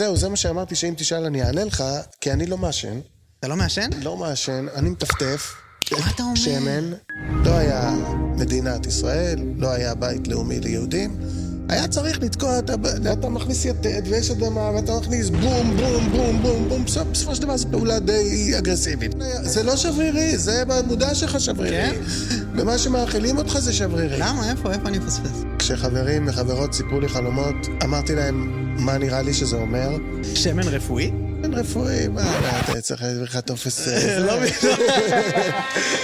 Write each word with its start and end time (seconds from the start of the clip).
זהו, 0.00 0.16
זה 0.16 0.28
מה 0.28 0.36
שאמרתי, 0.36 0.74
שאם 0.74 0.94
תשאל 0.96 1.24
אני 1.24 1.42
אענה 1.42 1.64
לך, 1.64 1.84
כי 2.20 2.32
אני 2.32 2.46
לא 2.46 2.58
מעשן. 2.58 3.00
אתה 3.38 3.48
לא 3.48 3.56
מעשן? 3.56 3.90
לא 4.02 4.16
מעשן, 4.16 4.66
אני 4.74 4.90
מטפטף. 4.90 5.54
מה 5.92 6.10
אתה 6.14 6.22
אומר? 6.22 6.34
שמן. 6.34 6.92
לא 7.44 7.50
היה 7.50 7.94
מדינת 8.36 8.86
ישראל, 8.86 9.38
לא 9.56 9.70
היה 9.70 9.94
בית 9.94 10.28
לאומי 10.28 10.60
ליהודים. 10.60 11.16
היה 11.68 11.88
צריך 11.88 12.18
לתקוע, 12.22 12.58
אתה, 12.58 12.74
אתה 13.12 13.28
מכניס 13.28 13.64
יתד 13.64 14.02
ויש 14.10 14.30
אדמה 14.30 14.70
ואתה 14.70 14.98
מכניס 14.98 15.28
בום, 15.30 15.76
בום, 15.76 16.10
בום, 16.10 16.42
בום, 16.42 16.68
בום, 16.68 16.84
בסופ, 16.84 17.06
בסופו 17.12 17.34
של 17.34 17.42
דבר 17.42 17.56
זו 17.56 17.68
פעולה 17.70 17.98
די 17.98 18.58
אגרסיבית. 18.58 19.12
זה 19.42 19.62
לא 19.62 19.76
שברירי, 19.76 20.38
זה 20.38 20.64
במודע 20.64 21.14
שלך 21.14 21.40
שברירי. 21.40 21.76
כן? 21.76 22.00
במה 22.56 22.78
שמאכילים 22.78 23.38
אותך 23.38 23.58
זה 23.58 23.72
שברירי. 23.72 24.18
למה? 24.18 24.50
איפה? 24.50 24.72
איפה 24.72 24.88
אני 24.88 24.98
מפספס? 24.98 25.44
כשחברים 25.70 26.28
וחברות 26.28 26.72
סיפרו 26.72 27.00
לי 27.00 27.08
חלומות, 27.08 27.56
אמרתי 27.84 28.14
להם 28.14 28.66
מה 28.84 28.98
נראה 28.98 29.22
לי 29.22 29.34
שזה 29.34 29.56
אומר. 29.56 29.96
שמן 30.34 30.68
רפואי? 30.68 31.12
אין 31.44 31.54
רפואי, 31.54 32.08
מה, 32.08 32.60
אתה 32.60 32.80
צריך 32.80 33.02
להביא 33.02 33.22
לך 33.22 33.36
טופס... 33.36 33.88
אה, 33.88 34.18
לא 34.26 34.32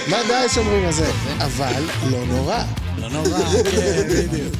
מה 0.07 0.17
די 0.27 0.49
שאומרים 0.49 0.85
על 0.85 0.91
זה? 0.91 1.11
אבל 1.37 1.83
לא 2.11 2.25
נורא. 2.25 2.63
לא 2.97 3.09
נורא, 3.09 3.39
כן, 3.71 4.07
בדיוק. 4.09 4.53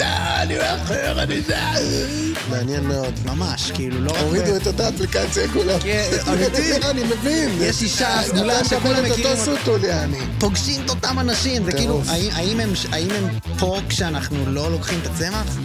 אה, 0.00 0.42
אני 0.42 0.56
מאחר, 0.58 1.22
אני 1.22 1.40
זה... 1.42 1.56
מעניין 2.50 2.84
מאוד. 2.84 3.14
ממש, 3.24 3.70
כאילו, 3.74 4.00
לא 4.00 4.10
רק... 4.10 4.18
הורידו 4.18 4.56
את 4.56 4.66
אותה 4.66 4.88
אפליקציה 4.88 5.48
כולם. 5.52 5.78
כן, 5.80 6.10
אמיתי. 6.32 6.76
אני 6.90 7.02
מבין. 7.04 7.50
יש 7.60 7.82
אישה 7.82 8.22
סגולה 8.26 8.64
שכולם 8.64 9.04
מכירים. 9.04 9.36
פוגשים 10.38 10.84
את 10.84 10.90
אותם 10.90 11.18
אנשים, 11.18 11.64
זה 11.64 11.72
טירוף. 11.72 12.08
כאילו, 12.08 12.30
האם- 12.32 12.60
הם- 12.60 13.28
פה 13.58 13.78
כשאנחנו 13.88 14.46
לא 14.46 14.70
לוקחים 14.70 14.98
את 15.02 15.06
הצמח? 15.06 15.56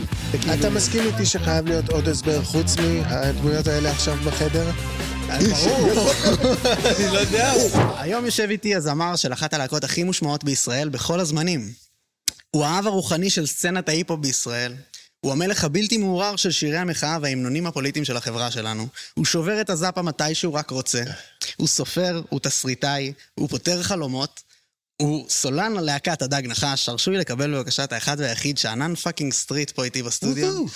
כאילו- 0.41 0.53
אתה 0.53 0.69
מסכים 0.69 1.03
איתי 1.07 1.25
שחייב 1.25 1.67
להיות 1.67 1.89
עוד 1.89 2.07
הסבר 2.07 2.43
חוץ 2.43 2.75
מהדמויות 2.77 3.67
האלה 3.67 3.91
עכשיו 3.91 4.17
בחדר? 4.25 4.71
ברור. 5.49 6.09
אני 6.99 7.13
לא 7.13 7.17
יודע. 7.19 7.53
היום 7.97 8.25
יושב 8.25 8.47
איתי 8.49 8.75
הזמר 8.75 9.15
של 9.15 9.33
אחת 9.33 9.53
הלהקות 9.53 9.83
הכי 9.83 10.03
מושמעות 10.03 10.43
בישראל 10.43 10.89
בכל 10.89 11.19
הזמנים. 11.19 11.90
הוא 12.51 12.65
האב 12.65 12.87
הרוחני 12.87 13.29
של 13.29 13.45
סצנת 13.45 13.89
ההיפ-הופ 13.89 14.19
בישראל. 14.19 14.73
הוא 15.19 15.31
המלך 15.31 15.63
הבלתי 15.63 15.97
מעורער 15.97 16.35
של 16.35 16.51
שירי 16.51 16.77
המחאה 16.77 17.17
וההמנונים 17.21 17.67
הפוליטיים 17.67 18.05
של 18.05 18.17
החברה 18.17 18.51
שלנו. 18.51 18.87
הוא 19.13 19.25
שובר 19.25 19.61
את 19.61 19.69
הזאפה 19.69 20.01
מתי 20.01 20.35
שהוא 20.35 20.53
רק 20.53 20.69
רוצה. 20.69 21.03
הוא 21.57 21.67
סופר, 21.67 22.21
הוא 22.29 22.39
תסריטאי, 22.39 23.13
הוא 23.35 23.49
פותר 23.49 23.83
חלומות. 23.83 24.41
הוא 25.01 25.29
סולן 25.29 25.73
ללהקת 25.73 26.21
הדג 26.21 26.41
נחש, 26.45 26.89
הרשו 26.89 27.11
לי 27.11 27.17
לקבל 27.17 27.53
בבקשה 27.53 27.83
את 27.83 27.93
האחד 27.93 28.15
והיחיד 28.19 28.57
שאנן 28.57 28.95
fucking 28.95 29.33
סטריט 29.33 29.71
פה 29.71 29.83
איתי 29.83 30.03
בסטודיו. 30.03 30.53
נעים 30.53 30.67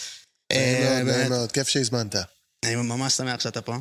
אה, 0.51 1.03
מאוד, 1.03 1.15
נעים. 1.15 1.29
מאוד, 1.29 1.51
כיף 1.51 1.67
שהזמנת. 1.67 2.15
אני 2.65 2.75
ממש 2.75 3.13
שמח 3.13 3.39
שאתה 3.39 3.61
פה. 3.61 3.75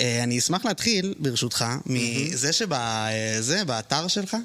אה, 0.00 0.22
אני 0.22 0.38
אשמח 0.38 0.64
להתחיל, 0.64 1.14
ברשותך, 1.18 1.64
מזה 1.86 2.52
שזה, 2.52 3.64
באתר 3.64 4.08
שלך, 4.08 4.36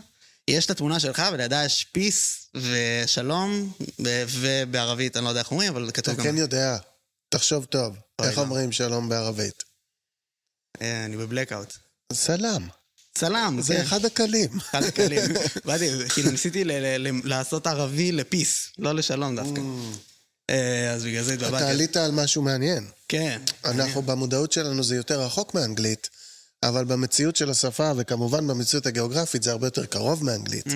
יש 0.49 0.65
את 0.65 0.71
התמונה 0.71 0.99
שלך 0.99 1.23
ולידה 1.33 1.65
יש 1.65 1.87
peace 1.91 2.49
ושלום, 2.55 3.71
ובערבית, 4.39 5.17
אני 5.17 5.23
לא 5.23 5.29
יודע 5.29 5.41
איך 5.41 5.51
אומרים, 5.51 5.75
אבל 5.75 5.91
כתוב 5.93 6.13
אתה 6.13 6.23
גם... 6.23 6.29
כן 6.29 6.37
יודע, 6.37 6.77
תחשוב 7.29 7.65
טוב. 7.65 7.95
איך 8.21 8.37
לא. 8.37 8.43
אומרים 8.43 8.71
שלום 8.71 9.09
בערבית? 9.09 9.63
אה, 10.81 11.05
אני 11.05 11.17
בבלקאוט. 11.17 11.73
סלאם. 12.13 12.67
צלם, 13.13 13.57
זה 13.61 13.75
כן. 13.75 13.81
אחד 13.81 14.05
הקלים. 14.05 14.49
אחד 14.57 14.83
הקלים. 14.83 15.21
באתי, 15.65 15.89
כאילו 16.09 16.31
ניסיתי 16.31 16.63
לעשות 17.23 17.67
ערבי 17.67 18.11
לפיס, 18.11 18.69
לא 18.77 18.95
לשלום 18.95 19.35
דווקא. 19.35 19.61
אה, 20.49 20.91
אז 20.91 21.03
בגלל 21.03 21.23
זה 21.23 21.33
אתה 21.33 21.45
התבלבלתי. 21.45 21.71
עלית 21.71 21.97
על 21.97 22.11
משהו 22.11 22.41
מעניין. 22.41 22.87
כן. 23.07 23.41
אנחנו 23.65 24.01
במודעות 24.01 24.51
שלנו 24.51 24.83
זה 24.83 24.95
יותר 24.95 25.21
רחוק 25.21 25.53
מאנגלית, 25.53 26.09
אבל 26.63 26.85
במציאות 26.85 27.35
של 27.35 27.49
השפה, 27.49 27.91
וכמובן 27.97 28.47
במציאות 28.47 28.85
הגיאוגרפית, 28.85 29.43
זה 29.43 29.51
הרבה 29.51 29.67
יותר 29.67 29.85
קרוב 29.85 30.23
מאנגלית. 30.25 30.67
Mm. 30.67 30.71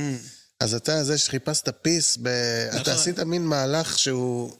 אז 0.59 0.73
אתה 0.73 1.03
זה 1.03 1.17
שחיפשת 1.17 1.69
פיס, 1.81 2.17
ב... 2.21 2.27
אתה 2.27 2.79
נכון. 2.81 2.93
עשית 2.93 3.19
מין 3.19 3.45
מהלך 3.45 3.99
שהוא 3.99 4.51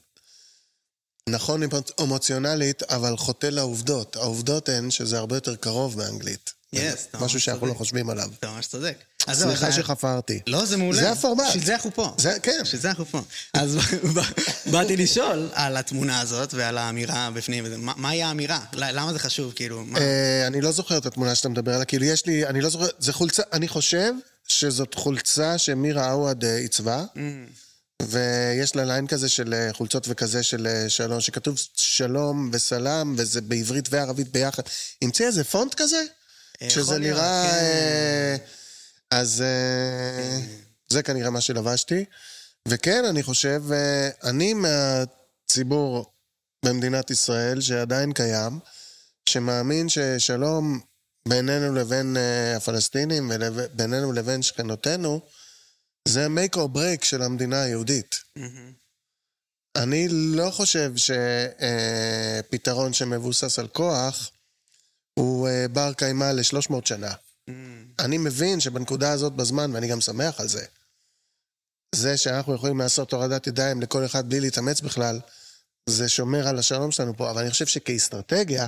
נכון 1.29 1.61
אמוציונלית, 2.01 2.83
אבל 2.83 3.17
חוטא 3.17 3.47
לעובדות. 3.47 4.15
העובדות 4.15 4.69
הן 4.69 4.91
שזה 4.91 5.17
הרבה 5.17 5.37
יותר 5.37 5.55
קרוב 5.55 5.97
מאנגלית. 5.97 6.53
Yes, 6.75 6.77
זה 6.77 6.95
אתה 7.09 7.17
משהו 7.17 7.39
שאנחנו 7.39 7.67
לא. 7.67 7.73
חושבים 7.73 8.09
עליו. 8.09 8.29
אתה 8.39 8.51
ממש 8.51 8.67
צודק. 8.67 8.97
סליחה 9.33 9.71
שחפרתי. 9.71 10.39
לא, 10.47 10.65
זה 10.65 10.77
מעולה. 10.77 10.99
זה 10.99 11.11
הפורמט. 11.11 11.47
בשביל 11.49 11.65
זה 11.65 11.73
אנחנו 11.73 11.91
פה. 11.93 12.15
זה, 12.17 12.37
כן. 12.43 12.59
בשביל 12.63 12.81
זה 12.81 12.89
אנחנו 12.89 13.05
פה. 13.05 13.21
אז 13.53 13.77
באתי 14.71 14.97
לשאול 14.97 15.49
על 15.53 15.77
התמונה 15.77 16.19
הזאת 16.19 16.53
ועל 16.53 16.77
האמירה 16.77 17.29
בפנים. 17.33 17.65
מהי 17.97 18.23
האמירה? 18.23 18.59
למה 18.73 19.13
זה 19.13 19.19
חשוב? 19.19 19.53
כאילו? 19.53 19.83
אה, 19.97 20.47
אני 20.47 20.61
לא 20.61 20.71
זוכר 20.71 20.97
את 20.97 21.05
התמונה 21.05 21.35
שאתה 21.35 21.49
מדבר 21.49 21.73
עליה, 21.73 21.85
כאילו 21.85 22.05
יש 22.05 22.25
לי, 22.25 22.47
אני 22.47 22.61
לא 22.61 22.69
זוכר, 22.69 22.87
זה 22.99 23.13
חולצה, 23.13 23.43
אני 23.53 23.67
חושב 23.67 24.13
שזאת 24.47 24.93
חולצה 24.93 25.57
שמירה 25.57 26.11
עווד 26.11 26.43
אה, 26.45 26.55
עיצבה, 26.57 27.03
ויש 28.01 28.75
לה 28.75 28.85
ליין 28.85 29.07
כזה 29.07 29.29
של 29.29 29.53
אה, 29.53 29.73
חולצות 29.73 30.05
וכזה 30.09 30.43
של 30.43 30.67
אה, 30.67 30.89
שלום, 30.89 31.21
שכתוב 31.21 31.57
שלום 31.75 32.49
וסלאם, 32.53 33.15
וזה 33.17 33.41
בעברית 33.41 33.87
וערבית 33.91 34.31
ביחד. 34.31 34.63
המציא 35.01 35.25
איזה 35.27 35.43
פונט 35.43 35.73
כזה? 35.73 36.03
אה, 36.61 36.69
שזה 36.69 36.99
נראה... 36.99 37.43
כן. 37.51 38.45
אז 39.11 39.43
זה 40.89 41.03
כנראה 41.03 41.29
מה 41.29 41.41
שלבשתי. 41.41 42.05
וכן, 42.67 43.05
אני 43.05 43.23
חושב, 43.23 43.63
אני 44.23 44.53
מהציבור 44.53 46.05
במדינת 46.65 47.11
ישראל 47.11 47.61
שעדיין 47.61 48.13
קיים, 48.13 48.59
שמאמין 49.29 49.89
ששלום 49.89 50.79
בינינו 51.27 51.73
לבין 51.73 52.17
הפלסטינים 52.57 53.31
ובינינו 53.33 54.13
לבין 54.13 54.41
שכנותינו, 54.41 55.21
זה 56.07 56.27
make 56.27 56.55
or 56.55 56.75
break 56.75 57.05
של 57.05 57.21
המדינה 57.21 57.61
היהודית. 57.61 58.23
מהמם. 58.35 58.73
אני 59.75 60.07
לא 60.09 60.51
חושב 60.51 60.93
שפתרון 62.45 62.93
שמבוסס 62.93 63.59
על 63.59 63.67
כוח 63.67 64.31
הוא 65.13 65.47
אה, 65.47 65.67
בר 65.67 65.93
קיימא 65.93 66.31
ל-300 66.31 66.85
שנה. 66.85 67.13
מהמם. 67.47 67.85
אני 67.99 68.17
מבין 68.17 68.59
שבנקודה 68.59 69.11
הזאת 69.11 69.33
בזמן, 69.33 69.71
ואני 69.73 69.87
גם 69.87 70.01
שמח 70.01 70.39
על 70.39 70.47
זה, 70.47 70.65
זה 71.95 72.17
שאנחנו 72.17 72.55
יכולים 72.55 72.79
לעשות 72.79 73.13
הורדת 73.13 73.47
ידיים 73.47 73.81
לכל 73.81 74.05
אחד 74.05 74.29
בלי 74.29 74.39
להתאמץ 74.39 74.81
בכלל, 74.81 75.19
זה 75.89 76.09
שומר 76.09 76.47
על 76.47 76.59
השלום 76.59 76.91
שלנו 76.91 77.17
פה, 77.17 77.31
אבל 77.31 77.41
אני 77.41 77.51
חושב 77.51 77.65
שכאסטרטגיה 77.65 78.67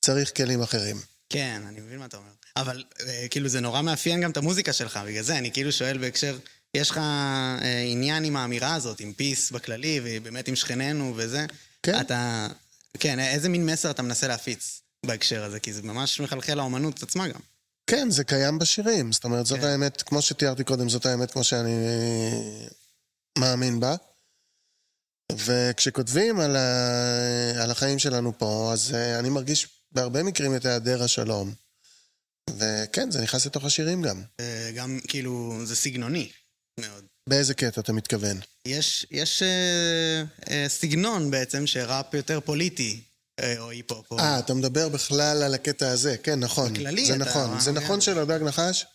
צריך 0.00 0.36
כלים 0.36 0.62
אחרים. 0.62 0.96
כן, 1.28 1.62
אני 1.68 1.80
מבין 1.80 1.98
מה 1.98 2.06
אתה 2.06 2.16
אומר. 2.16 2.30
אבל 2.56 2.84
אה, 3.06 3.26
כאילו 3.30 3.48
זה 3.48 3.60
נורא 3.60 3.82
מאפיין 3.82 4.20
גם 4.20 4.30
את 4.30 4.36
המוזיקה 4.36 4.72
שלך, 4.72 5.00
בגלל 5.06 5.22
זה 5.22 5.38
אני 5.38 5.52
כאילו 5.52 5.72
שואל 5.72 5.98
בהקשר, 5.98 6.38
יש 6.74 6.90
לך 6.90 6.98
אה, 6.98 7.84
עניין 7.88 8.24
עם 8.24 8.36
האמירה 8.36 8.74
הזאת, 8.74 9.00
עם 9.00 9.12
פיס 9.12 9.50
בכללי, 9.50 10.00
ובאמת 10.04 10.48
עם 10.48 10.56
שכנינו 10.56 11.12
וזה. 11.16 11.46
כן. 11.82 12.00
אתה... 12.00 12.48
כן, 12.98 13.18
איזה 13.18 13.48
מין 13.48 13.66
מסר 13.66 13.90
אתה 13.90 14.02
מנסה 14.02 14.28
להפיץ 14.28 14.80
בהקשר 15.06 15.44
הזה? 15.44 15.60
כי 15.60 15.72
זה 15.72 15.82
ממש 15.82 16.20
מחלחל 16.20 16.54
לאומנות 16.54 17.02
עצמה 17.02 17.28
גם. 17.28 17.40
כן, 17.86 18.10
זה 18.10 18.24
קיים 18.24 18.58
בשירים. 18.58 19.12
זאת 19.12 19.24
אומרת, 19.24 19.46
זאת 19.46 19.60
כן. 19.60 19.66
האמת, 19.66 20.02
כמו 20.02 20.22
שתיארתי 20.22 20.64
קודם, 20.64 20.88
זאת 20.88 21.06
האמת 21.06 21.30
כמו 21.30 21.44
שאני 21.44 21.86
מאמין 23.38 23.80
בה. 23.80 23.96
וכשכותבים 25.32 26.40
על, 26.40 26.56
ה... 26.56 27.62
על 27.62 27.70
החיים 27.70 27.98
שלנו 27.98 28.38
פה, 28.38 28.70
אז 28.72 28.94
אה, 28.94 29.18
אני 29.18 29.28
מרגיש 29.28 29.68
בהרבה 29.92 30.22
מקרים 30.22 30.56
את 30.56 30.64
היעדר 30.64 31.02
השלום. 31.02 31.52
וכן, 32.58 33.10
זה 33.10 33.22
נכנס 33.22 33.46
לתוך 33.46 33.64
השירים 33.64 34.02
גם. 34.02 34.22
אה, 34.40 34.70
גם 34.74 34.98
כאילו, 35.08 35.60
זה 35.64 35.76
סגנוני 35.76 36.30
מאוד. 36.80 37.04
באיזה 37.28 37.54
קטע 37.54 37.80
אתה 37.80 37.92
מתכוון? 37.92 38.40
יש, 38.66 39.06
יש 39.10 39.42
אה, 39.42 40.22
אה, 40.50 40.64
סגנון 40.68 41.30
בעצם 41.30 41.66
שראפ 41.66 42.14
יותר 42.14 42.40
פוליטי, 42.40 43.00
אה, 43.40 43.58
או 43.58 43.70
היפ-הופ. 43.70 44.10
או... 44.12 44.18
אה, 44.18 44.38
אתה 44.38 44.54
מדבר 44.54 44.88
בכלל 44.88 45.42
על 45.42 45.54
הקטע 45.54 45.88
הזה. 45.88 46.16
כן, 46.22 46.40
נכון. 46.40 46.72
בכללי 46.72 47.06
זה 47.06 47.16
אתה- 47.16 47.24
נכון. 47.24 47.60
זה 47.60 47.70
אה, 47.70 47.74
נכון 47.76 47.96
כן. 47.96 48.00
שלדג 48.00 48.42
נחש, 48.42 48.86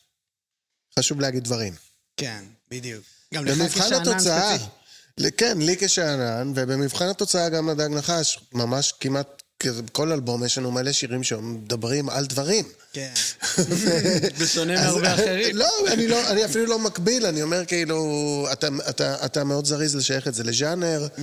חשוב 1.00 1.22
להגיד 1.22 1.44
דברים. 1.44 1.74
כן, 2.18 2.44
בדיוק. 2.72 3.04
גם 3.34 3.46
לך 3.46 3.72
כשאנן 3.74 3.94
התוצאה, 4.02 4.58
ספציפי. 4.58 5.32
כן, 5.38 5.58
לי 5.62 5.76
כשאנן, 5.80 6.52
ובמבחן 6.56 7.06
התוצאה 7.10 7.50
גם 7.50 7.70
לדג 7.70 7.90
נחש, 7.94 8.40
ממש 8.54 8.94
כמעט 9.00 9.39
בכל 9.68 10.12
אלבום 10.12 10.46
יש 10.46 10.58
לנו 10.58 10.72
מלא 10.72 10.92
שירים 10.92 11.24
שמדברים 11.24 12.10
על 12.10 12.26
דברים. 12.26 12.66
כן. 12.94 13.12
בשונה 14.40 14.74
מהרבה 14.82 15.14
אחרים. 15.14 15.58
לא, 15.58 15.68
אני 15.88 16.08
לא, 16.08 16.32
אני 16.32 16.46
אפילו 16.46 16.66
לא 16.66 16.80
מקביל, 16.80 17.26
אני 17.26 17.42
אומר 17.42 17.66
כאילו, 17.66 18.06
אתה, 18.52 18.68
אתה, 18.90 19.26
אתה 19.26 19.44
מאוד 19.44 19.66
זריז 19.66 19.96
לשייך 19.96 20.28
את 20.28 20.34
זה 20.34 20.44
לז'אנר, 20.44 21.08
Mm. 21.16 21.20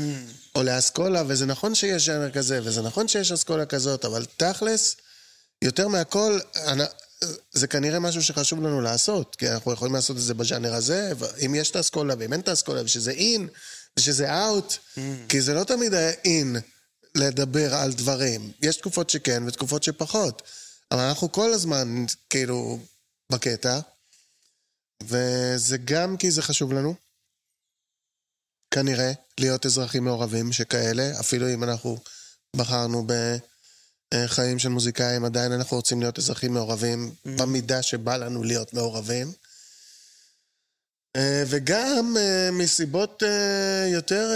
או 0.54 0.62
לאסכולה, 0.62 1.22
וזה 1.26 1.46
נכון 1.46 1.74
שיש 1.74 2.06
ז'אנר 2.06 2.30
כזה, 2.30 2.60
וזה 2.64 2.82
נכון 2.82 3.08
שיש 3.08 3.32
אסכולה 3.32 3.66
כזאת, 3.66 4.04
אבל 4.04 4.24
תכלס, 4.36 4.96
יותר 5.62 5.88
מהכל, 5.88 6.38
אני, 6.56 6.84
זה 7.52 7.66
כנראה 7.66 7.98
משהו 7.98 8.22
שחשוב 8.22 8.62
לנו 8.62 8.80
לעשות, 8.80 9.36
כי 9.36 9.48
אנחנו 9.48 9.72
יכולים 9.72 9.94
לעשות 9.94 10.16
את 10.16 10.22
זה 10.22 10.34
בז'אנר 10.34 10.74
הזה, 10.74 11.12
אם 11.46 11.54
יש 11.54 11.70
את 11.70 11.76
האסכולה 11.76 12.14
ואם 12.18 12.32
אין 12.32 12.40
את 12.40 12.48
האסכולה, 12.48 12.82
ושזה 12.84 13.10
אין, 13.10 13.48
ושזה 13.98 14.44
אאוט, 14.44 14.72
Mm. 14.72 15.00
כי 15.28 15.40
זה 15.40 15.54
לא 15.54 15.64
תמיד 15.64 15.94
היה 15.94 16.10
אין 16.10 16.56
לדבר 17.16 17.74
על 17.74 17.92
דברים. 17.92 18.52
יש 18.62 18.76
תקופות 18.76 19.10
שכן 19.10 19.42
ותקופות 19.46 19.82
שפחות. 19.82 20.42
אבל 20.90 21.00
אנחנו 21.00 21.32
כל 21.32 21.52
הזמן, 21.52 22.04
כאילו, 22.30 22.78
בקטע, 23.32 23.80
וזה 25.02 25.78
גם 25.84 26.16
כי 26.16 26.30
זה 26.30 26.42
חשוב 26.42 26.72
לנו, 26.72 26.94
כנראה, 28.70 29.12
להיות 29.40 29.66
אזרחים 29.66 30.04
מעורבים 30.04 30.52
שכאלה, 30.52 31.20
אפילו 31.20 31.54
אם 31.54 31.64
אנחנו 31.64 31.98
בחרנו 32.56 33.06
בחיים 34.14 34.58
של 34.58 34.68
מוזיקאים, 34.68 35.24
עדיין 35.24 35.52
אנחנו 35.52 35.76
רוצים 35.76 36.00
להיות 36.00 36.18
אזרחים 36.18 36.54
מעורבים 36.54 37.10
mm. 37.10 37.28
במידה 37.38 37.82
שבא 37.82 38.16
לנו 38.16 38.42
להיות 38.42 38.74
מעורבים. 38.74 39.32
אה, 41.16 41.42
וגם 41.46 42.16
אה, 42.20 42.50
מסיבות 42.52 43.22
אה, 43.22 43.88
יותר, 43.88 44.30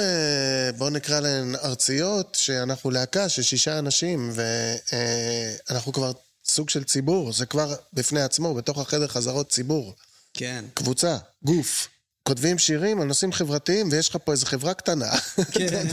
בואו 0.78 0.90
נקרא 0.90 1.20
להן 1.20 1.54
ארציות, 1.64 2.34
שאנחנו 2.40 2.90
להקה 2.90 3.28
של 3.28 3.42
שישה 3.42 3.78
אנשים, 3.78 4.32
ואנחנו 4.34 5.92
כבר 5.92 6.12
סוג 6.44 6.70
של 6.70 6.84
ציבור, 6.84 7.32
זה 7.32 7.46
כבר 7.46 7.74
בפני 7.92 8.20
עצמו, 8.20 8.54
בתוך 8.54 8.78
החדר 8.78 9.08
חזרות 9.08 9.48
ציבור. 9.48 9.94
כן. 10.34 10.64
קבוצה, 10.74 11.16
גוף. 11.42 11.88
כותבים 12.22 12.58
שירים 12.58 13.00
על 13.00 13.06
נושאים 13.06 13.32
חברתיים, 13.32 13.88
ויש 13.92 14.08
לך 14.08 14.16
פה 14.24 14.32
איזו 14.32 14.46
חברה 14.46 14.74
קטנה. 14.74 15.10
כן, 15.52 15.86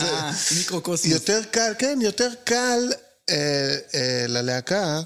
אה, 0.00 0.30
מיקרוקוסמוס. 0.58 1.12
יותר 1.12 1.42
קל, 1.50 1.72
כן, 1.78 1.98
יותר 2.02 2.30
קל 2.44 2.92
אה, 3.30 3.76
אה, 3.94 4.24
ללהקה 4.28 5.00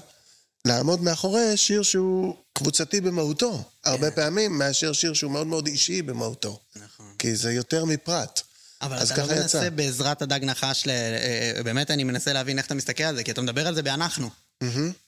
לעמוד 0.65 1.01
מאחורי 1.01 1.57
שיר 1.57 1.83
שהוא 1.83 2.35
קבוצתי 2.53 3.01
במהותו, 3.01 3.63
הרבה 3.83 4.09
כן. 4.09 4.15
פעמים, 4.15 4.57
מאשר 4.57 4.93
שיר 4.93 5.13
שהוא 5.13 5.31
מאוד 5.31 5.47
מאוד 5.47 5.67
אישי 5.67 6.01
במהותו. 6.01 6.59
נכון. 6.75 7.05
כי 7.19 7.35
זה 7.35 7.53
יותר 7.53 7.85
מפרט. 7.85 8.41
אבל 8.81 9.03
אתה 9.03 9.17
לא 9.17 9.27
מנסה 9.27 9.57
יצא. 9.57 9.69
בעזרת 9.69 10.21
הדג 10.21 10.39
נחש, 10.43 10.87
ל... 10.87 10.89
אה, 10.89 11.63
באמת 11.63 11.91
אני 11.91 12.03
מנסה 12.03 12.33
להבין 12.33 12.57
איך 12.57 12.65
אתה 12.65 12.75
מסתכל 12.75 13.03
על 13.03 13.15
זה, 13.15 13.23
כי 13.23 13.31
אתה 13.31 13.41
מדבר 13.41 13.67
על 13.67 13.75
זה 13.75 13.83
באנחנו. 13.83 14.29
Mm-hmm. 14.63 14.65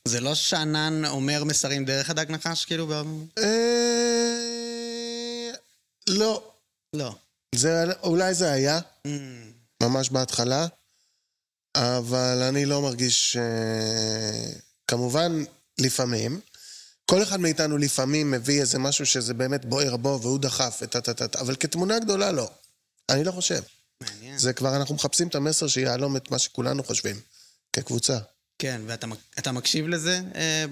זה 0.07 0.19
לא 0.19 0.35
שענן 0.35 1.05
אומר 1.05 1.43
מסרים 1.43 1.85
דרך 1.85 2.09
הדג 2.09 2.31
נחש, 2.31 2.65
כאילו? 2.65 2.93
אה... 3.37 3.43
לא. 6.07 6.43
לא. 6.93 7.15
זה, 7.55 7.83
אולי 8.03 8.33
זה 8.33 8.51
היה, 8.51 8.79
mm. 8.79 9.09
ממש 9.83 10.09
בהתחלה, 10.09 10.67
אבל 11.75 12.43
אני 12.49 12.65
לא 12.65 12.81
מרגיש... 12.81 13.37
אה... 13.37 14.53
כמובן, 14.87 15.43
לפעמים. 15.77 16.39
כל 17.05 17.23
אחד 17.23 17.39
מאיתנו 17.39 17.77
לפעמים 17.77 18.31
מביא 18.31 18.61
איזה 18.61 18.79
משהו 18.79 19.05
שזה 19.05 19.33
באמת 19.33 19.65
בוער 19.65 19.97
בו 19.97 20.19
והוא 20.21 20.39
דחף 20.39 20.81
את 20.83 20.95
ה... 21.35 21.39
אבל 21.39 21.55
כתמונה 21.55 21.99
גדולה 21.99 22.31
לא. 22.31 22.49
אני 23.09 23.23
לא 23.23 23.31
חושב. 23.31 23.61
מעניין. 24.01 24.37
זה 24.37 24.53
כבר, 24.53 24.75
אנחנו 24.75 24.95
מחפשים 24.95 25.27
את 25.27 25.35
המסר 25.35 25.67
שיהלום 25.67 26.17
את 26.17 26.31
מה 26.31 26.39
שכולנו 26.39 26.83
חושבים, 26.83 27.19
כקבוצה. 27.73 28.17
כן, 28.59 28.81
ואתה 28.85 29.51
מקשיב 29.51 29.87
לזה 29.87 30.21
אה, 30.35 30.65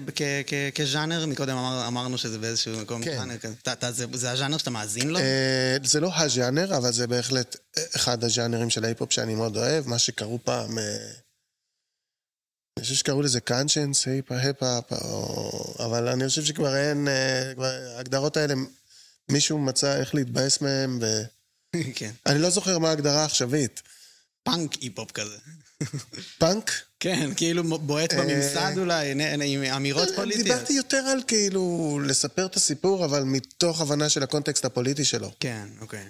כז'אנר? 0.74 1.26
מקודם 1.26 1.56
אמר, 1.56 1.86
אמרנו 1.86 2.18
שזה 2.18 2.38
באיזשהו 2.38 2.78
מקום 2.78 3.04
כן. 3.04 3.16
ז'אנר 3.16 3.38
כזה. 3.38 3.92
זה, 3.92 4.06
זה 4.12 4.30
הז'אנר 4.30 4.58
שאתה 4.58 4.70
מאזין 4.70 5.08
לו? 5.08 5.18
אה, 5.18 5.76
זה 5.84 6.00
לא 6.00 6.10
הז'אנר, 6.14 6.76
אבל 6.76 6.92
זה 6.92 7.06
בהחלט 7.06 7.56
אחד 7.96 8.24
הז'אנרים 8.24 8.70
של 8.70 8.84
ההיפ-הופ 8.84 9.12
שאני 9.12 9.34
מאוד 9.34 9.56
אוהב, 9.56 9.88
מה 9.88 9.98
שקראו 9.98 10.38
פעם... 10.44 10.78
אה, 10.78 10.84
אני 12.76 12.82
חושב 12.82 12.94
שקראו 12.94 13.22
לזה 13.22 13.40
conscious 13.40 14.06
היפ-הופ, 14.06 14.92
אבל 15.78 16.08
אני 16.08 16.28
חושב 16.28 16.44
שכבר 16.44 16.76
אין... 16.76 17.08
אה, 17.08 17.52
ההגדרות 17.96 18.36
האלה, 18.36 18.54
מישהו 19.28 19.58
מצא 19.58 19.96
איך 19.96 20.14
להתבאס 20.14 20.60
מהם, 20.60 20.98
ו... 21.02 21.22
כן. 21.94 22.10
אני 22.26 22.38
לא 22.38 22.50
זוכר 22.50 22.78
מה 22.78 22.88
ההגדרה 22.88 23.22
העכשווית. 23.22 23.82
פאנק 24.42 24.72
היפ-הופ 24.74 25.10
כזה. 25.10 25.36
פאנק? 26.38 26.70
כן, 27.00 27.34
כאילו 27.34 27.78
בועט 27.78 28.12
בממסד 28.12 28.78
אולי, 28.78 29.12
עם 29.44 29.62
אמירות 29.62 30.08
אה, 30.08 30.16
פוליטיות. 30.16 30.46
דיברתי 30.46 30.72
יותר 30.72 30.96
על 30.96 31.22
כאילו 31.26 32.00
לספר 32.04 32.46
את 32.46 32.56
הסיפור, 32.56 33.04
אבל 33.04 33.22
מתוך 33.22 33.80
הבנה 33.80 34.08
של 34.08 34.22
הקונטקסט 34.22 34.64
הפוליטי 34.64 35.04
שלו. 35.04 35.30
כן, 35.40 35.68
אוקיי. 35.80 36.04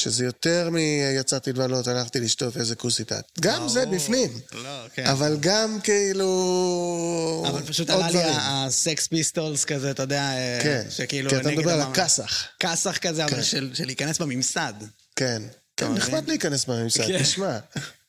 שזה 0.00 0.24
יותר 0.24 0.70
מיצאתי 0.70 1.52
לבלות, 1.52 1.86
הלכתי 1.88 2.20
לשתות 2.20 2.56
איזה 2.56 2.76
כוס 2.76 3.00
איתה. 3.00 3.18
גם 3.40 3.68
זה 3.68 3.86
בפנים. 3.86 4.40
לא, 4.52 4.88
כן. 4.94 5.06
אבל 5.06 5.36
גם 5.40 5.78
כאילו... 5.82 7.44
אבל 7.48 7.62
פשוט 7.62 7.90
עלה 7.90 8.10
לי 8.10 8.18
הסקס 8.24 9.06
פיסטולס 9.06 9.64
כזה, 9.64 9.90
אתה 9.90 10.02
יודע, 10.02 10.22
אה, 10.22 10.58
כן. 10.62 10.82
שכאילו... 10.90 11.30
כי 11.30 11.36
אתה 11.36 11.50
מדבר 11.50 11.72
על 11.72 11.80
הכסח. 11.80 12.44
כסח 12.60 12.98
כזה, 12.98 13.24
אבל 13.24 13.36
כן. 13.36 13.42
של 13.42 13.70
להיכנס 13.78 14.18
בממסד. 14.18 14.74
כן. 15.16 15.42
כן, 15.76 15.92
נחמד 15.92 16.28
להיכנס 16.28 16.64
בממסד, 16.64 17.06
כן. 17.06 17.22
תשמע. 17.22 17.58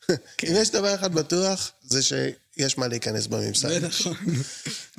אם 0.44 0.54
יש 0.56 0.72
דבר 0.72 0.96
אחד 0.96 1.14
בטוח, 1.14 1.72
זה 1.84 2.04
שיש 2.58 2.78
מה 2.78 2.88
להיכנס 2.88 3.28
בממסד. 3.28 3.86
נכון. 3.86 4.16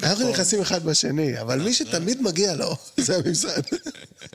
אנחנו. 0.03 0.31
נכנסים 0.31 0.61
אחד 0.61 0.85
בשני, 0.85 1.41
אבל 1.41 1.61
מי 1.61 1.75
שתמיד 1.75 2.23
מגיע 2.23 2.55
לו, 2.55 2.77
זה 3.07 3.17
הממסד. 3.17 3.63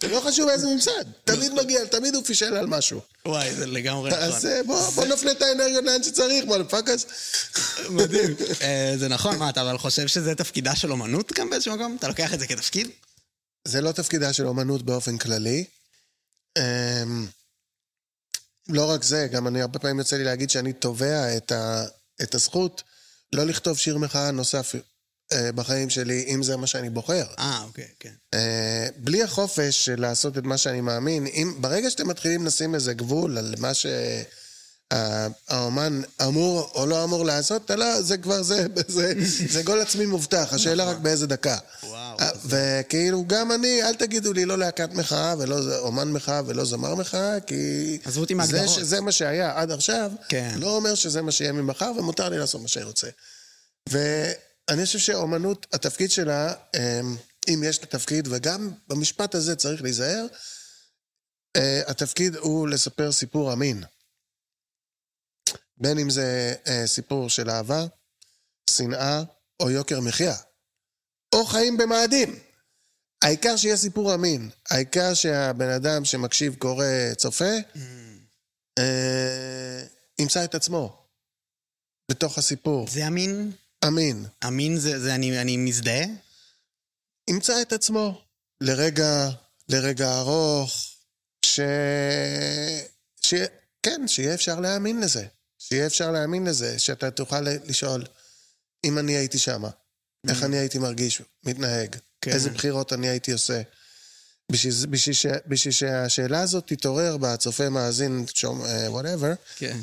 לא 0.04 0.22
חשוב 0.26 0.50
איזה 0.50 0.68
ממסד, 0.68 1.04
תמיד 1.24 1.54
מגיע, 1.54 1.86
תמיד 1.86 2.16
הוא 2.16 2.24
פישל 2.24 2.56
על 2.56 2.66
משהו. 2.66 3.02
וואי, 3.26 3.54
זה 3.54 3.66
לגמרי 3.66 4.12
נכון. 4.12 4.24
אז 4.24 4.46
אה, 4.46 4.64
בוא 4.96 5.06
נפנה 5.06 5.32
את 5.32 5.42
האנרגיות 5.42 5.86
לאן 5.86 6.04
שצריך, 6.04 6.46
מה, 6.46 6.58
לפאקס? 6.58 7.06
מדהים. 7.90 8.36
אה, 8.62 8.94
זה 8.98 9.08
נכון, 9.08 9.38
מה, 9.38 9.50
אתה 9.50 9.62
אבל 9.62 9.78
חושב 9.78 10.08
שזה 10.08 10.36
תפקידה 10.36 10.76
של 10.76 10.92
אומנות 10.92 11.32
גם 11.32 11.50
באיזשהו 11.50 11.76
מקום? 11.76 11.96
אתה 12.00 12.08
לוקח 12.08 12.34
את 12.34 12.40
זה 12.40 12.48
כתפקיד? 12.48 12.88
זה 13.68 13.82
לא 13.82 13.92
תפקידה 13.92 14.34
של 14.34 14.48
אומנות 14.48 14.82
באופן 14.82 15.18
כללי. 15.18 15.66
אמ, 16.58 17.28
לא 18.70 18.90
רק 18.90 19.04
זה, 19.04 19.28
גם 19.32 19.48
אני 19.48 19.62
הרבה 19.62 19.80
פעמים 19.80 20.00
יוצא 20.00 20.16
לי 20.16 20.24
להגיד 20.24 20.50
שאני 20.50 20.74
תובע 20.74 21.38
את 22.24 22.36
הזכות 22.36 22.84
לא 23.34 23.44
לכתוב 23.44 23.78
שיר 23.78 23.98
מחאה 23.98 24.32
נוסף 24.32 24.76
אה, 25.34 25.52
בחיים 25.52 25.90
שלי, 25.90 26.26
אם 26.28 26.44
זה 26.44 26.58
מה 26.58 26.68
שאני 26.68 26.90
בוחר. 26.90 27.26
אה, 27.40 27.64
אוקיי, 27.64 27.88
כן. 28.00 28.14
אה, 28.34 28.88
בלי 28.98 29.24
החופש 29.24 29.90
לעשות 29.90 30.38
את 30.38 30.44
מה 30.44 30.58
שאני 30.58 30.82
מאמין, 30.82 31.28
אם, 31.28 31.54
ברגע 31.62 31.90
שאתם 31.90 32.08
מתחילים 32.08 32.46
לשים 32.46 32.76
איזה 32.76 32.94
גבול 32.94 33.38
על 33.38 33.56
מה 33.60 33.74
שהאומן 34.94 36.02
אמור 36.28 36.72
או 36.76 36.86
לא 36.86 37.04
אמור 37.04 37.26
לעשות, 37.26 37.70
לא, 37.72 38.02
זה 38.02 38.18
כבר, 38.18 38.42
זה, 38.42 38.68
זה, 38.88 39.14
זה 39.50 39.64
גול 39.64 39.82
עצמי 39.82 40.06
מובטח, 40.06 40.54
השאלה 40.54 40.84
רק 40.84 40.98
באיזה 40.98 41.28
דקה. 41.28 41.58
וואו. 41.84 42.20
אה, 42.20 42.30
וכאילו, 42.46 43.24
גם 43.28 43.52
אני, 43.52 43.84
אל 43.84 43.96
תגידו 43.96 44.34
לי 44.34 44.46
לא 44.46 44.58
להקת 44.58 44.94
מחאה 44.94 45.36
ולא 45.40 45.80
אומן 45.80 46.12
מחאה 46.12 46.42
ולא 46.46 46.66
זמר 46.66 46.96
מחאה, 46.96 47.40
כי... 47.40 47.98
עזבו 48.06 48.22
אותי 48.22 48.34
מהגדרות. 48.34 48.68
זה 48.68 48.74
שזה 48.74 49.02
מה 49.02 49.12
שהיה 49.12 49.60
עד 49.60 49.72
עכשיו, 49.72 50.12
כן. 50.30 50.54
לא 50.58 50.76
אומר 50.76 50.96
שזה 50.96 51.22
מה 51.22 51.32
שיהיה 51.32 51.52
ממחר, 51.52 51.92
ומותר 51.98 52.30
לי 52.30 52.38
לעשות 52.38 52.62
מה 52.62 52.68
שאני 52.68 52.86
רוצה. 52.86 53.08
ואני 53.90 54.86
חושב 54.86 55.00
שאומנות, 55.00 55.68
התפקיד 55.74 56.12
שלה, 56.12 56.54
אמ, 56.76 57.16
אם 57.48 57.64
יש 57.66 57.80
לה 57.80 57.86
תפקיד, 57.86 58.28
וגם 58.32 58.72
במשפט 58.88 59.36
הזה 59.36 59.56
צריך 59.56 59.82
להיזהר, 59.82 60.26
אה, 61.56 61.82
התפקיד 61.88 62.36
הוא 62.36 62.68
לספר 62.68 63.12
סיפור 63.12 63.54
אמין. 63.54 63.84
בין 65.84 66.00
אם 66.00 66.10
זה 66.10 66.56
אה, 66.68 66.88
סיפור 66.88 67.30
של 67.30 67.50
אהבה, 67.50 67.86
שנאה 68.70 69.24
או 69.60 69.70
יוקר 69.70 70.00
מחיה. 70.00 70.36
או 71.36 71.46
חיים 71.46 71.78
במאדים. 71.78 72.40
העיקר 73.24 73.58
שיהיה 73.58 73.78
סיפור 73.78 74.14
אמין. 74.14 74.50
העיקר 74.70 75.14
שהבן 75.14 75.70
אדם 75.70 76.06
שמקשיב, 76.06 76.56
קורא, 76.56 76.86
צופה, 77.18 77.58
mm. 77.74 77.78
אה, 78.80 79.84
ימצא 80.20 80.44
את 80.44 80.56
עצמו 80.56 81.06
בתוך 82.12 82.38
הסיפור. 82.38 82.88
זה 82.88 83.08
אמין? 83.08 83.52
אמין. 83.88 84.26
אמין 84.48 84.78
זה, 84.78 85.00
זה 85.00 85.16
אני, 85.16 85.42
אני 85.42 85.58
מזדהה? 85.58 86.06
ימצא 87.30 87.62
את 87.62 87.74
עצמו 87.74 88.22
לרגע, 88.62 89.30
לרגע 89.70 90.20
ארוך, 90.20 90.72
ש... 91.46 91.60
ש... 93.22 93.34
כן, 93.84 94.08
שיהיה 94.08 94.34
אפשר 94.34 94.60
להאמין 94.60 95.02
לזה. 95.02 95.26
שיהיה 95.68 95.88
אפשר 95.88 96.12
להאמין 96.12 96.46
לזה, 96.46 96.80
שאתה 96.80 97.12
תוכל 97.12 97.42
לשאול, 97.42 98.06
אם 98.84 98.98
אני 98.98 99.18
הייתי 99.18 99.40
שמה, 99.40 99.70
איך 100.28 100.42
mm. 100.42 100.46
אני 100.46 100.58
הייתי 100.58 100.78
מרגיש, 100.78 101.22
מתנהג, 101.44 101.96
כן. 102.22 102.32
איזה 102.32 102.50
בחירות 102.50 102.94
אני 102.94 103.10
הייתי 103.10 103.32
עושה. 103.32 103.62
בשביל, 104.52 104.74
בשביל, 104.90 105.16
ש, 105.16 105.26
בשביל 105.48 105.72
שהשאלה 105.72 106.42
הזאת 106.42 106.68
תתעורר 106.68 107.18
בצופה, 107.18 107.70
מאזין, 107.70 108.26
שום, 108.34 108.62
whatever, 108.88 109.34
אה, 109.34 109.56
כן. 109.56 109.78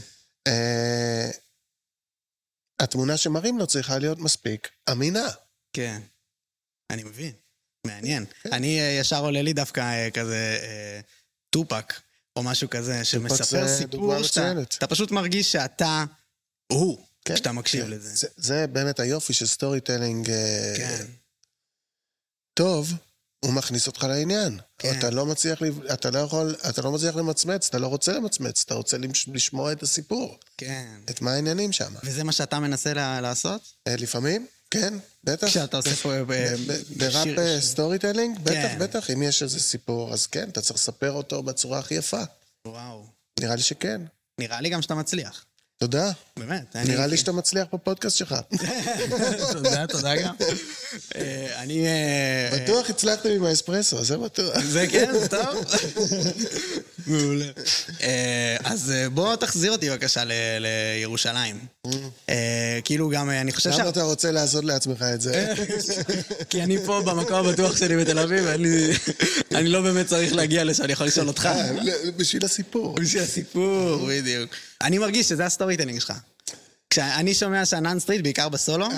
אה, 0.48 1.36
התמונה 2.80 3.16
שמראים 3.16 3.58
לו 3.58 3.66
צריכה 3.66 3.98
להיות 3.98 4.18
מספיק 4.18 4.68
אמינה. 4.92 5.28
כן, 5.72 6.00
אני 6.90 7.04
מבין. 7.04 7.32
מעניין. 7.86 8.26
כן. 8.42 8.52
אני, 8.52 8.80
אה, 8.80 9.00
ישר 9.00 9.20
עולה 9.20 9.42
לי 9.42 9.52
דווקא 9.52 9.80
אה, 9.80 10.10
כזה 10.10 10.58
אה, 10.60 11.04
טופאק, 11.50 11.94
או 12.36 12.42
משהו 12.42 12.70
כזה, 12.70 13.04
שמספר 13.04 13.68
סיפור 13.68 14.22
שאתה... 14.22 14.52
אתה 14.78 14.86
פשוט 14.86 15.10
מרגיש 15.10 15.52
שאתה 15.52 16.04
הוא. 16.72 17.06
כן, 17.24 17.34
כשאתה 17.34 17.52
מקשיב 17.52 17.84
כן. 17.84 17.90
לזה. 17.90 18.08
זה, 18.16 18.26
זה 18.36 18.66
באמת 18.66 19.00
היופי 19.00 19.32
של 19.32 19.46
storytelling. 19.46 20.30
אה, 20.30 20.74
כן. 20.76 21.04
טוב, 22.54 22.92
הוא 23.44 23.52
מכניס 23.52 23.86
אותך 23.86 24.02
לעניין. 24.02 24.58
כן. 24.78 24.98
אתה 24.98 25.10
לא 25.10 25.26
מצליח, 25.26 25.58
אתה 25.92 26.10
לא 26.10 26.18
יכול, 26.18 26.54
אתה 26.70 26.82
לא 26.82 26.92
מצליח 26.92 27.16
למצמץ, 27.16 27.66
אתה 27.68 27.78
לא 27.78 27.86
רוצה 27.86 28.12
למצמץ, 28.12 28.62
אתה 28.66 28.74
רוצה 28.74 28.98
למש- 28.98 29.28
לשמוע 29.34 29.72
את 29.72 29.82
הסיפור, 29.82 30.38
כן. 30.58 31.00
את 31.10 31.20
מה 31.20 31.32
העניינים 31.32 31.72
שם. 31.72 31.92
וזה 32.04 32.24
מה 32.24 32.32
שאתה 32.32 32.58
מנסה 32.60 32.92
לעשות? 33.20 33.62
אה, 33.88 33.96
לפעמים, 33.96 34.46
כן, 34.70 34.94
בטח. 35.24 35.46
כשאתה 35.46 35.76
עושה 35.76 35.96
פה... 35.96 36.12
בראפ 36.96 37.28
storytelling, 37.60 38.38
בטח, 38.38 38.52
כן. 38.52 38.78
בטח, 38.78 39.10
אם 39.10 39.22
יש 39.22 39.42
איזה 39.42 39.60
סיפור, 39.60 40.12
אז 40.12 40.26
כן, 40.26 40.48
אתה 40.48 40.60
צריך 40.60 40.74
לספר 40.74 41.12
אותו 41.12 41.42
בצורה 41.42 41.78
הכי 41.78 41.94
יפה. 41.94 42.22
וואו. 42.66 43.06
נראה 43.40 43.54
לי 43.56 43.62
שכן. 43.62 44.00
נראה 44.38 44.60
לי 44.60 44.68
גם 44.68 44.82
שאתה 44.82 44.94
מצליח. 44.94 45.44
תודה. 45.78 46.10
באמת. 46.36 46.76
נראה 46.76 47.06
לי 47.06 47.16
שאתה 47.16 47.32
מצליח 47.32 47.66
בפודקאסט 47.72 48.16
שלך. 48.16 48.34
תודה, 49.52 49.86
תודה 49.86 50.16
גם. 50.16 50.34
אה, 51.16 51.62
אני... 51.62 51.86
אה, 51.86 52.58
בטוח 52.62 52.90
הצלחתם 52.90 53.28
עם 53.28 53.44
האספרסו, 53.44 54.04
זה 54.04 54.18
בטוח. 54.18 54.58
זה 54.60 54.86
כן, 54.90 55.12
טוב. 55.30 55.64
מעולה. 57.06 57.44
אה, 58.02 58.56
אז 58.64 58.90
אה, 58.90 59.08
בוא 59.10 59.36
תחזיר 59.36 59.72
אותי 59.72 59.90
בבקשה 59.90 60.22
לירושלים. 60.60 61.58
אה, 62.28 62.78
כאילו 62.84 63.08
גם, 63.10 63.30
אני 63.30 63.52
חושב 63.52 63.72
ש... 63.72 63.78
למה 63.78 63.88
אתה 63.88 64.02
רוצה 64.02 64.30
לעשות 64.30 64.64
לעצמך 64.64 65.02
את 65.14 65.20
זה? 65.20 65.54
כי 66.50 66.62
אני 66.62 66.78
פה 66.86 67.02
במקום 67.06 67.46
הבטוח 67.46 67.76
שלי 67.76 67.96
בתל 67.96 68.18
אביב, 68.18 68.46
אני 69.54 69.68
לא 69.68 69.80
באמת 69.82 70.06
צריך 70.06 70.32
להגיע 70.32 70.64
לשם, 70.64 70.84
אני 70.84 70.92
יכול 70.92 71.06
לשאול 71.06 71.28
אותך. 71.28 71.46
אה, 71.46 71.72
ל- 71.72 72.10
בשביל 72.16 72.44
הסיפור. 72.44 72.94
בשביל 72.94 73.22
הסיפור, 73.22 74.06
בדיוק. 74.08 74.50
אני 74.82 74.98
מרגיש 74.98 75.28
שזה 75.28 75.44
ה 75.46 75.76
storytelling 75.76 76.00
שלך. 76.00 76.12
כשאני 76.90 77.34
שומע 77.34 77.64
שאנן 77.64 78.00
סטריט, 78.00 78.22
בעיקר 78.22 78.48
בסולו. 78.48 78.88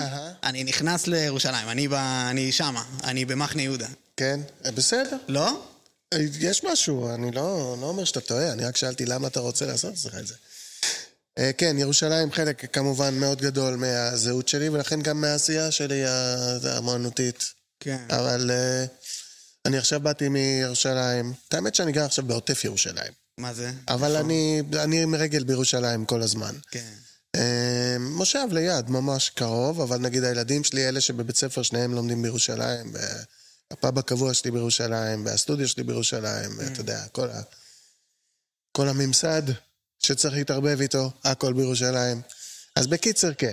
אני 0.43 0.63
נכנס 0.63 1.07
לירושלים, 1.07 1.69
אני 1.69 1.87
ב- 1.87 1.93
אני 2.29 2.51
שמה, 2.51 2.83
אני 3.03 3.25
במחנה 3.25 3.61
יהודה. 3.61 3.87
כן, 4.17 4.39
בסדר. 4.75 5.17
לא? 5.27 5.61
יש 6.39 6.63
משהו, 6.63 7.13
אני 7.13 7.31
לא 7.31 7.77
לא 7.81 7.85
אומר 7.85 8.05
שאתה 8.05 8.21
טועה, 8.21 8.51
אני 8.51 8.65
רק 8.65 8.77
שאלתי 8.77 9.05
למה 9.05 9.27
אתה 9.27 9.39
רוצה 9.39 9.65
לעשות 9.65 9.93
אצלך 9.93 10.15
את 10.15 10.27
זה. 10.27 10.35
אה, 11.37 11.51
כן, 11.57 11.75
ירושלים 11.79 12.31
חלק 12.31 12.75
כמובן 12.75 13.13
מאוד 13.13 13.41
גדול 13.41 13.75
מהזהות 13.75 14.47
שלי, 14.47 14.69
ולכן 14.69 15.01
גם 15.01 15.21
מהעשייה 15.21 15.71
שלי 15.71 16.03
האמנותית. 16.05 17.43
כן. 17.79 18.05
אבל 18.09 18.51
אה, 18.51 18.85
אני 19.65 19.77
עכשיו 19.77 19.99
באתי 19.99 20.29
מירושלים. 20.29 21.33
את 21.47 21.53
האמת 21.53 21.75
שאני 21.75 21.91
גר 21.91 22.05
עכשיו 22.05 22.25
בעוטף 22.25 22.65
ירושלים. 22.65 23.13
מה 23.37 23.53
זה? 23.53 23.71
אבל 23.87 24.15
אני, 24.15 24.61
אני 24.83 25.03
עם 25.03 25.15
רגל 25.15 25.43
בירושלים 25.43 26.05
כל 26.05 26.21
הזמן. 26.21 26.55
כן. 26.71 26.93
אה, 27.35 27.97
מושב 27.99 28.47
ליד, 28.51 28.89
ממש 28.89 29.29
קרוב, 29.29 29.81
אבל 29.81 29.97
נגיד 29.97 30.23
הילדים 30.23 30.63
שלי, 30.63 30.89
אלה 30.89 31.01
שבבית 31.01 31.35
ספר, 31.35 31.61
שניהם 31.61 31.93
לומדים 31.93 32.21
בירושלים, 32.21 32.95
אה, 32.95 33.23
הפאב 33.73 33.99
הקבוע 33.99 34.33
שלי 34.33 34.51
בירושלים, 34.51 35.25
והסטודיו 35.25 35.67
שלי 35.67 35.83
בירושלים, 35.83 36.51
אתה 36.71 36.81
יודע, 36.81 37.07
כל, 37.11 37.29
ה, 37.29 37.41
כל 38.71 38.89
הממסד 38.89 39.41
שצריך 39.99 40.33
להתערבב 40.33 40.81
איתו, 40.81 41.11
הכל 41.23 41.53
בירושלים. 41.53 42.21
אז 42.75 42.87
בקיצר, 42.87 43.33
כן. 43.33 43.51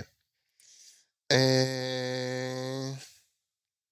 אה, 1.31 2.91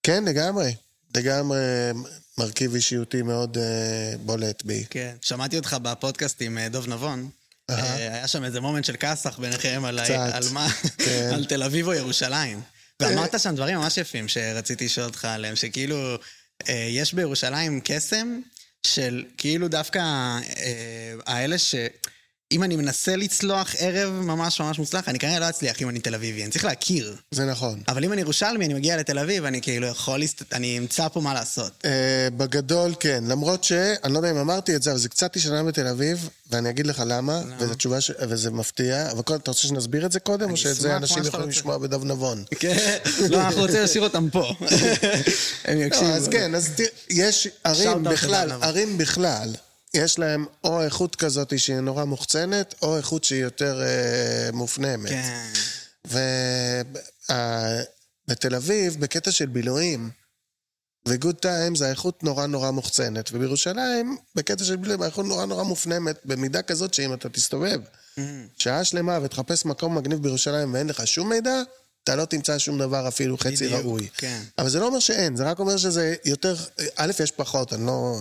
כן, 0.03 0.24
לגמרי. 0.25 0.75
לגמרי 1.15 1.59
מרכיב 2.38 2.75
אישיותי 2.75 3.21
מאוד 3.21 3.57
אה, 3.57 4.13
בולט 4.25 4.63
בי. 4.63 4.86
כן. 4.89 5.15
שמעתי 5.21 5.57
אותך 5.57 5.77
בפודקאסט 5.81 6.41
עם 6.41 6.57
אה, 6.57 6.69
דוב 6.69 6.88
נבון. 6.88 7.29
היה 7.67 8.27
שם 8.27 8.43
איזה 8.43 8.62
מומנט 8.62 8.86
של 8.86 8.95
כסח 9.00 9.39
ביניכם 9.39 9.86
על, 9.86 10.00
ה- 10.00 10.03
קצת. 10.03 10.29
על 10.33 10.43
מה, 10.51 10.69
כן. 10.98 11.29
על 11.33 11.45
תל 11.45 11.63
אביב 11.63 11.88
או 11.88 11.93
ירושלים. 11.93 12.59
ואמרת 13.01 13.39
שם 13.39 13.55
דברים 13.55 13.77
ממש 13.77 13.97
יפים 13.97 14.27
שרציתי 14.27 14.85
לשאול 14.85 15.05
אותך 15.05 15.25
עליהם, 15.25 15.55
שכאילו, 15.55 16.15
אה, 16.69 16.87
יש 16.89 17.13
בירושלים 17.13 17.81
קסם 17.83 18.39
של 18.85 19.25
כאילו 19.37 19.67
דווקא 19.67 19.99
אה, 19.99 21.13
האלה 21.25 21.57
ש... 21.57 21.75
אם 22.51 22.63
אני 22.63 22.75
מנסה 22.75 23.15
לצלוח 23.15 23.75
ערב 23.77 24.13
ממש 24.13 24.61
ממש 24.61 24.79
מוצלח, 24.79 25.09
אני 25.09 25.19
כנראה 25.19 25.39
לא 25.39 25.49
אצליח 25.49 25.81
אם 25.81 25.89
אני 25.89 25.99
תל 25.99 26.15
אביבי, 26.15 26.43
אני 26.43 26.51
צריך 26.51 26.65
להכיר. 26.65 27.15
זה 27.31 27.45
נכון. 27.45 27.81
אבל 27.87 28.03
אם 28.03 28.13
אני 28.13 28.21
ירושלמי, 28.21 28.65
אני 28.65 28.73
מגיע 28.73 28.97
לתל 28.97 29.19
אביב, 29.19 29.45
אני 29.45 29.61
כאילו 29.61 29.87
יכול, 29.87 30.19
להסת... 30.19 30.53
אני 30.53 30.77
אמצא 30.77 31.07
פה 31.07 31.21
מה 31.21 31.33
לעשות. 31.33 31.71
אה, 31.85 32.27
בגדול 32.37 32.93
כן, 32.99 33.23
למרות 33.27 33.63
ש... 33.63 33.71
אני 34.03 34.13
לא 34.13 34.17
יודע 34.17 34.31
אם 34.31 34.37
אמרתי 34.37 34.75
את 34.75 34.83
זה, 34.83 34.91
אבל 34.91 34.99
זה 34.99 35.09
קצת 35.09 35.35
השתנה 35.35 35.63
בתל 35.63 35.87
אביב, 35.87 36.29
ואני 36.51 36.69
אגיד 36.69 36.87
לך 36.87 37.03
למה, 37.05 37.41
וזו 37.59 37.75
תשובה 37.75 38.01
ש... 38.01 38.11
וזה 38.29 38.51
מפתיע, 38.51 39.11
אבל 39.11 39.19
אתה 39.19 39.51
רוצה 39.51 39.53
שנסביר 39.53 40.05
את 40.05 40.11
זה 40.11 40.19
קודם, 40.19 40.51
או 40.51 40.57
שאת 40.57 40.75
זה 40.75 40.95
אנשים 40.95 41.23
יכולים. 41.23 41.49
לשמוע 41.49 41.77
בדב 41.77 42.03
נבון? 42.03 42.43
כן, 42.59 42.97
לא, 43.29 43.41
אנחנו 43.41 43.61
רוצים 43.61 43.79
להשאיר 43.79 44.03
אותם 44.03 44.29
פה. 44.29 44.53
הם 45.65 45.81
יקשיבו. 45.81 46.07
לא, 46.07 46.13
אז 46.13 46.27
כן, 46.27 46.55
אז 46.55 46.69
יש 47.09 47.47
ערים 47.63 48.03
בכלל. 48.03 48.51
ערים 48.61 48.97
בכלל, 48.97 49.49
יש 49.93 50.19
להם 50.19 50.46
או 50.63 50.81
איכות 50.84 51.15
כזאת 51.15 51.60
שהיא 51.60 51.75
נורא 51.75 52.03
מוחצנת, 52.03 52.75
או 52.81 52.98
איכות 52.98 53.24
שהיא 53.24 53.43
יותר 53.43 53.81
אה, 53.81 54.50
מופנמת. 54.53 55.10
כן. 55.10 55.51
ובתל 58.27 58.55
אביב, 58.55 58.98
בקטע 59.00 59.31
של 59.31 59.46
בילויים, 59.46 60.10
וגוד 61.08 61.36
טיימס, 61.36 61.81
האיכות 61.81 62.24
נורא 62.24 62.46
נורא 62.46 62.72
מוחצנת. 62.72 63.29
ובירושלים, 63.34 64.17
בקטע 64.36 64.63
של 64.63 64.75
בילויים, 64.75 65.01
האיכות 65.01 65.25
נורא 65.25 65.46
נורא 65.46 65.63
מופנמת, 65.63 66.19
במידה 66.25 66.62
כזאת 66.62 66.93
שאם 66.93 67.13
אתה 67.13 67.29
תסתובב 67.29 67.79
שעה 68.58 68.84
שלמה 68.84 69.19
ותחפש 69.24 69.65
מקום 69.65 69.98
מגניב 69.98 70.24
בירושלים 70.24 70.74
ואין 70.74 70.88
לך 70.88 71.08
שום 71.08 71.29
מידע, 71.29 71.62
אתה 72.03 72.15
לא 72.15 72.25
תמצא 72.25 72.58
שום 72.58 72.79
דבר 72.79 73.08
אפילו 73.08 73.38
חצי 73.38 73.55
בדיוק, 73.55 73.74
ראוי. 73.74 74.10
כן. 74.17 74.41
אבל 74.58 74.69
זה 74.69 74.79
לא 74.79 74.88
אומר 74.88 75.00
שאין, 75.00 75.36
זה 75.36 75.43
רק 75.43 75.60
אומר 75.60 75.77
שזה 75.77 76.15
יותר... 76.25 76.55
א', 76.96 77.12
יש 77.24 77.31
פחות, 77.31 77.74
אני 77.74 77.86
לא... 77.86 78.15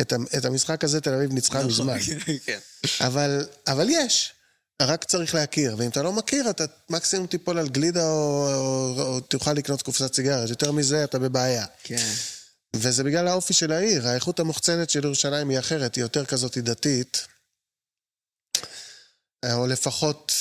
את, 0.00 0.12
את 0.38 0.44
המשחק 0.44 0.84
הזה 0.84 1.00
תל 1.00 1.14
אביב 1.14 1.32
ניצחה 1.32 1.64
מזמן. 1.64 1.98
כן. 2.46 2.58
אבל, 3.00 3.46
אבל 3.66 3.86
יש, 3.90 4.32
רק 4.82 5.04
צריך 5.04 5.34
להכיר. 5.34 5.76
ואם 5.78 5.88
אתה 5.88 6.02
לא 6.02 6.12
מכיר, 6.12 6.50
אתה 6.50 6.64
מקסימום 6.90 7.26
תיפול 7.26 7.58
על 7.58 7.68
גלידה 7.68 8.08
או, 8.08 8.48
או, 8.54 9.02
או 9.02 9.20
תוכל 9.20 9.52
לקנות 9.52 9.82
קופסת 9.82 10.14
סיגרת. 10.14 10.48
יותר 10.48 10.72
מזה, 10.72 11.04
אתה 11.04 11.18
בבעיה. 11.18 11.66
כן. 11.82 12.12
וזה 12.76 13.04
בגלל 13.04 13.28
האופי 13.28 13.52
של 13.52 13.72
העיר. 13.72 14.08
האיכות 14.08 14.40
המוחצנת 14.40 14.90
של 14.90 15.04
ירושלים 15.04 15.48
היא 15.48 15.58
אחרת, 15.58 15.94
היא 15.94 16.02
יותר 16.02 16.24
כזאת 16.24 16.58
דתית. 16.58 17.26
או 19.52 19.66
לפחות 19.66 20.32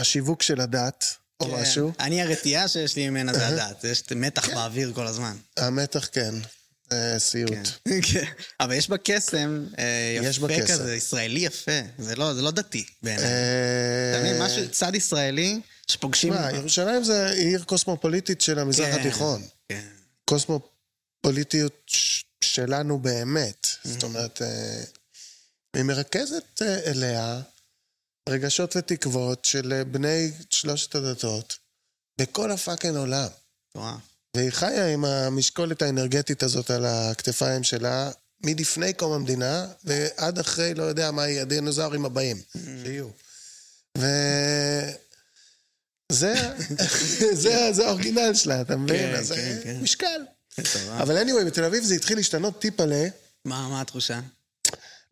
השיווק 0.00 0.42
של 0.42 0.60
הדת, 0.60 1.04
או 1.40 1.46
כן. 1.46 1.60
משהו. 1.60 1.92
אני 2.00 2.22
הרתיעה 2.22 2.68
שיש 2.68 2.96
לי 2.96 3.10
ממנה 3.10 3.32
זה 3.34 3.46
הדת, 3.46 3.84
יש 3.84 4.02
מתח 4.16 4.48
באוויר 4.48 4.92
כל 4.94 5.06
הזמן. 5.06 5.36
המתח 5.56 6.08
כן, 6.12 6.34
סיוט. 7.18 7.50
כן. 7.52 8.00
כן. 8.12 8.24
אבל 8.60 8.74
יש 8.74 8.88
בה 8.90 8.96
קסם 8.98 9.66
אה, 9.78 10.18
יפה. 10.22 10.66
כזה, 10.66 10.96
ישראלי 10.96 11.40
יפה. 11.40 11.80
זה 11.98 12.16
לא 12.16 12.32
לא 12.32 12.50
דתי 12.50 12.84
בעיניי. 13.02 13.24
אה, 13.24 13.30
אתה 14.10 14.20
מבין? 14.20 14.42
משהו, 14.42 14.70
צד 14.70 14.94
ישראלי 14.94 15.60
שפוגשים... 15.86 16.34
תשמע, 16.34 16.50
ירושלים 16.52 17.04
זה 17.04 17.30
עיר 17.30 17.64
קוסמופוליטית 17.64 18.40
של 18.40 18.58
המזרח 18.58 18.94
כן. 18.94 19.00
התיכון. 19.00 19.42
קוסמופוליטיות 20.24 21.90
שלנו 22.44 22.98
באמת. 22.98 23.66
Mm-hmm. 23.66 23.88
זאת 23.88 24.02
אומרת, 24.02 24.42
אה, 24.42 24.82
היא 25.76 25.82
מרכזת 25.82 26.62
אה, 26.62 26.90
אליה 26.90 27.40
רגשות 28.28 28.76
ותקוות 28.76 29.44
של 29.44 29.72
אה, 29.72 29.84
בני 29.84 30.32
שלושת 30.50 30.94
הדתות 30.94 31.58
בכל 32.20 32.50
הפאקינג 32.50 32.96
עולם. 32.96 33.28
וואו. 33.74 33.96
והיא 34.36 34.50
חיה 34.50 34.92
עם 34.92 35.04
המשקולת 35.04 35.82
האנרגטית 35.82 36.42
הזאת 36.42 36.70
על 36.70 36.84
הכתפיים 36.86 37.62
שלה 37.62 38.10
מלפני 38.44 38.92
קום 38.92 39.12
המדינה 39.12 39.66
ועד 39.84 40.38
אחרי, 40.38 40.74
לא 40.74 40.82
יודע 40.82 41.10
מה 41.10 41.28
יהיה, 41.28 41.42
הדינוזאורים 41.42 42.04
הבאים 42.04 42.42
שיהיו. 42.82 43.08
ו... 43.98 44.06
זה, 46.12 46.34
זה, 47.42 47.72
זה 47.72 47.86
האורגינל 47.86 48.34
שלה, 48.34 48.60
אתה 48.60 48.76
מבין? 48.76 48.96
כן, 48.96 49.14
אז 49.18 49.32
כן, 49.32 49.54
זה 49.54 49.60
כן. 49.64 49.80
משקל. 49.80 50.20
אבל 50.90 51.22
anyway, 51.22 51.44
בתל 51.46 51.64
אביב 51.64 51.84
זה 51.84 51.94
התחיל 51.94 52.16
להשתנות 52.16 52.60
טיפלה 52.60 53.08
מה 53.44 53.68
מה 53.68 53.80
התחושה? 53.80 54.20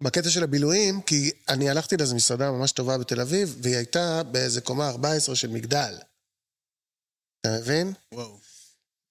בקטע 0.01 0.31
של 0.31 0.43
הבילויים, 0.43 1.01
כי 1.01 1.31
אני 1.49 1.71
הלכתי 1.71 1.97
לאיזו 1.97 2.15
מסעדה 2.15 2.51
ממש 2.51 2.73
טובה 2.73 2.99
בתל 2.99 3.21
אביב, 3.21 3.57
והיא 3.63 3.77
הייתה 3.77 4.23
באיזה 4.23 4.61
קומה 4.61 4.89
14 4.89 5.37
של 5.37 5.49
מגדל. 5.49 5.95
אתה 7.41 7.59
מבין? 7.61 7.93
וואו. 8.13 8.54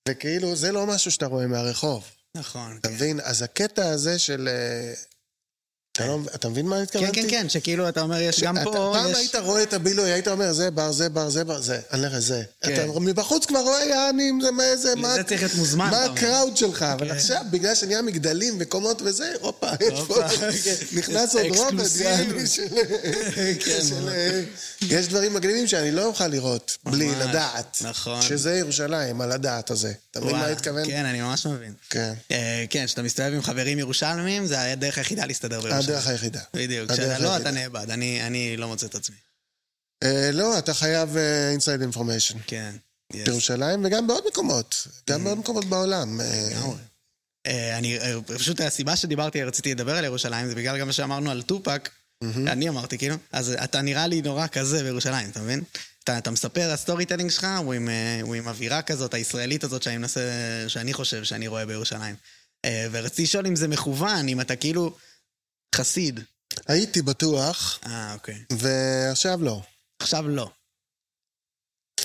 וכאילו, 0.10 0.56
זה 0.56 0.72
לא 0.72 0.86
משהו 0.88 1.12
שאתה 1.12 1.26
רואה 1.26 1.48
מהרחוב. 1.48 2.04
נכון. 2.36 2.78
אתה 2.80 2.88
כן. 2.88 2.94
מבין? 2.94 3.20
אז 3.24 3.42
הקטע 3.42 3.90
הזה 3.90 4.20
של... 4.20 4.50
אתה 5.98 6.06
לא- 6.08 6.20
אתה 6.36 6.50
מבין 6.50 6.66
מה 6.66 6.76
כן, 6.76 6.82
התכוונתי? 6.82 7.22
כן, 7.22 7.28
כן, 7.30 7.50
שכאילו 7.50 7.90
אתה 7.90 8.02
אומר, 8.02 8.22
יש 8.22 8.44
גם 8.44 8.58
פה, 8.64 8.72
פעם. 8.94 9.16
היית 9.16 9.36
רואה 9.36 9.64
את 9.64 9.74
הבילוי, 9.74 10.12
היית 10.12 10.28
אומר, 10.28 10.54
זה 10.54 10.72
בר, 10.72 10.92
זה 10.92 11.10
בר, 11.10 11.30
זה 11.30 11.44
בר, 11.44 11.62
זה. 11.62 11.80
אני 11.92 12.02
לך 12.02 12.20
זה. 12.20 12.44
כן. 12.62 12.74
אתה 12.74 13.00
מבחוץ 13.00 13.46
כבר 13.46 13.60
רואה, 13.60 13.86
יעני, 13.86 14.32
זה 14.42 14.52
מה 14.52 14.64
זה, 14.76 14.96
מה... 14.96 15.14
לזה 15.14 15.24
צריך 15.24 15.42
להיות 15.42 15.56
מוזמן, 15.56 15.90
מה. 15.92 16.04
הקראוד 16.06 16.58
שלך? 16.58 16.84
אבל 16.84 17.08
כן. 17.08 17.16
עכשיו, 17.16 17.42
בגלל 17.52 17.76
שנהיה 17.76 18.02
מגדלים 18.02 18.56
וקומות 18.60 19.02
וזה, 19.06 19.34
הופה, 19.42 19.68
יש 19.82 20.00
פה... 20.08 20.28
כן. 20.64 20.74
נכנס 20.94 21.36
עוד 21.36 21.46
רובד. 21.46 22.02
יעני, 22.02 22.48
של... 22.48 22.68
כן, 23.66 23.82
יש 24.82 25.08
דברים 25.08 25.34
מגניבים 25.34 25.68
שאני 25.68 25.92
לא 25.92 26.06
אוכל 26.06 26.28
לראות 26.28 26.78
בלי 26.84 27.12
לדעת. 27.16 27.78
נכון. 27.82 28.22
שזה 28.22 28.56
ירושלים, 28.56 29.22
על 29.22 29.32
הדעת 29.32 29.72
הזה. 29.72 29.94
אתה 30.14 30.22
מבין 30.22 30.36
מה 30.36 30.46
אני 30.46 30.54
מתכוון? 30.54 30.86
כן, 30.86 31.06
אני 31.06 31.22
ממש 31.22 31.46
מבין. 31.46 31.74
כן. 31.90 32.14
אה, 32.32 32.66
כן, 32.70 32.86
כשאתה 32.86 33.02
מסתובב 33.02 33.34
עם 33.34 33.42
חברים 33.42 33.80
ירושלמים, 33.80 34.46
זה 34.46 34.72
הדרך 34.72 34.98
היחידה 34.98 35.26
להסתדר 35.26 35.62
בירושלים. 35.62 35.84
הדרך 35.84 36.08
היחידה. 36.08 36.40
בדיוק. 36.54 36.92
כשאתה 36.92 37.20
לא. 37.20 37.38
אתה 37.38 37.52
נאבד. 37.52 37.90
אני 37.90 38.58
לא 38.58 38.68
מוצא 38.68 38.86
את 38.86 38.96
עצמי. 38.96 39.16
אה, 40.04 40.30
לא, 40.34 40.58
אתה 40.58 40.74
חייב 40.74 41.18
inside 41.52 41.82
information. 41.82 42.38
כן. 42.48 42.76
בירושלים 43.14 43.86
וגם 43.86 44.08
בעוד 44.08 44.24
מקומות. 44.28 44.88
גם 45.10 45.24
בעוד 45.24 45.38
מקומות 45.38 45.66
בעולם. 45.66 46.22
אה, 46.22 46.50
לגמרי. 46.52 46.78
אה, 47.48 47.78
אני, 47.78 48.00
אה, 48.00 48.22
פשוט 48.22 48.62
הסיבה 48.62 48.96
שדיברתי, 48.96 49.44
רציתי 49.44 49.72
לדבר 49.72 49.96
על 49.96 50.06
ירושלים, 50.06 50.48
זה 50.48 50.56
בגלל 50.56 50.80
גם 50.80 50.88
מה 50.88 50.94
שאמרנו 50.94 51.32
על 51.32 51.42
טופאק, 51.42 51.90
אני 52.48 52.70
אמרתי, 52.70 52.98
כאילו, 52.98 53.16
אז 53.32 53.56
אתה 53.64 53.82
נראה 53.82 54.08
לי 54.08 54.22
נורא 54.22 54.48
כזה 54.48 54.84
בירושלים, 54.84 55.30
אתה 55.30 55.42
מבין? 55.42 55.64
אתה, 56.04 56.18
אתה 56.18 56.32
מספר, 56.32 56.72
ה 56.72 57.06
storytelling 57.06 57.32
שלך 57.32 57.48
הוא 57.60 57.74
עם, 57.74 57.90
אה, 57.90 58.20
הוא 58.22 58.36
עם 58.36 58.48
אווירה 58.48 58.82
כזאת, 58.82 59.14
הישראלית 59.14 59.64
הזאת 59.64 59.84
שאני 59.84 59.98
מנסה, 59.98 60.22
שאני 60.68 60.94
חושב 60.94 61.24
שאני 61.24 61.48
רואה 61.48 61.66
בירושלים. 61.66 62.16
אה, 62.66 62.88
ורציתי 62.92 63.24
לשאול 63.24 63.48
אם 63.48 63.56
זה 63.56 63.68
מכוון, 63.68 64.28
אם 64.28 64.42
אתה 64.42 64.56
כאילו 64.56 64.96
חסיד. 65.76 66.20
הייתי 66.68 67.02
בטוח, 67.02 67.80
אה, 67.86 68.14
אוקיי. 68.14 68.44
ועכשיו 68.52 69.44
לא. 69.44 69.62
עכשיו 70.00 70.30
לא. 70.30 70.50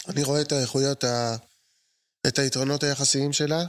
אני 0.09 0.23
רואה 0.23 0.41
את 0.41 0.53
האיכויות, 0.53 1.05
ה... 1.05 1.37
את 2.27 2.39
היתרונות 2.39 2.83
היחסיים 2.83 3.33
שלה, 3.33 3.65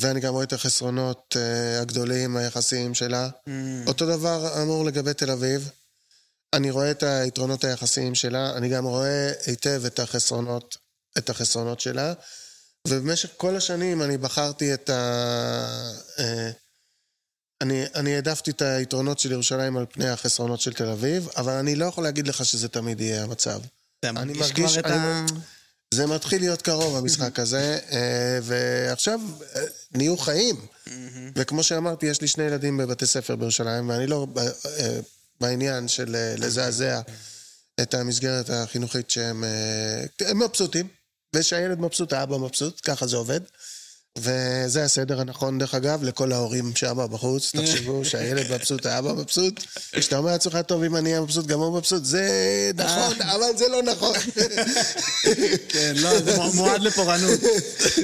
ואני 0.00 0.20
גם 0.20 0.32
רואה 0.32 0.44
את 0.44 0.52
החסרונות 0.52 1.36
אה, 1.36 1.80
הגדולים 1.80 2.36
היחסיים 2.36 2.94
שלה. 2.94 3.28
Mm, 3.48 3.50
אותו 3.86 4.06
דבר 4.06 4.62
אמור 4.62 4.84
לגבי 4.84 5.14
תל 5.14 5.30
אביב. 5.30 5.70
אני 6.52 6.70
רואה 6.70 6.90
את 6.90 7.02
היתרונות 7.02 7.64
היחסיים 7.64 8.14
שלה, 8.14 8.56
אני 8.56 8.68
גם 8.68 8.84
רואה 8.84 9.32
היטב 9.46 9.82
את 9.86 9.98
החסרונות, 9.98 10.76
את 11.18 11.30
החסרונות 11.30 11.80
שלה, 11.80 12.12
ובמשך 12.88 13.28
כל 13.36 13.56
השנים 13.56 14.02
אני 14.02 14.18
בחרתי 14.18 14.74
את 14.74 14.90
ה... 14.90 15.02
אה, 16.18 16.50
אני, 17.60 17.84
אני 17.94 18.14
העדפתי 18.14 18.50
את 18.50 18.62
היתרונות 18.62 19.18
של 19.18 19.32
ירושלים 19.32 19.76
על 19.76 19.86
פני 19.92 20.08
החסרונות 20.08 20.60
של 20.60 20.72
תל 20.72 20.88
אביב, 20.88 21.28
אבל 21.36 21.52
אני 21.52 21.74
לא 21.76 21.84
יכול 21.84 22.04
להגיד 22.04 22.28
לך 22.28 22.44
שזה 22.44 22.68
תמיד 22.68 23.00
יהיה 23.00 23.22
המצב. 23.22 23.60
אתה 24.00 24.12
מרגיש- 24.12 24.78
כבר 24.78 24.80
את 24.80 24.86
אני 24.86 24.94
ה... 24.94 25.24
זה 25.96 26.06
מתחיל 26.06 26.40
להיות 26.40 26.62
קרוב, 26.62 26.96
המשחק 26.96 27.38
הזה, 27.38 27.78
אה, 27.92 28.38
ועכשיו 28.42 29.20
אה, 29.56 29.62
נהיו 29.94 30.16
חיים. 30.16 30.56
וכמו 31.36 31.62
שאמרתי, 31.62 32.06
יש 32.06 32.20
לי 32.20 32.28
שני 32.28 32.44
ילדים 32.44 32.76
בבתי 32.76 33.06
ספר 33.06 33.36
בירושלים, 33.36 33.88
ואני 33.88 34.06
לא 34.06 34.26
אה, 34.36 34.98
בעניין 35.40 35.88
של 35.88 36.16
לזעזע 36.38 37.00
את 37.80 37.94
המסגרת 37.94 38.50
החינוכית 38.50 39.10
שהם 39.10 39.44
הם 40.20 40.42
מבסוטים, 40.42 40.88
ושהילד 41.34 41.80
מבסוט, 41.80 42.12
האבא 42.12 42.36
מבסוט, 42.36 42.80
ככה 42.84 43.06
זה 43.06 43.16
עובד. 43.16 43.40
וזה 44.16 44.84
הסדר 44.84 45.20
הנכון, 45.20 45.58
דרך 45.58 45.74
אגב, 45.74 46.02
לכל 46.02 46.32
ההורים 46.32 46.72
שם 46.74 46.98
בחוץ, 47.10 47.50
תחשבו 47.56 48.04
שהילד 48.04 48.52
מבסוט, 48.52 48.86
האבא 48.86 49.12
מבסוט. 49.12 49.60
כשאתה 49.92 50.18
אומר 50.18 50.30
לעצמך, 50.30 50.58
טוב, 50.66 50.82
אם 50.82 50.96
אני 50.96 51.10
אהיה 51.10 51.20
מבסוט, 51.20 51.46
גם 51.46 51.60
הוא 51.60 51.78
מבסוט, 51.78 52.04
זה 52.04 52.30
נכון, 52.74 53.22
אבל 53.22 53.56
זה 53.56 53.68
לא 53.68 53.82
נכון. 53.82 54.16
כן, 55.72 55.92
לא, 55.96 56.18
זה 56.22 56.36
מועד 56.54 56.82
לפורענות. 56.82 57.40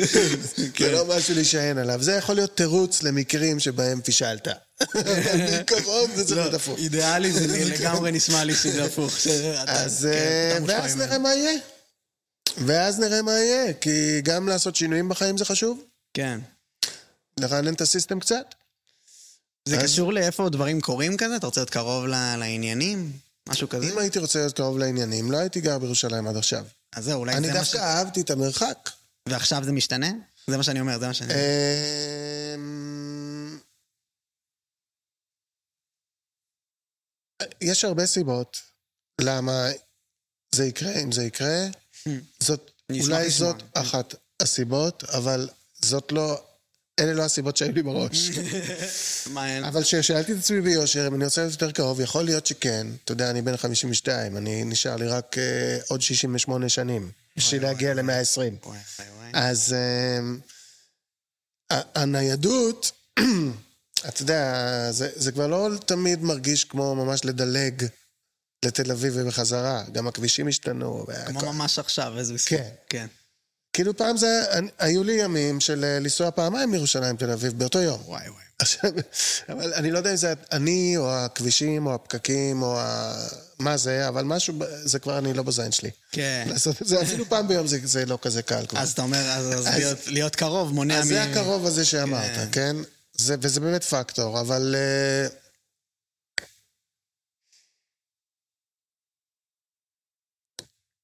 זה 0.79 0.93
לא 0.93 1.05
משהו 1.17 1.35
להישען 1.35 1.79
עליו. 1.79 2.03
זה 2.03 2.13
יכול 2.13 2.35
להיות 2.35 2.57
תירוץ 2.57 3.03
למקרים 3.03 3.61
שבהם 3.61 4.01
פישלת. 4.01 4.49
במקומות 4.95 6.11
זה 6.17 6.25
צריך 6.25 6.39
להיות 6.39 6.55
הפוך. 6.55 6.79
אידיאלי 6.79 7.33
זה 7.33 7.65
לגמרי 7.65 8.13
נשמע 8.13 8.45
לי 8.45 8.55
שזה 8.55 8.85
הפוך. 8.85 9.13
אז 9.67 10.09
כן, 10.13 10.63
אה, 10.63 10.79
ואז. 10.79 10.97
נראה 10.97 11.19
מה 11.19 11.35
יהיה. 11.35 11.59
ואז 12.67 12.99
נראה 12.99 13.23
מה 13.23 13.33
יהיה, 13.33 13.73
כי 13.73 14.21
גם 14.23 14.49
לעשות 14.49 14.77
שינויים 14.77 15.09
בחיים 15.09 15.39
זה 15.39 15.45
חשוב. 15.45 15.92
כן. 16.15 16.41
לרענן 17.41 17.75
את 17.75 17.81
הסיסטם 17.81 18.21
קצת. 18.21 18.55
זה 19.69 19.77
אז- 19.79 19.83
קשור 19.85 20.13
לאיפה 20.13 20.49
דברים 20.49 20.81
קורים 20.81 21.17
כזה? 21.17 21.37
אתה 21.37 21.47
רוצה 21.47 21.61
להיות 21.61 21.71
קרוב 21.71 22.07
ל- 22.07 22.37
לעניינים? 22.37 23.13
משהו 23.49 23.69
כזה? 23.69 23.87
אם 23.93 23.99
הייתי 23.99 24.19
רוצה 24.19 24.39
להיות 24.39 24.57
קרוב 24.57 24.79
לעניינים, 24.79 25.31
לא 25.33 25.37
הייתי 25.37 25.61
גר 25.61 25.79
בירושלים 25.79 26.27
עד 26.27 26.37
עכשיו. 26.37 26.67
אז 26.93 27.05
זהו, 27.05 27.21
אולי 27.21 27.35
אני 27.37 27.47
זה 27.47 27.53
מה 27.53 27.65
ש... 27.65 27.73
דווקא 27.73 27.87
אהבתי 27.87 28.21
את 28.21 28.31
המרחק. 28.31 28.91
ועכשיו 29.29 29.65
זה 29.65 29.73
משתנה? 29.73 30.11
זה 30.47 30.57
מה 30.57 30.63
שאני 30.63 30.81
אומר, 30.81 30.99
זה 30.99 31.07
מה 31.07 31.15
שאני... 31.15 31.35
אמ, 32.55 33.59
יש 37.61 37.85
הרבה 37.85 38.07
סיבות 38.07 38.61
למה 39.21 39.67
זה 40.55 40.65
יקרה, 40.65 40.93
אם 41.03 41.13
זה 41.13 41.25
יקרה. 41.25 41.67
זאת, 42.41 42.71
נשמח 42.91 43.07
אולי. 43.17 43.31
זאת 43.31 43.57
אחת 43.75 44.15
הסיבות, 44.41 45.05
אבל 45.05 45.49
זאת 45.85 46.13
לא, 46.13 46.43
אלה 47.01 47.13
לא 47.13 47.23
הסיבות 47.23 47.57
שהיו 47.57 47.73
לי 47.73 47.83
בראש. 47.83 48.31
אבל 49.69 49.83
כששאלתי 49.83 50.33
את 50.33 50.39
עצמי 50.39 50.61
ביושר, 50.61 51.07
אם 51.07 51.15
אני 51.15 51.25
רוצה 51.25 51.41
להיות 51.41 51.53
יותר 51.53 51.71
קרוב, 51.73 52.01
יכול 52.01 52.25
להיות 52.25 52.47
שכן. 52.47 52.87
אתה 53.05 53.13
יודע, 53.13 53.31
אני 53.31 53.43
בן 53.43 53.57
52, 53.57 54.37
אני 54.37 54.65
נשאר 54.65 54.97
לי 54.97 55.07
רק 55.07 55.39
אה, 55.39 55.79
עוד 55.89 56.03
68 56.03 56.69
שנים, 56.69 57.11
בשביל 57.37 57.63
להגיע 57.63 57.95
ל-120. 57.95 58.03
וואי, 58.37 58.53
וואי, 58.65 58.79
וואי. 59.19 59.31
אז 59.35 59.75
ה- 61.73 62.01
הניידות, 62.03 62.93
אתה 64.09 64.23
יודע, 64.23 64.57
זה, 64.91 65.09
זה 65.17 65.33
כבר 65.33 65.47
לא 65.47 65.69
תמיד 65.87 66.23
מרגיש 66.23 66.65
כמו 66.65 66.95
ממש 66.95 67.25
לדלג 67.25 67.87
לתל 68.65 68.91
אביב 68.93 69.13
ובחזרה. 69.17 69.85
גם 69.93 70.09
הכבישים 70.09 70.49
השתנו. 70.49 71.07
כמו 71.27 71.53
ממש 71.53 71.79
עכשיו, 71.79 72.19
איזה 72.19 72.35
מספר. 72.35 72.57
כן. 72.89 73.07
כן. 73.73 73.83
כאילו 73.83 73.97
פעם 73.97 74.17
זה, 74.17 74.45
היו 74.79 75.05
לי 75.05 75.13
ימים 75.13 75.61
של 75.61 75.85
אה, 75.85 75.99
לנסוע 75.99 76.31
פעמיים 76.31 76.71
מירושלים 76.71 77.17
תל 77.17 77.31
אביב 77.31 77.53
באותו 77.59 77.79
יום. 77.79 78.01
וואי 78.07 78.23
וואי. 78.29 78.43
עכשיו, 78.59 78.91
אבל 79.49 79.75
אני 79.75 79.91
לא 79.91 79.99
יודע 79.99 80.11
אם 80.11 80.17
זה 80.17 80.33
אני, 80.53 80.95
או 80.97 81.11
הכבישים, 81.15 81.87
או 81.87 81.95
הפקקים, 81.95 82.63
או 82.63 82.81
ה... 82.81 83.15
מה 83.59 83.77
זה, 83.77 84.09
אבל 84.09 84.25
משהו, 84.25 84.55
זה 84.85 84.99
כבר 84.99 85.19
אני 85.19 85.35
לא 85.35 85.43
בזין 85.43 85.73
שלי. 85.73 85.91
כן. 86.13 86.47
לעשות 86.51 86.83
את 86.83 86.87
זה 86.87 87.03
אפילו 87.03 87.29
פעם 87.29 87.49
ביום 87.49 87.67
זה, 87.67 87.79
זה 87.85 88.07
לא 88.07 88.19
כזה 88.23 88.43
קל 88.43 88.67
כבר. 88.69 88.81
אז 88.81 88.91
אתה 88.93 89.03
אומר, 89.03 89.19
אז 89.33 89.47
אז 89.55 89.69
אז- 89.69 89.75
להיות- 89.75 90.07
להיות 90.07 90.37
קרוב 90.37 90.75
מונע 90.75 90.99
אז 90.99 91.05
מ... 91.07 91.09
זה 91.09 91.23
הקרוב 91.23 91.67
הזה 91.67 91.85
שאמרת, 91.85 92.31
כן? 92.53 92.77
זה, 93.17 93.35
וזה 93.41 93.61
באמת 93.61 93.85
פקטור, 93.85 94.41
אבל... 94.41 94.75
אה, 94.79 95.42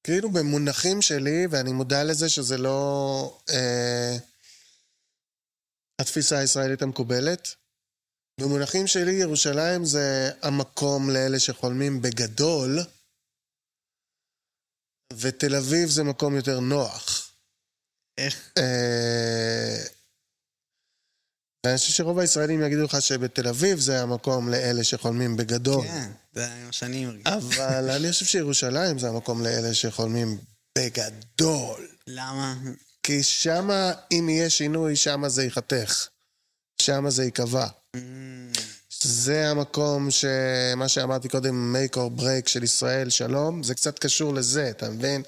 כאילו 0.03 0.29
במונחים 0.31 1.01
שלי, 1.01 1.47
ואני 1.51 1.71
מודע 1.71 2.03
לזה 2.03 2.29
שזה 2.29 2.57
לא 2.57 3.39
אה, 3.49 4.17
התפיסה 6.01 6.37
הישראלית 6.37 6.81
המקובלת, 6.81 7.55
במונחים 8.39 8.87
שלי 8.87 9.11
ירושלים 9.11 9.85
זה 9.85 10.31
המקום 10.41 11.09
לאלה 11.09 11.39
שחולמים 11.39 12.01
בגדול, 12.01 12.79
ותל 15.13 15.55
אביב 15.55 15.89
זה 15.89 16.03
מקום 16.03 16.35
יותר 16.35 16.59
נוח. 16.59 17.31
איך? 18.17 18.51
אה, 18.57 19.98
ואני 21.65 21.77
חושב 21.77 21.93
שרוב 21.93 22.19
הישראלים 22.19 22.61
יגידו 22.63 22.83
לך 22.83 23.01
שבתל 23.01 23.47
אביב 23.47 23.79
זה 23.79 24.01
המקום 24.01 24.49
לאלה 24.49 24.83
שחולמים 24.83 25.37
בגדול. 25.37 25.87
כן, 25.87 26.11
זה 26.35 26.47
מה 26.65 26.71
שאני 26.71 27.05
מרגיש. 27.05 27.23
אבל 27.27 27.89
אני 27.89 28.11
חושב 28.11 28.25
שירושלים 28.25 28.99
זה 28.99 29.07
המקום 29.09 29.43
לאלה 29.43 29.73
שחולמים 29.73 30.37
בגדול. 30.77 31.87
למה? 32.07 32.55
כי 33.03 33.23
שמה, 33.23 33.91
אם 34.11 34.29
יהיה 34.29 34.49
שינוי, 34.49 34.95
שמה 34.95 35.29
זה 35.29 35.43
ייחתך. 35.43 36.07
שמה 36.81 37.09
זה 37.09 37.23
ייקבע. 37.23 37.67
זה 39.01 39.49
המקום 39.49 40.07
שמה 40.11 40.87
שאמרתי 40.87 41.29
קודם, 41.29 41.75
make 41.75 41.95
or 41.95 42.19
break 42.21 42.47
של 42.49 42.63
ישראל, 42.63 43.09
שלום, 43.09 43.63
זה 43.63 43.75
קצת 43.75 43.99
קשור 43.99 44.33
לזה, 44.33 44.69
אתה 44.69 44.89
מבין? 44.89 45.21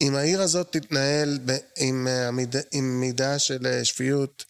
אם 0.00 0.14
העיר 0.14 0.42
הזאת 0.42 0.68
תתנהל 0.72 1.38
ב- 1.44 1.56
עם, 1.76 2.08
אה, 2.08 2.28
המיד- 2.28 2.56
עם 2.72 3.00
מידה 3.00 3.38
של 3.38 3.66
אה, 3.66 3.84
שפיות 3.84 4.44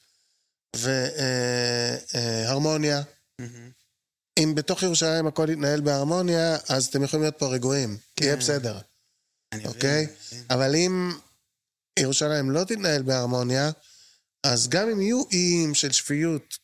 והרמוניה, 2.15 3.03
מהמם. 3.39 3.71
אם 4.39 4.55
בתוך 4.55 4.83
ירושלים 4.83 5.27
הכל 5.27 5.49
יתנהל 5.51 5.81
בהרמוניה, 5.81 6.57
אז 6.69 6.87
אתם 6.87 7.03
יכולים 7.03 7.23
להיות 7.23 7.39
פה 7.39 7.47
רגועים, 7.47 7.97
כן. 8.17 8.25
יהיה 8.25 8.37
בסדר, 8.37 8.79
אוקיי? 9.65 10.07
מבין. 10.33 10.45
אבל 10.51 10.77
אם 10.77 11.13
ירושלים 11.99 12.51
לא 12.51 12.65
תתנהל 12.65 13.03
בהרמוניה, 13.03 13.71
אז 14.45 14.69
גם 14.69 14.89
אם 14.89 15.01
יהיו 15.01 15.23
איים 15.33 15.75
של 15.75 15.93
שפיות, 15.93 16.59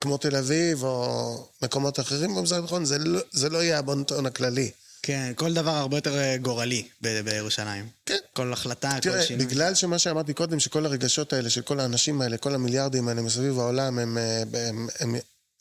כמו 0.00 0.18
תל 0.18 0.36
אביב 0.36 0.82
או 0.84 1.48
מקומות 1.62 2.00
אחרים 2.00 2.34
במזרח 2.34 2.58
התיכון, 2.58 2.84
זה 2.84 2.98
לא, 2.98 3.20
זה 3.30 3.48
לא 3.48 3.58
יהיה 3.62 3.78
הבונטון 3.78 4.26
הכללי. 4.26 4.70
כן, 5.02 5.32
כל 5.36 5.54
דבר 5.54 5.70
הרבה 5.70 5.96
יותר 5.96 6.18
אה, 6.18 6.36
גורלי 6.36 6.88
ב- 7.02 7.20
בירושלים. 7.20 7.88
כן. 8.06 8.18
כל 8.32 8.52
החלטה, 8.52 8.90
כל 8.90 9.00
תראה, 9.00 9.22
שינוי. 9.22 9.46
בגלל 9.46 9.74
שמה 9.74 9.98
שאמרתי 9.98 10.34
קודם, 10.34 10.60
שכל 10.60 10.86
הרגשות 10.86 11.32
האלה 11.32 11.50
של 11.50 11.62
כל 11.62 11.80
האנשים 11.80 12.20
האלה, 12.20 12.36
כל 12.36 12.54
המיליארדים 12.54 13.08
האלה 13.08 13.22
מסביב 13.22 13.58
העולם, 13.58 13.98
הם, 13.98 14.18
אה, 14.18 14.42
הם, 14.68 14.88
הם, 15.00 15.14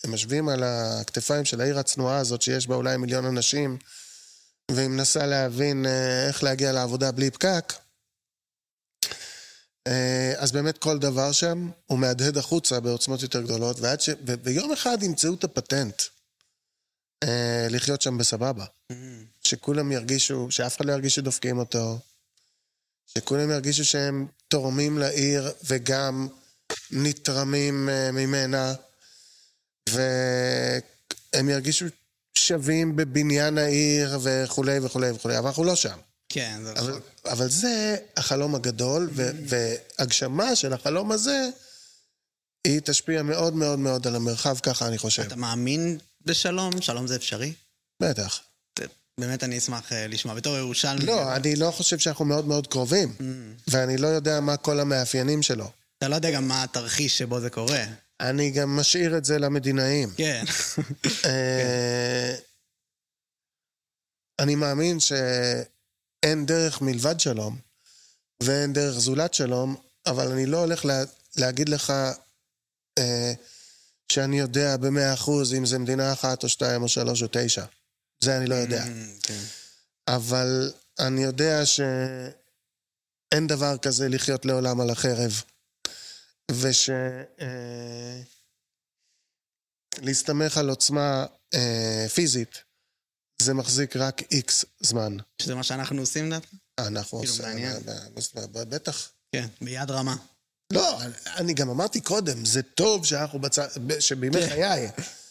הם 0.04 0.14
משווים 0.14 0.50
על 0.50 0.64
הכתפיים 0.64 1.46
של 1.46 1.62
העיר 1.62 1.80
הצנועה 1.80 2.18
הזאת, 2.18 2.42
שיש 2.42 2.68
בה 2.68 2.76
אולי 2.76 2.98
מיליון 2.98 3.26
אנשים, 3.26 3.78
והיא 4.72 4.88
מנסה 4.88 5.26
להבין 5.26 5.86
אה, 5.86 6.28
איך 6.28 6.44
להגיע 6.44 6.72
לעבודה 6.72 7.12
בלי 7.12 7.32
פקק. 7.32 7.74
אז 10.38 10.52
באמת 10.52 10.78
כל 10.78 11.00
דבר 11.00 11.32
שם 11.32 11.70
הוא 11.86 12.00
מהדהד 12.00 12.38
החוצה 12.38 12.80
בעוצמות 12.80 13.22
יותר 13.22 13.42
גדולות, 13.42 13.78
ש... 14.00 14.10
ו... 14.28 14.34
ויום 14.44 14.72
אחד 14.74 15.04
ימצאו 15.04 15.34
את 15.34 15.44
הפטנט 15.44 16.02
אה, 17.24 17.68
לחיות 17.70 18.02
שם 18.02 18.18
בסבבה. 18.18 18.66
Mm. 18.92 18.96
שכולם 19.44 19.92
ירגישו, 19.92 20.48
שאף 20.52 20.78
אחד 20.78 20.86
לא 20.86 20.92
ירגיש 20.92 21.16
שדופקים 21.16 21.58
אותו, 21.58 22.00
שכולם 23.06 23.52
ירגישו 23.52 23.86
שהם 23.86 24.28
תורמים 24.48 24.98
לעיר 24.98 25.52
וגם 25.64 26.28
נתרמים 26.92 27.90
אה, 27.90 28.12
ממנה, 28.12 28.74
והם 29.90 31.50
ירגישו 31.50 31.86
שווים 32.38 32.96
בבניין 32.96 33.58
העיר 33.58 34.20
וכולי 34.24 34.80
וכולי 34.80 35.12
וכולי, 35.12 35.38
אבל 35.38 35.48
אנחנו 35.48 35.64
לא 35.64 35.76
שם. 35.76 35.98
כן, 36.30 36.60
זה 36.64 36.72
אבל, 36.72 36.90
נכון. 36.90 37.02
אבל 37.26 37.50
זה 37.50 37.98
החלום 38.18 38.56
הגדול, 38.56 39.10
ו- 39.14 39.32
והגשמה 39.48 40.56
של 40.56 40.74
החלום 40.74 41.12
הזה, 41.12 41.50
היא 42.68 42.80
תשפיע 42.84 43.24
מאוד 43.24 43.54
מאוד 43.54 43.80
מאוד 43.80 44.08
על 44.08 44.16
המרחב, 44.16 44.60
ככה 44.60 44.88
אני 44.88 44.98
חושב. 44.98 45.22
אתה 45.22 45.36
מאמין 45.36 45.98
בשלום? 46.22 46.82
שלום 46.82 47.08
זה 47.08 47.16
אפשרי? 47.16 47.54
בטח. 48.02 48.42
באמת 49.20 49.44
אני 49.44 49.58
אשמח 49.58 49.94
אה, 49.94 50.08
לשמוע. 50.08 50.36
בתור 50.36 50.58
ירושלמי. 50.58 51.06
לא, 51.06 51.36
אני 51.36 51.56
לא 51.56 51.72
חושב 51.72 52.00
שאנחנו 52.00 52.26
מאוד 52.26 52.46
מאוד 52.46 52.68
קרובים, 52.68 53.16
ואני 53.68 53.98
לא 53.98 54.08
יודע 54.08 54.40
מה 54.40 54.58
כל 54.58 54.80
המאפיינים 54.80 55.42
שלו. 55.42 55.72
אתה 55.98 56.08
לא 56.08 56.16
יודע 56.16 56.32
גם 56.32 56.48
מה 56.48 56.64
התרחיש 56.64 57.18
שבו 57.18 57.40
זה 57.40 57.50
קורה. 57.50 57.84
אני 58.20 58.52
גם 58.52 58.76
משאיר 58.76 59.18
את 59.18 59.26
זה 59.26 59.40
למדינאים. 59.40 60.10
כן. 60.18 60.44
אה, 61.26 62.36
אני 64.40 64.56
מאמין 64.56 65.00
שאין 65.00 66.46
דרך 66.46 66.82
מלבד 66.82 67.20
שלום, 67.20 67.58
ואין 68.44 68.74
דרך 68.74 69.00
זולת 69.00 69.34
שלום, 69.34 69.76
אבל 70.06 70.32
אני 70.32 70.46
לא 70.46 70.58
הולך 70.58 70.86
לה, 70.86 71.04
להגיד 71.38 71.70
לך 71.70 71.94
אה, 72.98 73.34
שאני 74.12 74.40
יודע 74.40 74.78
במאה 74.78 75.14
אחוז 75.14 75.54
אם 75.54 75.66
זה 75.66 75.80
מדינה 75.80 76.14
אחת 76.14 76.44
או 76.44 76.50
שתיים 76.50 76.84
או 76.84 76.88
שלוש 76.88 77.24
או 77.24 77.28
תשע. 77.32 77.66
זה 78.20 78.38
אני 78.38 78.46
לא 78.46 78.56
יודע. 78.56 78.84
Mm, 78.84 79.24
כן. 79.24 79.44
אבל 80.08 80.72
אני 81.00 81.24
יודע 81.24 81.66
שאין 81.66 83.48
דבר 83.48 83.78
כזה 83.78 84.10
לחיות 84.10 84.46
לעולם 84.46 84.82
על 84.82 84.90
החרב. 84.90 85.44
וש... 86.52 86.90
אה, 87.42 88.22
להסתמך 90.02 90.58
על 90.58 90.70
עוצמה 90.70 91.26
אה, 91.54 92.06
פיזית, 92.14 92.64
זה 93.42 93.54
מחזיק 93.54 93.96
רק 93.96 94.22
איקס 94.32 94.66
זמן. 94.80 95.18
שזה 95.42 95.56
מה 95.56 95.64
שאנחנו 95.64 96.02
עושים, 96.02 96.26
לדעתך? 96.26 96.50
אנחנו 96.80 97.20
כאילו, 97.20 97.34
עושים... 97.34 97.46
מעניין. 97.46 97.78
בטח. 98.52 99.12
כן, 99.32 99.48
ביד 99.62 99.92
רמה. 99.92 100.16
לא, 100.74 101.00
אני 101.38 101.54
גם 101.54 101.70
אמרתי 101.70 102.02
קודם, 102.02 102.46
זה 102.46 102.62
טוב 102.62 103.06
שאנחנו 103.06 103.40
בצד... 103.40 103.68
שבימי 104.00 104.42
כן. 104.42 104.50
חיי 104.50 104.90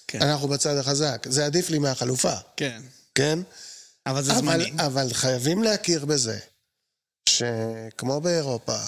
כן. 0.09 0.23
אנחנו 0.23 0.49
בצד 0.49 0.77
החזק. 0.77 1.27
זה 1.31 1.47
עדיף 1.47 1.71
לי 1.71 1.79
מהחלופה, 1.79 2.35
כן. 2.57 2.83
כן? 3.15 3.39
אבל 4.07 4.23
זה 4.23 4.35
זמני. 4.35 4.73
אבל 4.79 5.13
חייבים 5.13 5.63
להכיר 5.63 6.05
בזה, 6.05 6.39
שכמו 7.29 8.21
באירופה, 8.21 8.79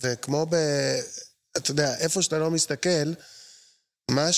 וכמו 0.00 0.46
ב... 0.50 0.54
אתה 1.56 1.70
יודע, 1.70 1.96
איפה 1.96 2.22
שאתה 2.22 2.38
לא 2.38 2.50
מסתכל, 2.50 3.12
מה 4.10 4.28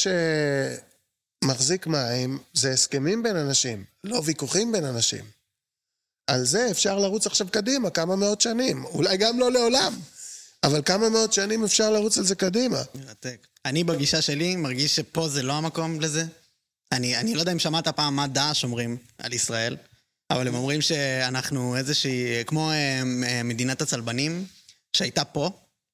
שמחזיק 1.44 1.86
מים 1.86 2.38
זה 2.52 2.70
הסכמים 2.70 3.22
בין 3.22 3.36
אנשים, 3.36 3.84
לא 4.04 4.22
ויכוחים 4.24 4.72
בין 4.72 4.84
אנשים. 4.84 5.24
על 6.26 6.44
זה 6.44 6.70
אפשר 6.70 6.98
לרוץ 6.98 7.26
עכשיו 7.26 7.46
קדימה 7.50 7.90
כמה 7.90 8.16
מאות 8.16 8.40
שנים, 8.40 8.84
אולי 8.84 9.16
גם 9.16 9.38
לא 9.38 9.52
לעולם, 9.52 10.00
אבל 10.62 10.82
כמה 10.84 11.08
מאות 11.08 11.32
שנים 11.32 11.64
אפשר 11.64 11.90
לרוץ 11.90 12.18
על 12.18 12.24
זה 12.24 12.34
קדימה. 12.34 12.82
מרתק. 12.94 13.46
אני 13.64 13.84
בגישה 13.84 14.22
שלי 14.22 14.56
מרגיש 14.56 14.96
שפה 14.96 15.28
זה 15.28 15.42
לא 15.42 15.52
המקום 15.52 16.00
לזה. 16.00 16.24
אני, 16.92 17.16
אני 17.16 17.34
לא 17.34 17.40
יודע 17.40 17.52
אם 17.52 17.58
שמעת 17.58 17.88
פעם 17.88 18.16
מה 18.16 18.26
דאעש 18.26 18.64
אומרים 18.64 18.96
על 19.18 19.32
ישראל, 19.32 19.76
אבל 20.30 20.48
הם 20.48 20.54
אומרים 20.54 20.80
שאנחנו 20.80 21.76
איזושהי, 21.76 22.44
כמו 22.46 22.70
אה, 22.70 23.02
אה, 23.24 23.42
מדינת 23.42 23.82
הצלבנים, 23.82 24.46
שהייתה 24.96 25.24
פה 25.24 25.50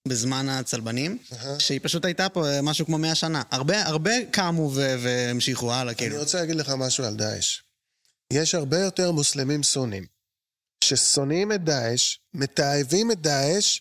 בזמן 0.08 0.48
הצלבנים, 0.48 1.18
אהה. 1.32 1.60
שהיא 1.60 1.80
פשוט 1.82 2.04
הייתה 2.04 2.28
פה 2.28 2.48
אה, 2.48 2.62
משהו 2.62 2.86
כמו 2.86 2.98
מאה 2.98 3.14
שנה. 3.14 3.42
הרבה, 3.50 3.82
הרבה 3.86 4.12
קמו 4.30 4.70
והמשיכו 4.74 5.72
הלאה, 5.72 5.82
אני 5.82 5.94
כאילו. 5.94 6.18
רוצה 6.18 6.40
להגיד 6.40 6.56
לך 6.56 6.68
משהו 6.68 7.04
על 7.04 7.14
דאעש. 7.14 7.60
יש 8.32 8.54
הרבה 8.54 8.78
יותר 8.78 9.12
מוסלמים 9.12 9.62
סונים, 9.62 10.06
ששונאים 10.84 11.52
את 11.52 11.64
דאעש, 11.64 12.18
מתעבים 12.34 13.12
את 13.12 13.20
דאעש, 13.20 13.80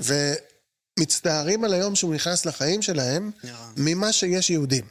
ומצטערים 0.00 1.64
על 1.64 1.74
היום 1.74 1.94
שהוא 1.94 2.14
נכנס 2.14 2.46
לחיים 2.46 2.82
שלהם, 2.82 3.30
ממה 3.76 4.12
שיש 4.12 4.50
יהודים. 4.50 4.84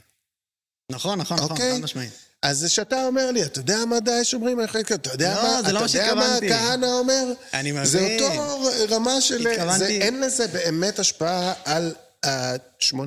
נכון, 0.92 1.20
נכון, 1.20 1.38
נכון, 1.38 1.52
אוקיי? 1.52 1.74
חד 1.76 1.82
משמעית. 1.82 2.12
אז 2.42 2.58
זה 2.60 2.70
שאתה 2.70 3.06
אומר 3.08 3.32
לי, 3.32 3.44
אתה 3.44 3.60
יודע 3.60 3.86
מה 3.86 4.00
דאעש 4.00 4.34
אומרים? 4.34 4.60
אתה 4.64 5.12
יודע 5.12 5.36
לא, 5.36 5.44
מה, 5.44 5.62
זה 5.64 5.74
לא 5.74 5.86
אתה 5.86 6.16
מה 6.16 6.26
יודע 6.26 6.62
מה. 6.62 6.68
כהנא 6.70 6.86
אומר? 6.86 7.24
אני 7.54 7.72
מבין. 7.72 7.86
זה 7.86 8.18
אותו 8.22 8.62
רמה 8.96 9.22
של... 9.22 9.44
זה, 9.44 9.50
התכוונתי- 9.52 10.02
אין 10.02 10.22
לזה 10.22 10.48
באמת 10.48 11.00
השפעה 11.00 11.54
על 11.66 11.96
ה-80-90 12.26 13.00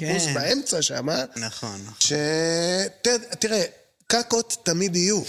כן. 0.00 0.10
אחוז 0.16 0.26
באמצע 0.34 0.82
שם, 0.82 1.06
נכון, 1.36 1.80
נכון. 1.86 1.94
ש... 1.98 2.12
ת- 3.02 3.08
תראה, 3.38 3.62
קקות 4.06 4.56
תמיד 4.64 4.96
יהיו. 4.96 5.22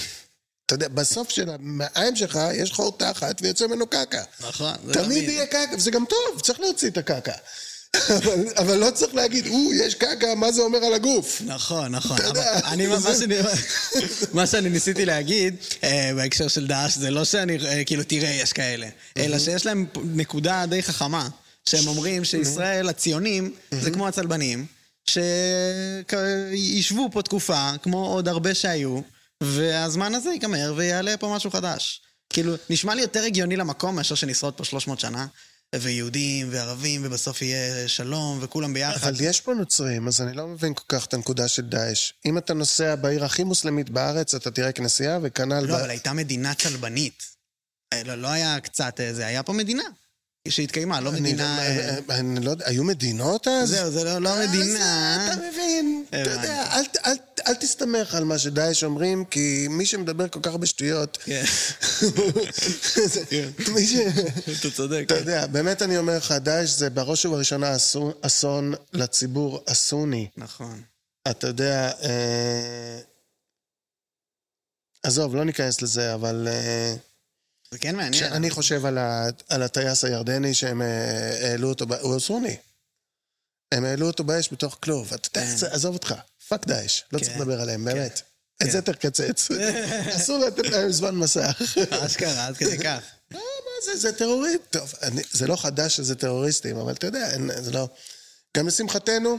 אתה 0.67 0.75
יודע, 0.75 0.87
בסוף 0.87 1.29
של 1.29 1.49
המעיים 1.49 2.15
שלך 2.15 2.39
יש 2.53 2.71
חור 2.71 2.97
תחת 2.97 3.41
ויוצא 3.41 3.67
ממנו 3.67 3.87
קקה. 3.87 4.23
נכון, 4.47 4.73
זה 4.85 4.93
תמיד. 4.93 5.29
יהיה 5.29 5.45
קקה, 5.45 5.59
וזה 5.77 5.91
גם 5.91 6.05
טוב, 6.09 6.41
צריך 6.41 6.59
להוציא 6.59 6.89
את 6.89 6.97
הקקה. 6.97 7.31
אבל, 8.61 8.77
לא 8.77 8.91
צריך 8.91 9.15
להגיד, 9.15 9.47
או, 9.47 9.73
יש 9.73 9.95
קקה, 9.95 10.35
מה 10.35 10.51
זה 10.51 10.61
אומר 10.61 10.85
על 10.85 10.93
הגוף? 10.93 11.41
נכון, 11.45 11.95
נכון. 11.95 12.17
אתה 12.17 12.25
יודע, 12.25 12.59
אני, 12.65 12.87
מה, 12.87 12.97
שאני, 13.01 13.35
מה 14.33 14.47
שאני 14.47 14.69
ניסיתי 14.69 15.05
להגיד 15.05 15.55
אה, 15.83 16.11
בהקשר 16.15 16.47
של 16.47 16.67
דאעש, 16.67 16.97
זה 16.97 17.11
לא 17.11 17.25
שאני, 17.25 17.57
אה, 17.65 17.83
כאילו, 17.83 18.03
תראה, 18.03 18.29
יש 18.29 18.53
כאלה, 18.53 18.87
אלא 19.17 19.39
שיש 19.39 19.65
להם 19.65 19.85
נקודה 20.03 20.65
די 20.65 20.83
חכמה, 20.83 21.29
שהם 21.65 21.87
אומרים 21.87 22.25
שישראל, 22.25 22.89
הציונים, 22.89 23.53
זה 23.71 23.91
כמו 23.91 24.07
הצלבנים, 24.07 24.65
שישבו 25.05 27.09
פה 27.11 27.21
תקופה, 27.21 27.71
כמו 27.83 28.07
עוד 28.07 28.27
הרבה 28.27 28.53
שהיו, 28.53 29.01
והזמן 29.43 30.15
הזה 30.15 30.29
ייגמר 30.29 30.73
ויעלה 30.77 31.17
פה 31.17 31.33
משהו 31.35 31.51
חדש. 31.51 32.01
כאילו, 32.29 32.53
נשמע 32.69 32.95
לי 32.95 33.01
יותר 33.01 33.23
הגיוני 33.23 33.55
למקום 33.55 33.95
מאשר 33.95 34.15
שנשרוד 34.15 34.53
פה 34.53 34.63
300 34.63 34.99
שנה, 34.99 35.27
ויהודים 35.75 36.47
וערבים, 36.51 37.01
ובסוף 37.05 37.41
יהיה 37.41 37.87
שלום, 37.87 38.39
וכולם 38.41 38.73
ביחד. 38.73 39.07
אבל 39.07 39.15
יש 39.19 39.41
פה 39.41 39.53
נוצרים, 39.53 40.07
אז 40.07 40.21
אני 40.21 40.37
לא 40.37 40.47
מבין 40.47 40.73
כל 40.73 40.83
כך 40.89 41.05
את 41.05 41.13
הנקודה 41.13 41.47
של 41.47 41.61
דאעש. 41.61 42.11
אם 42.25 42.37
אתה 42.37 42.53
נוסע 42.53 42.95
בעיר 42.95 43.25
הכי 43.25 43.43
מוסלמית 43.43 43.89
בארץ, 43.89 44.35
אתה 44.35 44.51
תראה 44.51 44.71
כנסייה, 44.71 45.19
וכנ"ל... 45.23 45.59
לא, 45.59 45.75
ב- 45.75 45.79
אבל 45.79 45.89
הייתה 45.89 46.13
מדינה 46.13 46.53
צלבנית. 46.53 47.23
אה, 47.93 48.03
לא, 48.03 48.15
לא 48.15 48.27
היה 48.27 48.59
קצת 48.59 48.99
אה, 48.99 49.13
זה, 49.13 49.25
היה 49.25 49.43
פה 49.43 49.53
מדינה 49.53 49.83
שהתקיימה, 50.51 50.99
לא 51.01 51.11
מדינה... 51.11 51.59
אה, 51.59 51.97
אני- 52.09 52.37
אני 52.37 52.45
לא 52.45 52.51
יודע, 52.51 52.65
היו 52.67 52.83
מדינות 52.83 53.47
אז? 53.47 53.69
זהו, 53.69 53.91
זה 53.91 54.03
לא- 54.03 54.19
לא 54.19 54.31
מדינה. 54.47 55.27
אתה 55.33 55.41
מבין, 55.51 56.05
אתה. 56.09 56.17
יודע, 56.29 56.63
אל 57.47 57.53
תסתמך 57.55 58.15
על 58.15 58.23
מה 58.23 58.37
שדאעש 58.37 58.83
אומרים, 58.83 59.25
כי 59.25 59.67
מי 59.69 59.85
שמדבר 59.85 60.27
כל 60.27 60.39
כך 60.43 60.51
הרבה 60.51 60.65
שטויות... 60.65 61.17
כן. 61.25 61.43
מי 63.75 63.87
ש... 63.87 63.93
אתה 64.61 64.71
צודק. 64.71 65.03
אתה 65.05 65.15
יודע, 65.17 65.47
באמת 65.47 65.81
אני 65.81 65.97
אומר 65.97 66.17
לך, 66.17 66.31
דאעש 66.31 66.69
זה 66.69 66.89
בראש 66.89 67.25
ובראשונה 67.25 67.75
אסון- 68.21 68.73
לציבור 68.93 69.63
הסוני. 69.67 70.27
נכון. 70.37 70.81
אתה 71.29 71.47
יודע, 71.47 71.91
אה, 72.03 72.99
עזוב, 75.03 75.35
לא 75.35 75.43
ניכנס 75.45 75.81
לזה, 75.81 76.13
אבל 76.13 76.47
אה, 76.51 76.95
זה 77.71 77.77
כן 77.77 77.95
מעניין. 77.95 78.13
כשאני 78.13 78.49
חושב 78.49 78.85
על, 78.85 78.97
ה, 78.97 79.27
על 79.49 79.63
הטייס 79.63 80.03
הירדני 80.03 80.53
שהם 80.53 80.81
אה, 80.81 81.49
העלו 81.49 81.69
אותו, 81.69 81.85
הוא 82.01 82.19
סוני. 82.19 82.57
הם 83.71 83.85
העלו 83.85 84.07
אותו 84.07 84.23
באש 84.23 84.49
בתוך 84.53 84.77
כלוב. 84.83 85.13
אתה 85.13 85.39
יודע, 85.39 85.57
כן. 85.59 85.65
עזוב 85.71 85.93
אותך, 85.93 86.13
fuck 86.47 86.67
דאעש, 86.67 87.01
לא 87.11 87.19
צריך 87.19 87.31
כן. 87.31 87.39
לדבר 87.39 87.61
עליהם, 87.61 87.85
באמת. 87.85 88.21
את 88.57 88.63
כן. 88.63 88.69
זה 88.69 88.81
תקצץ. 88.81 89.47
אסור 90.17 90.37
לתת 90.37 90.69
להם 90.69 90.91
זמן 90.91 91.15
מסך. 91.15 91.61
אשכרה, 91.89 92.47
עד 92.47 92.57
כדי 92.57 92.77
כך. 92.77 92.83
אה, 93.33 93.37
מה 93.37 93.85
זה, 93.85 93.97
זה 93.99 94.11
טרוריסט. 94.11 94.61
טוב, 94.69 94.93
אני, 95.01 95.21
זה 95.31 95.47
לא 95.47 95.55
חדש 95.55 95.95
שזה 95.95 96.15
טרוריסטים, 96.15 96.77
אבל 96.77 96.93
אתה 96.93 97.07
יודע, 97.07 97.29
זה 97.61 97.71
לא... 97.71 97.87
גם 98.57 98.67
לשמחתנו, 98.67 99.37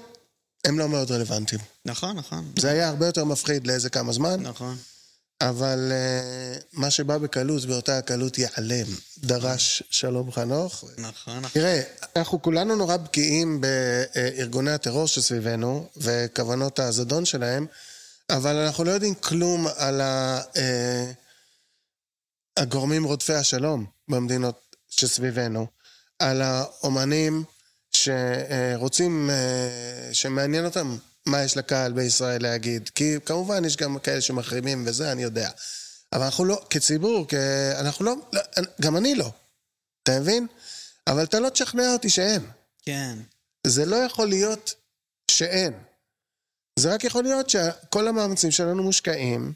הם 0.65 0.79
לא 0.79 0.89
מאוד 0.89 1.11
רלוונטיים. 1.11 1.61
נכון, 1.85 2.17
נכון. 2.17 2.53
זה 2.59 2.71
היה 2.71 2.89
הרבה 2.89 3.07
יותר 3.07 3.25
מפחיד 3.25 3.67
לאיזה 3.67 3.91
כמה 3.91 4.13
זמן, 4.13 4.41
נכון. 4.41 4.77
אבל 5.41 5.93
אה, 5.93 6.65
מה 6.73 6.91
שבא 6.91 7.19
בקלות, 7.19 7.65
באותה 7.65 7.99
הקלות 7.99 8.39
ייעלם. 8.39 8.87
דרש 9.19 9.83
שלום 9.91 10.33
חנוך. 10.33 10.85
נכון. 10.99 11.43
תראה, 11.53 11.81
אנחנו 12.17 12.43
כולנו 12.43 12.77
נורא 12.77 12.97
בקיאים 12.97 13.61
בארגוני 13.61 14.71
הטרור 14.71 15.07
שסביבנו, 15.07 15.89
וכוונות 15.97 16.79
הזדון 16.79 17.25
שלהם, 17.25 17.67
אבל 18.31 18.57
אנחנו 18.57 18.85
לא 18.85 18.91
יודעים 18.91 19.15
כלום 19.15 19.67
על 19.77 20.01
ה, 20.01 20.41
אה, 20.57 21.13
הגורמים 22.57 23.05
רודפי 23.05 23.35
השלום 23.35 23.87
במדינות 24.09 24.77
שסביבנו. 24.89 25.67
על 26.19 26.43
האומנים 26.43 27.45
שרוצים, 27.93 29.31
אה, 29.31 30.15
שמעניין 30.15 30.65
אותם 30.65 30.97
מה 31.29 31.43
יש 31.43 31.57
לקהל 31.57 31.93
בישראל 31.93 32.43
להגיד. 32.43 32.89
כי 32.89 33.15
כמובן 33.25 33.65
יש 33.65 33.77
גם 33.77 33.99
כאלה 33.99 34.21
שמחרימים 34.21 34.85
וזה, 34.87 35.13
אני 35.13 35.23
יודע. 35.23 35.51
אבל 36.13 36.25
אנחנו 36.25 36.45
לא, 36.45 36.67
כציבור, 36.71 37.27
כ... 37.29 37.35
אנחנו 37.81 38.05
לא, 38.05 38.15
לא, 38.33 38.41
גם 38.81 38.97
אני 38.97 39.15
לא. 39.15 39.31
אתה 40.03 40.21
מבין? 40.21 40.47
אבל 41.07 41.25
אתה 41.25 41.41
לא 41.41 41.49
תשכנע 41.49 41.93
אותי 41.93 42.09
שאין. 42.09 42.47
כן. 42.83 43.19
זה 43.67 43.87
לא 43.87 43.97
יכול 43.97 44.29
להיות 44.29 44.75
שאין. 45.31 45.73
זה 46.79 46.95
רק 46.95 47.05
יכול 47.05 47.23
להיות 47.23 47.51
שכל 47.51 48.09
המאמצים 48.09 48.51
שלנו 48.51 48.83
מושקעים 48.83 49.53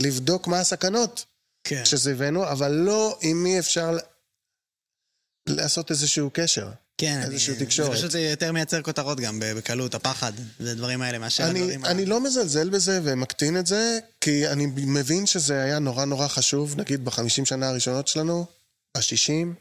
בלבדוק 0.00 0.46
אה, 0.46 0.50
מה 0.50 0.60
הסכנות 0.60 1.24
כן. 1.64 1.84
שסביבנו, 1.84 2.44
אבל 2.44 2.72
לא 2.72 3.18
עם 3.20 3.42
מי 3.42 3.58
אפשר 3.58 3.96
לעשות 5.48 5.90
איזשהו 5.90 6.30
קשר. 6.32 6.70
כן, 6.98 7.20
איזושהי 7.22 7.56
תקשורת. 7.56 7.90
זה 7.90 7.96
פשוט 7.96 8.14
יותר 8.14 8.52
מייצר 8.52 8.82
כותרות 8.82 9.20
גם 9.20 9.42
בקלות, 9.56 9.94
הפחד, 9.94 10.32
ודברים 10.60 11.02
האלה, 11.02 11.18
מאשר 11.18 11.44
אני, 11.44 11.60
הדברים 11.60 11.84
אני 11.84 12.06
לא 12.06 12.20
מזלזל 12.20 12.70
בזה 12.70 13.00
ומקטין 13.04 13.56
את 13.56 13.66
זה, 13.66 13.98
כי 14.20 14.48
אני 14.48 14.66
מבין 14.66 15.26
שזה 15.26 15.62
היה 15.62 15.78
נורא 15.78 16.04
נורא 16.04 16.28
חשוב, 16.28 16.80
נגיד 16.80 17.04
בחמישים 17.04 17.44
שנה 17.44 17.68
הראשונות 17.68 18.08
שלנו, 18.08 18.46
בשישים, 18.96 19.54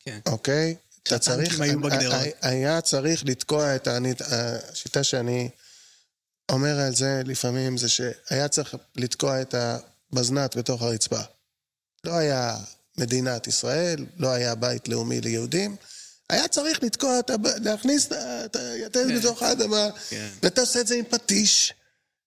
כן. 0.00 0.18
אוקיי? 0.26 0.74
אתה 1.02 1.18
צריך, 1.18 1.60
היו 1.60 1.80
בגדרות. 1.80 2.14
היה 2.42 2.80
צריך 2.80 3.24
לתקוע 3.24 3.76
את 3.76 3.88
ה... 3.88 3.98
השיטה 4.72 5.04
שאני 5.04 5.48
אומר 6.50 6.80
על 6.80 6.94
זה 6.94 7.22
לפעמים, 7.24 7.78
זה 7.78 7.88
שהיה 7.88 8.48
צריך 8.48 8.74
לתקוע 8.96 9.42
את 9.42 9.54
הבזנת 9.54 10.56
בתוך 10.56 10.82
הרצפה. 10.82 11.20
לא 12.04 12.12
היה 12.12 12.56
מדינת 12.98 13.46
ישראל, 13.46 14.06
לא 14.16 14.28
היה 14.28 14.54
בית 14.54 14.88
לאומי 14.88 15.20
ליהודים. 15.20 15.76
היה 16.30 16.48
צריך 16.48 16.82
לתקוע. 16.82 17.20
להכניס 17.62 18.06
את 18.06 18.12
ה- 18.12 18.44
את 18.44 18.56
היתד 18.56 19.06
כן. 19.08 19.18
בתוך 19.18 19.42
האדמה, 19.42 19.88
כן. 20.10 20.28
ואתה 20.42 20.60
עושה 20.60 20.80
את 20.80 20.86
זה 20.86 20.94
עם 20.94 21.04
פטיש, 21.04 21.72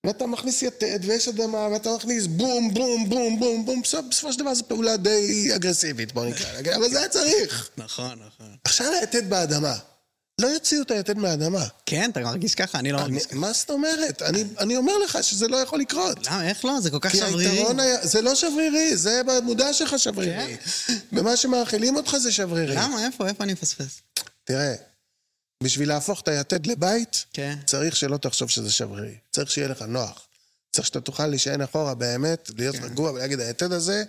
ואתה 0.06 0.26
מכניס 0.26 0.62
יתד, 0.62 1.00
ויש 1.04 1.28
אדמה, 1.28 1.68
ואתה 1.68 1.90
מכניס 1.96 2.26
בום, 2.28 2.74
בום, 2.74 3.10
בום, 3.10 3.40
בום, 3.40 3.66
בום, 3.66 3.82
בסופו 4.10 4.34
של 4.34 4.40
דבר 4.40 4.54
זו 4.54 4.64
פעולה 4.68 4.98
די 4.98 5.50
אגרסיבית, 5.56 6.14
בוא 6.14 6.26
נקרא 6.26 6.62
לה, 6.62 6.76
אבל 6.76 6.90
זה 6.90 7.00
היה 7.00 7.10
צריך. 7.10 7.70
נכון, 7.78 8.20
נכון. 8.28 8.56
עכשיו 8.64 8.92
היתד 9.02 9.30
באדמה. 9.30 9.76
לא 10.42 10.48
יוציאו 10.48 10.82
את 10.82 10.92
היתד 10.92 11.18
מהאדמה. 11.18 11.66
כן, 11.86 12.10
אתה 12.12 12.20
מרגיש 12.20 12.56
ככה? 12.56 12.80
אני 12.80 12.92
לא 12.92 12.98
אני, 12.98 13.08
מרגיש 13.12 13.26
ככה. 13.26 13.36
מה 13.36 13.54
זאת 13.54 13.70
אומרת? 13.70 14.22
אני, 14.22 14.44
אני 14.60 14.78
אומר 14.78 14.98
לך 14.98 15.24
שזה 15.24 15.48
לא 15.48 15.58
יכול 15.58 15.80
לקרות. 15.80 16.28
למה, 16.28 16.50
איך 16.50 16.66
לא? 16.66 16.80
זה 16.80 16.92
כל 16.92 17.00
כך 17.02 17.16
שברירי. 17.16 17.64
היה... 17.78 18.08
זה 18.08 18.22
לא 18.22 18.36
שברירי, 18.36 18.98
זה 18.98 19.22
במודע 19.26 19.74
שלך 19.74 20.00
שברירי. 20.00 20.58
במה 21.12 21.38
שמאכילים 21.38 21.96
אותך 21.96 22.18
זה 22.18 22.32
שברירי. 22.32 22.76
למה? 22.76 23.06
איפה? 23.06 23.28
איפה 23.28 23.44
אני 23.44 23.54
מפספס? 23.54 24.02
תראה, 24.44 24.76
בשביל 25.64 25.90
להפוך 25.90 26.22
את 26.22 26.28
היתד 26.28 26.66
לבית, 26.66 27.26
כן. 27.34 27.58
צריך 27.66 27.96
שלא 27.96 28.18
תחשוב 28.18 28.50
שזה 28.50 28.72
שברירי. 28.72 29.16
צריך 29.32 29.52
שיהיה 29.52 29.68
לך 29.68 29.82
נוח. 29.82 30.28
צריך 30.72 30.88
שאתה 30.88 31.02
תוכל 31.02 31.28
להישען 31.28 31.62
אחורה 31.62 31.96
באמת, 31.96 32.52
להיות 32.58 32.76
כן. 32.76 32.84
רגוע 32.84 33.12
ולהגיד, 33.12 33.40
היתד 33.40 33.72
הזה, 33.72 34.04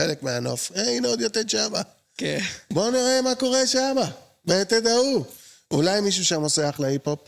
חלק 0.00 0.22
מהנוף. 0.22 0.72
אה, 0.76 0.90
הנה 0.90 1.08
עוד 1.08 1.20
יתד 1.20 1.50
שמה. 1.50 1.82
כן. 2.16 2.38
בואו 2.70 2.90
נראה 2.90 3.22
מה 3.22 3.34
קורה 3.34 3.66
שמה, 3.66 4.10
ביתד 4.44 4.86
ההוא. 4.86 5.24
אולי 5.70 6.00
מישהו 6.00 6.24
שם 6.24 6.40
עושה 6.42 6.68
אחלה 6.68 6.88
היפ-הופ. 6.88 7.18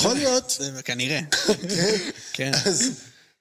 יכול 0.00 0.14
להיות. 0.14 0.58
כנראה. 0.84 1.20
כן. 2.32 2.52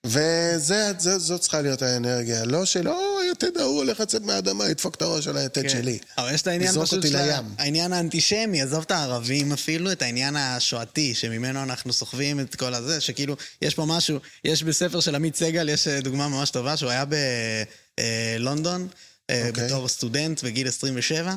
וזאת 0.05 1.41
צריכה 1.41 1.61
להיות 1.61 1.81
האנרגיה. 1.81 2.45
לא 2.45 2.65
של, 2.65 2.89
או, 2.89 3.19
היתד 3.19 3.57
ההוא 3.57 3.77
הולך 3.77 3.99
לצאת 3.99 4.21
מהאדמה, 4.21 4.69
ידפוק 4.69 4.95
את 4.95 5.01
הראש 5.01 5.27
על 5.27 5.37
היתד 5.37 5.61
כן. 5.61 5.69
שלי. 5.69 5.99
אבל 6.17 6.33
יש 6.33 6.41
את 6.41 6.47
העניין 6.47 6.71
פשוט 6.71 6.93
אותי 6.93 7.07
של 7.07 7.15
ה- 7.15 7.25
לים. 7.25 7.45
העניין 7.57 7.93
האנטישמי, 7.93 8.61
עזוב 8.61 8.83
את 8.83 8.91
הערבים 8.91 9.53
אפילו, 9.53 9.91
את 9.91 10.01
העניין 10.01 10.35
השואתי, 10.35 11.15
שממנו 11.15 11.63
אנחנו 11.63 11.93
סוחבים 11.93 12.39
את 12.39 12.55
כל 12.55 12.73
הזה, 12.73 13.01
שכאילו, 13.01 13.35
יש 13.61 13.75
פה 13.75 13.85
משהו, 13.85 14.17
יש 14.43 14.63
בספר 14.63 14.99
של 14.99 15.15
עמית 15.15 15.35
סגל, 15.35 15.69
יש 15.69 15.87
אה, 15.87 16.01
דוגמה 16.01 16.27
ממש 16.27 16.49
טובה, 16.49 16.77
שהוא 16.77 16.89
היה 16.89 17.05
בלונדון. 18.39 18.87
אוקיי. 19.31 19.65
בתור 19.65 19.87
סטודנט 19.87 20.43
בגיל 20.43 20.67
27, 20.67 21.35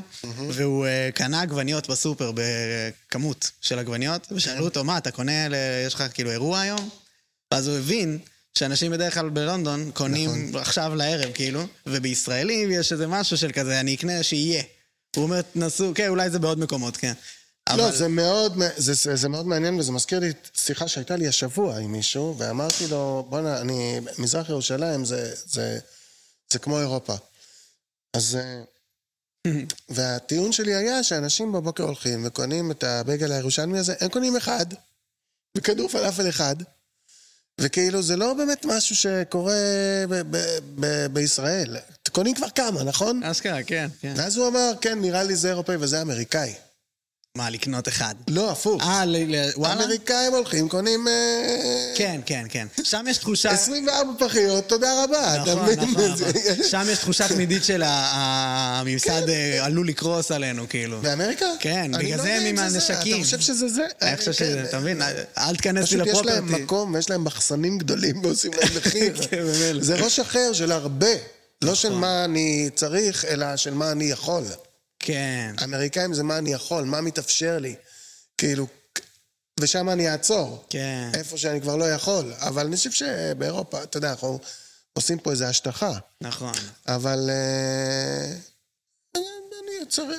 והוא 0.49 0.87
אה, 0.87 1.09
קנה 1.15 1.41
עגבניות 1.43 1.89
בסופר 1.89 2.33
בכמות 2.35 3.51
של 3.61 3.79
עגבניות, 3.79 4.27
ושאלו 4.33 4.65
אותו, 4.65 4.85
מה, 4.85 4.99
אתה 4.99 5.11
קונה, 5.11 5.49
ל- 5.49 5.55
יש 5.87 5.95
לך 5.95 6.05
כאילו 6.15 6.31
אירוע 6.31 6.61
היום? 6.61 6.89
ואז 7.53 7.69
הוא 7.69 7.77
הבין 7.79 8.19
שאנשים 8.59 8.93
בדרך 8.93 9.15
כלל 9.15 9.29
בלונדון 9.29 9.91
קונים 9.95 10.49
נכון. 10.49 10.61
עכשיו 10.61 10.95
לערב, 10.95 11.33
כאילו, 11.33 11.63
ובישראלים 11.87 12.71
יש 12.73 12.93
איזה 12.93 13.07
משהו 13.07 13.37
של 13.37 13.53
כזה, 13.53 13.81
אני 13.81 13.95
אקנה 13.95 14.23
שיהיה. 14.23 14.63
הוא 15.17 15.23
אומר, 15.25 15.43
תנסו, 15.43 15.93
כן, 15.95 16.09
אולי 16.09 16.31
זה 16.31 16.39
בעוד 16.39 16.59
מקומות, 16.59 16.97
כן. 16.97 17.13
לא, 17.69 17.75
אבל- 17.89 17.97
זה 17.97 18.09
מאוד, 18.09 18.53
זה, 18.77 18.95
זה, 18.95 19.17
זה 19.17 19.29
מאוד 19.29 19.47
מעניין, 19.47 19.79
וזה 19.79 19.93
מזכיר 19.93 20.19
לי 20.19 20.33
שיחה 20.57 20.89
שהייתה 20.89 21.17
לי 21.17 21.29
השבוע 21.29 21.79
עם 21.79 21.93
מישהו, 21.93 22.35
ואמרתי 22.39 22.87
לו, 22.89 23.27
בואנה, 23.29 23.61
אני, 23.61 24.01
מזרח 24.19 24.49
ירושלים 24.49 25.05
זה, 25.05 25.33
זה, 25.47 25.79
זה 26.53 26.59
כמו 26.59 26.81
אירופה. 26.81 27.15
אז... 28.17 28.39
אה, 28.41 28.63
והטיעון 29.89 30.53
שלי 30.53 30.75
היה 30.75 31.03
שאנשים 31.03 31.53
בבוקר 31.53 31.83
הולכים 31.83 32.23
וקונים 32.27 32.71
את 32.71 32.85
הבגל 32.85 33.33
הירושלמי 33.33 33.79
הזה, 33.79 33.95
הם 34.01 34.09
קונים 34.09 34.37
אחד, 34.37 34.67
וכדור 35.57 35.89
פלאפל 35.89 36.29
אחד, 36.29 36.57
וכאילו 37.61 38.03
זה 38.03 38.17
לא 38.17 38.35
באמת 38.35 38.65
משהו 38.65 38.97
שקורה 38.97 39.55
ב- 40.09 40.37
ב- 40.37 40.59
ב- 40.81 41.07
בישראל. 41.07 41.77
קונים 42.13 42.35
כבר 42.35 42.51
כמה, 42.51 42.83
נכון? 42.83 43.23
אשכרה, 43.23 43.63
כן, 43.63 43.89
כן. 44.01 44.15
ואז 44.17 44.37
הוא 44.37 44.49
אמר, 44.49 44.73
כן, 44.81 45.01
נראה 45.01 45.23
לי 45.23 45.37
זה 45.37 45.49
אירופאי 45.49 45.77
וזה 45.81 46.03
אמריקאי. 46.03 46.55
מה, 47.37 47.51
לקנות 47.51 47.89
אחד? 47.89 48.15
לא, 48.29 48.51
הפוך. 48.51 48.83
אה, 48.83 49.05
וואלה? 49.57 49.81
האמריקאים 49.81 50.33
הולכים, 50.33 50.69
קונים 50.69 51.09
אה, 51.09 51.13
כן, 51.95 52.21
כן, 52.27 52.45
כן. 52.49 52.67
שם 52.83 53.05
יש 53.09 53.19
תחושה... 53.19 53.51
24 53.51 54.13
פחיות, 54.19 54.69
תודה 54.69 55.05
רבה. 55.05 55.37
נכון? 55.43 55.71
נכון, 55.71 56.05
נכון. 56.05 56.63
שם 56.71 56.87
יש 56.93 56.99
תחושה 56.99 57.29
תמידית 57.29 57.65
של 57.65 57.83
הממסד 57.87 59.29
אה, 59.29 59.65
עלול 59.65 59.89
לקרוס 59.89 60.31
עלינו, 60.31 60.69
כאילו. 60.69 61.01
באמריקה? 61.03 61.47
כן, 61.61 61.91
בגלל 61.99 62.17
לא 62.19 62.23
זה 62.23 62.35
הם 62.35 62.47
עם. 62.47 62.59
הנשקים. 62.59 63.17
אתה 63.17 63.25
חושב 63.25 63.41
שזה 63.41 63.69
זה? 63.69 63.87
אני 64.03 64.17
חושב 64.17 64.33
כן. 64.33 64.45
שזה, 64.45 64.65
אתה 64.69 64.79
מבין? 64.79 65.03
אל 65.39 65.57
תיכנס 65.57 65.93
לי 65.93 66.03
פשוט 66.05 66.15
יש 66.15 66.27
להם 66.27 66.37
לפרופרטי. 66.45 66.63
מקום 66.63 66.95
ויש 66.95 67.11
להם 67.11 67.25
מחסנים 67.25 67.79
גדולים 67.79 68.25
ועושים 68.25 68.53
להם 68.53 68.69
מחיר. 68.77 69.15
כן. 69.31 69.43
זה 69.81 69.95
ראש 69.97 70.21
אחר 70.21 70.53
של 70.53 70.73
הרבה. 70.73 71.07
לא 71.63 71.75
של 71.75 71.89
נכון. 71.89 72.01
מה 72.01 72.25
אני 72.25 72.71
צריך, 72.75 73.25
אלא 73.25 73.57
של 73.57 73.75
מה 73.75 73.93
אני 73.93 74.05
יכול. 74.05 74.43
כן. 75.07 75.55
האמריקאים 75.59 76.15
זה 76.15 76.23
מה 76.23 76.39
אני 76.39 76.53
יכול, 76.53 76.85
מה 76.85 77.01
מתאפשר 77.01 77.59
לי. 77.59 77.75
כאילו, 78.39 78.67
ושם 79.61 79.89
אני 79.91 80.11
אעצור. 80.13 80.67
כן. 80.71 81.11
איפה 81.15 81.39
שאני 81.39 81.61
כבר 81.61 81.77
לא 81.77 81.85
יכול. 81.93 82.33
אבל 82.39 82.67
אני 82.67 82.77
חושב 82.77 82.91
שבאירופה, 82.91 83.83
אתה 83.83 83.97
יודע, 83.97 84.11
אנחנו 84.11 84.39
עושים 84.93 85.19
פה 85.19 85.31
איזו 85.31 85.45
השטחה. 85.45 85.93
נכון. 86.21 86.53
אבל 86.89 87.31
אה, 87.31 88.35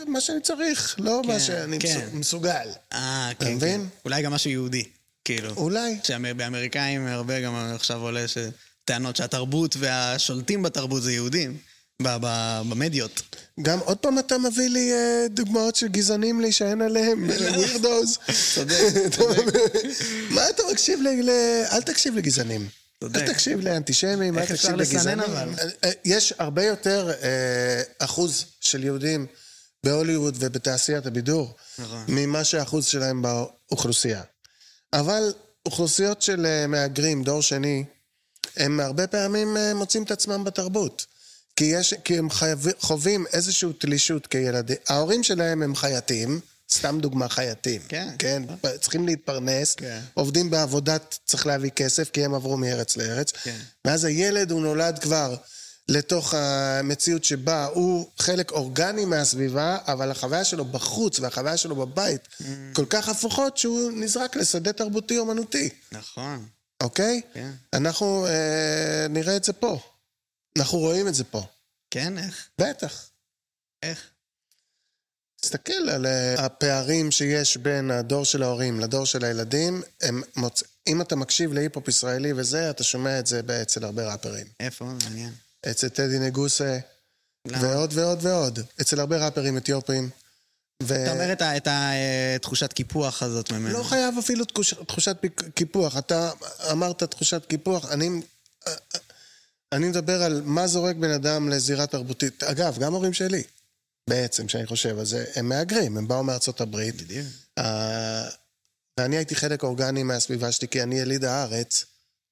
מה 0.08 0.22
שאני 0.22 0.42
צריך, 0.42 0.96
לא 1.00 1.20
כן, 1.24 1.28
מה 1.34 1.40
שאני 1.40 1.80
כן. 1.80 1.98
מסו- 2.08 2.16
מסוגל. 2.18 2.68
אה, 2.94 3.30
כן, 3.40 3.46
כן. 3.46 3.56
מבין? 3.56 3.88
אולי 4.06 4.22
גם 4.22 4.34
משהו 4.34 4.50
יהודי, 4.50 4.84
כאילו. 5.26 5.50
אולי. 5.54 6.00
שבאמריקאים 6.04 7.08
הרבה 7.08 7.42
גם 7.42 7.56
עכשיו 7.76 8.02
עולה 8.02 8.28
ש... 8.28 8.38
טענות 8.86 9.16
שהתרבות 9.16 9.76
והשולטים 9.80 10.64
בתרבות 10.64 11.04
זה 11.04 11.14
יהודים. 11.14 11.58
במדיות. 12.02 13.22
גם 13.62 13.80
עוד 13.80 13.98
פעם 13.98 14.20
אתה 14.20 14.38
מביא 14.38 14.70
לי 14.70 14.94
אה, 14.94 15.26
דוגמאות 15.30 15.76
של 15.76 15.88
גזענים 15.88 16.42
להישען 16.42 16.82
עליהם, 16.82 17.24
ווירדוז. 17.56 18.18
צודק, 18.56 18.76
צודק. 19.18 19.44
מה 20.30 20.50
אתה 20.50 20.64
מקשיב 20.72 21.00
ל... 21.02 21.30
אל 21.72 21.82
תקשיב 21.82 22.16
לגזענים. 22.16 22.68
צודק. 23.00 23.22
אל 23.22 23.34
תקשיב 23.34 23.60
לאנטישמים, 23.60 24.38
אל 24.38 24.46
תקשיב 24.46 24.72
לגזענים. 24.72 25.20
אבל? 25.20 25.50
אה, 25.84 25.92
יש 26.06 26.34
הרבה 26.38 26.64
יותר 26.64 27.12
אה, 27.22 27.82
אחוז 28.00 28.46
של 28.62 28.84
יהודים 28.84 29.26
בהוליווד 29.84 30.36
ובתעשיית 30.40 31.06
הבידור, 31.06 31.56
נכון. 31.80 32.06
ממה 32.08 32.44
שהאחוז 32.44 32.86
שלהם 32.86 33.22
באוכלוסייה. 33.22 34.22
אבל 34.94 35.34
אוכלוסיות 35.66 36.22
של 36.22 36.46
אה, 36.46 36.68
מהגרים, 36.68 37.24
דור 37.24 37.42
שני, 37.42 37.84
הם 38.58 38.80
הרבה 38.80 39.08
פעמים 39.08 39.58
אה, 39.58 39.74
מוצאים 39.74 40.04
את 40.04 40.12
עצמם 40.12 40.44
בתרבות. 40.44 41.06
כי, 41.58 41.66
יש, 41.66 41.94
כי 42.04 42.18
הם 42.18 42.30
חייב, 42.30 42.66
חווים 42.80 43.26
איזושהי 43.34 43.70
תלישות 43.78 44.28
כילדים. 44.28 44.76
ההורים 44.90 45.24
שלהם 45.24 45.62
הם 45.62 45.76
חייטים, 45.76 46.40
סתם 46.74 47.00
דוגמה 47.02 47.30
חייטים. 47.30 47.82
כן. 47.88 48.10
כן, 48.20 48.44
צריכים 48.82 49.06
להתפרנס, 49.06 49.76
כן. 49.76 50.00
עובדים 50.14 50.50
בעבודת, 50.50 51.20
צריך 51.26 51.48
להביא 51.48 51.70
כסף, 51.70 52.10
כי 52.10 52.26
הם 52.26 52.34
עברו 52.34 52.58
מארץ 52.58 52.98
לארץ. 52.98 53.32
כן. 53.32 53.58
ואז 53.86 54.04
הילד, 54.06 54.52
הוא 54.52 54.62
נולד 54.62 55.00
כבר 55.00 55.36
לתוך 55.90 56.34
המציאות 56.34 57.24
שבה 57.24 57.66
הוא 57.66 58.10
חלק 58.20 58.52
אורגני 58.52 59.06
מהסביבה, 59.06 59.78
אבל 59.88 60.12
החוויה 60.12 60.44
שלו 60.44 60.66
בחוץ 60.66 61.20
והחוויה 61.20 61.58
שלו 61.58 61.76
בבית 61.76 62.22
Mm. 62.42 62.44
כל 62.74 62.86
כך 62.90 63.10
הפוכות 63.10 63.58
שהוא 63.58 63.92
נזרק 63.92 64.36
לשדה 64.36 64.74
תרבותי-אומנותי, 64.74 65.70
נכון. 65.92 66.46
אוקיי? 66.84 67.22
כן. 67.34 67.52
אנחנו 67.74 68.28
אה, 68.28 69.08
נראה 69.10 69.36
את 69.36 69.44
זה 69.44 69.54
פה. 69.54 69.80
אנחנו 70.60 70.78
רואים 70.78 71.08
את 71.08 71.16
זה 71.16 71.24
פה. 71.24 71.42
כן, 71.92 72.18
איך? 72.18 72.50
בטח. 72.62 73.10
איך? 73.84 74.10
תסתכל 75.42 75.90
על 75.90 76.06
אה, 76.06 76.46
הפערים 76.46 77.12
שיש 77.12 77.58
בין 77.58 77.92
הדור 77.92 78.26
של 78.26 78.44
ההורים 78.44 78.80
לדור 78.80 79.06
של 79.06 79.26
הילדים, 79.26 79.82
הם 80.02 80.22
מוצ... 80.36 80.64
אם 80.88 81.02
אתה 81.02 81.16
מקשיב 81.16 81.54
להיפ-הופ 81.54 81.88
ישראלי 81.88 82.34
וזה, 82.34 82.70
אתה 82.70 82.84
שומע 82.84 83.20
את 83.20 83.28
זה 83.28 83.42
אצל 83.62 83.84
הרבה 83.84 84.12
ראפרים. 84.12 84.48
איפה? 84.60 84.86
מעניין. 84.86 85.34
אצל 85.72 85.90
טדי 85.90 86.20
נגוסה, 86.20 86.80
ועוד 87.48 87.94
ועוד 87.94 88.26
ועוד. 88.26 88.60
אצל 88.82 89.00
הרבה 89.00 89.26
ראפרים 89.26 89.58
אתיופים. 89.58 90.10
ו... 90.84 91.04
אתה 91.04 91.12
אומר 91.12 91.34
את, 91.34 91.42
ה, 91.42 91.58
את 91.58 91.68
התחושת 92.36 92.74
קיפוח 92.74 93.24
הזאת 93.24 93.52
ממנו. 93.52 93.78
לא 93.78 93.84
חייב 93.84 94.18
אפילו 94.20 94.46
תחוש, 94.46 94.74
תחושת 94.88 95.18
קיפוח. 95.56 95.98
אתה 95.98 96.32
אמרת 96.72 97.04
תחושת 97.04 97.46
קיפוח, 97.46 97.92
אני, 97.92 98.10
אני 99.72 99.90
מדבר 99.90 100.24
על 100.24 100.42
מה 100.46 100.68
זורק 100.68 100.96
בן 100.96 101.12
אדם 101.12 101.50
לזירה 101.50 101.88
תרבותית. 101.88 102.44
אגב, 102.44 102.78
גם 102.80 102.94
הורים 102.94 103.14
שלי, 103.14 103.44
בעצם, 104.10 104.48
כשאני 104.48 104.66
חושב 104.66 105.00
על 105.00 105.06
זה, 105.06 105.26
הם 105.36 105.50
מהגרים, 105.50 105.98
הם 105.98 106.08
באו 106.08 106.24
מארצות 106.24 106.62
הברית. 106.62 107.02
בדיוק. 107.02 107.28
Uh, 107.60 107.64
ואני 109.00 109.18
הייתי 109.18 109.36
חלק 109.36 109.64
אורגני 109.64 110.04
מהסביבה 110.04 110.52
שלי, 110.52 110.68
כי 110.68 110.84
אני 110.84 111.00
יליד 111.00 111.26
הארץ, 111.26 111.86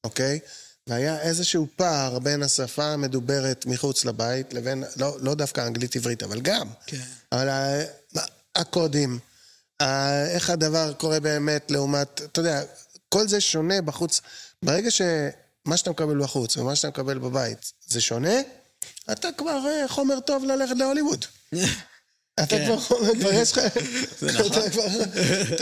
אוקיי? 0.04 0.40
והיה 0.88 1.22
איזשהו 1.22 1.68
פער 1.76 2.20
בין 2.20 2.44
השפה 2.44 2.86
המדוברת 2.86 3.66
מחוץ 3.66 4.06
לבית 4.06 4.54
לבין, 4.54 4.84
לא, 4.98 5.18
לא 5.22 5.36
דווקא 5.36 5.68
אנגלית 5.68 5.96
עברית, 5.96 6.24
אבל 6.24 6.42
גם. 6.42 6.70
כן. 6.88 7.02
אבל 7.32 7.50
הקודים, 8.56 9.20
איך 10.30 10.50
הדבר 10.50 10.94
קורה 10.94 11.20
באמת 11.20 11.72
לעומת, 11.72 12.22
אתה 12.24 12.40
יודע, 12.40 12.64
כל 13.10 13.28
זה 13.28 13.42
שונה 13.42 13.82
בחוץ. 13.82 14.22
ברגע 14.64 14.92
שמה 15.66 15.78
שאתה 15.78 15.90
מקבל 15.90 16.24
בחוץ 16.24 16.58
ומה 16.58 16.76
שאתה 16.76 16.88
מקבל 16.88 17.18
בבית 17.18 17.72
זה 17.88 18.02
שונה, 18.02 18.40
אתה 19.12 19.28
כבר 19.38 19.68
אה, 19.68 19.88
חומר 19.88 20.20
טוב 20.20 20.44
ללכת 20.46 20.76
להוליווד. 20.78 21.26
אתה 22.40 22.46
כן. 22.48 22.66
כבר 22.66 22.80
חומר, 22.80 23.12
כבר 23.20 23.34
יש 23.34 23.52
לך... 23.52 23.60
זה 24.20 24.32
נכון. 24.32 24.62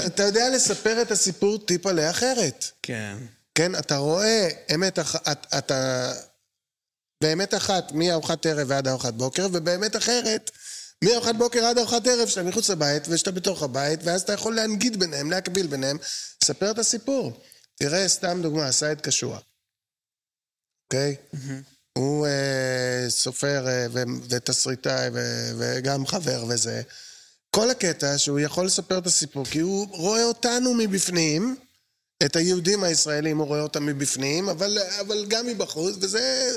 אתה 0.06 0.24
יודע 0.24 0.50
לספר 0.50 1.02
את 1.02 1.12
הסיפור 1.12 1.58
טיפה 1.58 1.92
לאחרת. 1.92 2.66
כן. 2.82 3.18
כן, 3.56 3.76
אתה 3.76 3.98
רואה 3.98 4.50
אמת 4.76 5.00
אחת, 5.00 5.48
אתה... 5.58 6.12
באמת 7.24 7.54
אחת 7.54 7.92
מארוחת 7.92 8.46
ערב 8.46 8.66
ועד 8.70 8.88
ארוחת 8.88 9.14
בוקר, 9.14 9.48
ובאמת 9.52 9.96
אחרת 9.96 10.52
מארוחת 11.04 11.36
בוקר 11.36 11.66
עד 11.66 11.78
ארוחת 11.78 12.08
ערב 12.08 12.28
שאתה 12.28 12.44
מחוץ 12.44 12.70
לבית 12.70 13.04
ושאתה 13.10 13.32
בתוך 13.32 13.64
הבית, 13.64 14.00
ואז 14.04 14.22
אתה 14.22 14.34
יכול 14.34 14.56
להנגיד 14.56 15.00
ביניהם, 15.00 15.32
להקביל 15.32 15.68
ביניהם, 15.68 15.98
ספר 16.44 16.72
את 16.72 16.80
הסיפור. 16.80 17.32
תראה, 17.76 18.08
סתם 18.08 18.40
דוגמה, 18.42 18.72
סייד 18.72 19.02
קשוע. 19.02 19.40
אוקיי? 20.94 21.16
Okay? 21.16 21.36
Mm-hmm. 21.36 21.98
הוא 21.98 22.28
אה, 22.28 23.10
סופר 23.10 23.68
אה, 23.68 23.86
ותסריטאי 24.30 25.10
וגם 25.58 26.08
חבר 26.08 26.46
וזה. 26.48 26.82
כל 27.50 27.70
הקטע 27.70 28.18
שהוא 28.18 28.40
יכול 28.40 28.66
לספר 28.66 28.98
את 28.98 29.08
הסיפור, 29.08 29.46
כי 29.46 29.60
הוא 29.60 29.88
רואה 29.90 30.24
אותנו 30.24 30.74
מבפנים, 30.74 31.56
את 32.26 32.36
היהודים 32.36 32.84
הישראלים 32.84 33.38
הוא 33.38 33.48
רואה 33.48 33.62
אותם 33.62 33.86
מבפנים, 33.86 34.50
אבל, 34.50 34.78
אבל 35.00 35.26
גם 35.28 35.48
מבחוץ, 35.48 35.96
וזה 36.02 36.52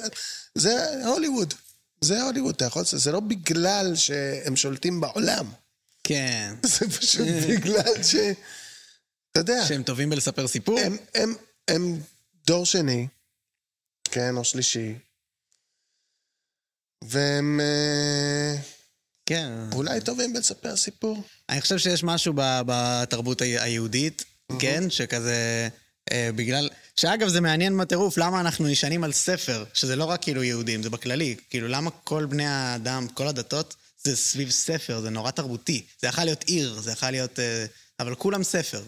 זה 0.55 1.05
הוליווד. 1.07 1.55
זה 2.01 2.23
הוליווד, 2.23 2.55
אתה 2.55 2.65
יכול 2.65 2.83
לעשות, 2.83 3.01
זה 3.01 3.13
לא 3.13 3.21
בגלל 3.21 3.97
שהם 3.97 4.57
שולטים 4.57 5.01
בעולם. 5.01 5.47
כן. 6.05 6.55
זה 6.79 6.89
פשוט 6.91 7.29
בגלל 7.49 8.03
ש... 8.03 8.15
אתה 9.33 9.41
יודע. 9.41 9.67
שהם 9.67 9.83
טובים 9.83 10.11
בלספר 10.11 10.49
סיפור? 10.49 10.81
הם, 10.81 10.97
הם, 11.15 11.35
הם 11.69 12.01
דור 12.47 12.67
שני, 12.67 13.07
כן, 14.17 14.37
או 14.37 14.45
שלישי, 14.45 14.95
והם... 17.05 17.61
אה, 17.61 18.57
כן. 19.27 19.53
אולי 19.73 20.01
טובים 20.01 20.33
בלספר 20.33 20.77
סיפור. 20.77 21.23
אני 21.49 21.61
חושב 21.61 21.79
שיש 21.79 22.05
משהו 22.05 22.33
בתרבות 22.37 23.43
היהודית, 23.43 24.25
כן, 24.59 24.91
שכזה... 24.91 25.69
אה, 26.13 26.31
בגלל... 26.37 26.69
שאגב, 26.97 27.29
זה 27.29 27.41
מעניין 27.41 27.79
בטירוף, 27.79 28.19
למה 28.19 28.41
אנחנו 28.41 28.67
נשענים 28.67 29.05
על 29.05 29.13
ספר, 29.13 29.65
שזה 29.75 29.97
לא 29.97 30.05
רק 30.05 30.23
כאילו 30.23 30.43
יהודים, 30.43 30.83
זה 30.83 30.91
בכללי. 30.91 31.37
כאילו, 31.51 31.69
למה 31.69 31.91
כל 31.91 32.27
בני 32.27 32.47
האדם, 32.47 33.09
כל 33.09 33.29
הדתות, 33.29 33.75
זה 34.05 34.17
סביב 34.17 34.51
ספר, 34.51 35.01
זה 35.01 35.11
נורא 35.11 35.31
תרבותי. 35.31 35.87
זה 36.01 36.09
יכול 36.09 36.25
להיות 36.25 36.45
עיר, 36.45 36.81
זה 36.81 36.93
יכול 36.93 37.11
להיות... 37.11 37.39
אה, 37.39 37.67
אבל 38.01 38.15
כולם 38.15 38.43
ספר. 38.43 38.83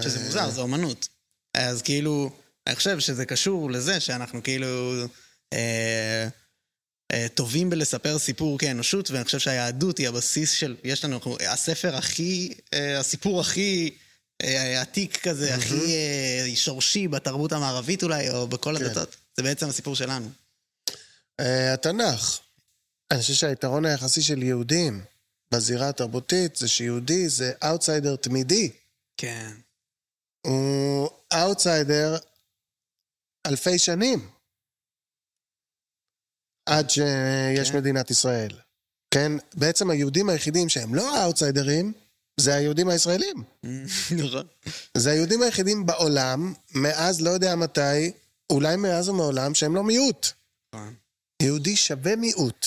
שזה 0.00 0.24
מוזר, 0.24 0.50
זה 0.50 0.60
אומנות. 0.60 1.08
אז 1.54 1.82
כאילו, 1.82 2.30
אני 2.66 2.76
חושב 2.76 2.98
שזה 2.98 3.26
קשור 3.26 3.70
לזה 3.70 4.00
שאנחנו 4.00 4.42
כאילו... 4.42 4.94
אה, 5.52 6.28
אה, 7.12 7.26
טובים 7.34 7.70
בלספר 7.70 8.18
סיפור 8.18 8.58
כאנושות, 8.58 9.10
ואני 9.10 9.24
חושב 9.24 9.38
שהיהדות 9.38 9.98
היא 9.98 10.08
הבסיס 10.08 10.50
של, 10.50 10.76
יש 10.84 11.04
לנו, 11.04 11.20
הספר 11.48 11.96
הכי, 11.96 12.54
אה, 12.74 12.98
הסיפור 12.98 13.40
הכי 13.40 13.94
אה, 14.42 14.80
עתיק 14.80 15.28
כזה, 15.28 15.54
הכי 15.54 16.56
שורשי 16.56 17.08
בתרבות 17.08 17.52
המערבית 17.52 18.02
אולי, 18.02 18.30
או 18.30 18.46
בכל 18.46 18.78
כן. 18.78 18.84
הדתות. 18.84 19.16
זה 19.36 19.42
בעצם 19.42 19.68
הסיפור 19.68 19.96
שלנו. 19.96 20.30
התנ"ך. 21.74 22.38
אני 23.10 23.20
חושב 23.20 23.34
שהיתרון 23.34 23.86
היחסי 23.86 24.22
של 24.22 24.42
יהודים 24.42 25.04
בזירה 25.52 25.88
התרבותית 25.88 26.56
זה 26.56 26.68
שיהודי 26.68 27.28
זה 27.28 27.52
אאוטסיידר 27.64 28.16
תמידי. 28.16 28.70
כן. 29.16 29.50
הוא 30.46 31.08
אאוטסיידר 31.32 32.16
אלפי 33.46 33.78
שנים. 33.78 34.28
עד 36.66 36.90
שיש 36.90 37.70
כן. 37.70 37.76
מדינת 37.78 38.10
ישראל. 38.10 38.50
כן? 39.10 39.32
בעצם 39.54 39.90
היהודים 39.90 40.28
היחידים 40.28 40.68
שהם 40.68 40.94
לא 40.94 41.16
האאוטסיידרים, 41.16 41.92
זה 42.40 42.54
היהודים 42.54 42.88
הישראלים. 42.88 43.42
נכון. 44.24 44.46
זה 44.96 45.10
היהודים 45.10 45.42
היחידים 45.42 45.86
בעולם, 45.86 46.54
מאז 46.74 47.20
לא 47.20 47.30
יודע 47.30 47.56
מתי, 47.56 48.12
אולי 48.50 48.76
מאז 48.76 49.08
ומעולם, 49.08 49.54
שהם 49.54 49.74
לא 49.74 49.84
מיעוט. 49.84 50.26
נכון. 50.74 50.94
יהודי 51.42 51.76
שווה 51.76 52.16
מיעוט. 52.16 52.66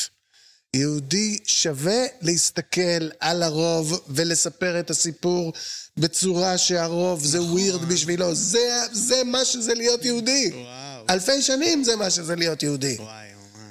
יהודי 0.75 1.37
שווה 1.45 2.05
להסתכל 2.21 3.09
על 3.19 3.43
הרוב 3.43 4.03
ולספר 4.07 4.79
את 4.79 4.89
הסיפור 4.89 5.53
בצורה 5.97 6.57
שהרוב 6.57 7.25
זה 7.25 7.41
ווירד 7.41 7.81
נכון. 7.81 7.95
בשבילו. 7.95 8.35
זה, 8.35 8.79
זה 8.91 9.23
מה 9.23 9.45
שזה 9.45 9.73
להיות 9.73 10.05
יהודי. 10.05 10.51
וואו. 10.53 11.05
אלפי 11.09 11.41
שנים 11.41 11.83
זה 11.83 11.95
מה 11.95 12.09
שזה 12.09 12.35
להיות 12.35 12.63
יהודי. 12.63 12.97
וואי. 12.99 13.29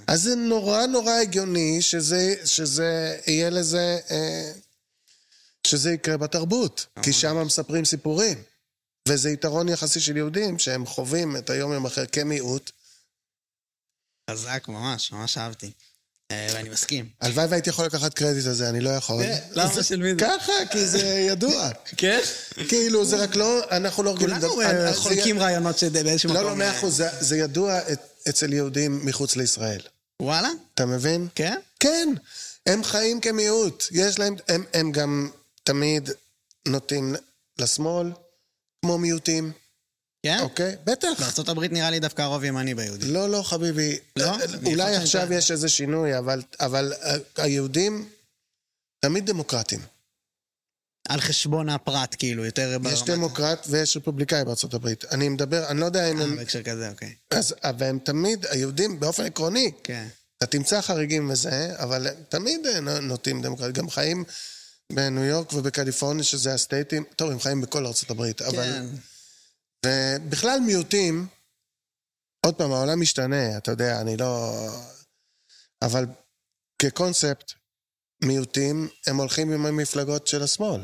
אז 0.08 0.22
זה 0.22 0.34
נורא 0.34 0.86
נורא 0.86 1.12
הגיוני 1.12 1.82
שזה, 1.82 2.34
שזה 2.44 3.20
יהיה 3.26 3.50
לזה, 3.50 3.98
אה, 4.10 4.52
שזה 5.66 5.92
יקרה 5.92 6.16
בתרבות, 6.16 6.86
כי 7.02 7.12
שם 7.12 7.46
מספרים 7.46 7.84
סיפורים. 7.84 8.42
וזה 9.08 9.30
יתרון 9.30 9.68
יחסי 9.68 10.00
של 10.00 10.16
יהודים 10.16 10.58
שהם 10.58 10.86
חווים 10.86 11.36
את 11.36 11.50
היום 11.50 11.72
יום 11.72 11.86
אחר 11.86 12.06
כמיעוט. 12.06 12.70
חזק 14.30 14.68
ממש, 14.68 15.12
ממש 15.12 15.38
אהבתי. 15.38 15.72
אה, 16.30 16.48
ואני 16.54 16.68
מסכים. 16.68 17.08
הלוואי 17.20 17.46
והייתי 17.46 17.70
יכול 17.70 17.84
לקחת 17.84 18.14
קרדיט 18.14 18.46
על 18.46 18.52
זה, 18.52 18.68
אני 18.68 18.80
לא 18.80 18.90
יכול. 18.90 19.22
אה, 19.22 19.38
למה 19.52 19.82
של 19.82 20.02
מי 20.02 20.10
זה? 20.10 20.20
ככה, 20.20 20.52
כי 20.70 20.86
זה 20.86 21.06
ידוע. 21.06 21.70
כן? 21.96 22.20
כאילו, 22.68 23.04
זה 23.04 23.16
רק 23.16 23.36
לא, 23.36 23.60
אנחנו 23.70 24.02
לא 24.02 24.14
רגילים... 24.14 24.40
כולנו 24.40 24.94
חולקים 24.94 25.38
רעיונות 25.38 25.78
שבאיזשהו 25.78 26.30
מקום... 26.30 26.42
לא, 26.42 26.50
לא, 26.50 26.56
מאה 26.56 26.78
אחוז, 26.78 27.02
זה 27.20 27.36
ידוע 27.36 27.78
אצל 28.28 28.52
יהודים 28.52 29.00
מחוץ 29.06 29.36
לישראל. 29.36 29.80
וואלה? 30.22 30.48
אתה 30.74 30.86
מבין? 30.86 31.28
כן? 31.34 31.58
כן. 31.80 32.08
הם 32.66 32.84
חיים 32.84 33.20
כמיעוט. 33.20 33.84
יש 33.90 34.18
להם... 34.18 34.36
הם, 34.48 34.64
הם 34.74 34.92
גם 34.92 35.30
תמיד 35.64 36.10
נוטים 36.68 37.14
לשמאל, 37.58 38.12
כמו 38.82 38.98
מיעוטים. 38.98 39.52
כן? 40.22 40.38
אוקיי? 40.40 40.76
בטח. 40.84 41.38
בארה"ב 41.38 41.72
נראה 41.72 41.90
לי 41.90 42.00
דווקא 42.00 42.22
הרוב 42.22 42.44
ימני 42.44 42.74
ביהודי. 42.74 43.06
לא, 43.06 43.30
לא, 43.30 43.42
חביבי. 43.42 43.98
לא? 44.16 44.36
אולי 44.64 44.96
עכשיו 44.96 45.32
יש 45.32 45.50
איזה 45.50 45.68
שינוי, 45.68 46.18
אבל, 46.18 46.42
אבל 46.60 46.92
היהודים 47.36 48.08
תמיד 49.00 49.26
דמוקרטים. 49.26 49.80
על 51.08 51.20
חשבון 51.20 51.68
הפרט, 51.68 52.16
כאילו, 52.18 52.44
יותר 52.44 52.78
ברמת... 52.78 52.92
יש 52.92 53.02
דמוקרט 53.02 53.66
ויש 53.70 53.96
רפובליקאי 53.96 54.44
בארצות 54.44 54.74
הברית. 54.74 55.04
אני 55.04 55.28
מדבר, 55.28 55.68
אני 55.68 55.80
לא 55.80 55.86
יודע 55.86 56.10
אם 56.10 56.20
הם... 56.20 56.32
אה, 56.32 56.36
בהקשר 56.36 56.62
כזה, 56.62 56.90
אוקיי. 56.90 57.14
אז, 57.30 57.54
והם 57.78 57.98
תמיד, 57.98 58.46
היהודים, 58.46 59.00
באופן 59.00 59.24
עקרוני, 59.24 59.70
כן. 59.84 60.06
אתה 60.38 60.46
תמצא 60.46 60.80
חריגים 60.80 61.30
וזה, 61.30 61.74
אבל 61.76 62.06
הם 62.06 62.14
תמיד 62.28 62.66
אה, 62.66 62.80
נוטים 62.80 63.42
דמוקרט. 63.42 63.74
גם 63.74 63.90
חיים 63.90 64.24
בניו 64.92 65.24
יורק 65.24 65.52
ובקליפורניה, 65.52 66.24
שזה 66.24 66.54
הסטייטים, 66.54 67.04
טוב, 67.16 67.30
הם 67.30 67.40
חיים 67.40 67.60
בכל 67.60 67.86
ארצות 67.86 68.10
הברית, 68.10 68.42
אבל... 68.42 68.64
כן. 68.64 68.86
ובכלל 69.86 70.60
מיעוטים, 70.60 71.26
עוד 72.46 72.54
פעם, 72.54 72.72
העולם 72.72 73.00
משתנה, 73.00 73.56
אתה 73.56 73.70
יודע, 73.70 74.00
אני 74.00 74.16
לא... 74.16 74.66
אבל 75.82 76.06
כקונספט, 76.82 77.52
מיעוטים, 78.24 78.88
הם 79.06 79.16
הולכים 79.16 79.52
עם 79.52 79.66
המפלגות 79.66 80.26
של 80.26 80.42
השמאל. 80.42 80.80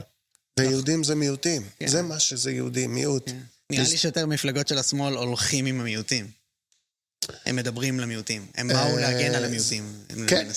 ויהודים 0.58 1.04
זה 1.04 1.14
מיעוטים. 1.14 1.68
כן. 1.78 1.86
זה 1.86 2.02
מה 2.02 2.18
שזה 2.18 2.50
יהודי, 2.50 2.86
מיעוט. 2.86 3.28
כן. 3.28 3.40
נראה 3.70 3.84
לי 3.90 3.96
שיותר 3.96 4.26
מפלגות 4.26 4.68
של 4.68 4.78
השמאל 4.78 5.14
הולכים 5.14 5.66
עם 5.66 5.80
המיעוטים. 5.80 6.30
הם 7.46 7.56
מדברים 7.56 8.00
למיעוטים. 8.00 8.46
הם 8.54 8.68
באו 8.68 8.76
אה, 8.76 9.00
להגן 9.00 9.34
על 9.34 9.44
המיעוטים. 9.44 10.04
כן. 10.28 10.48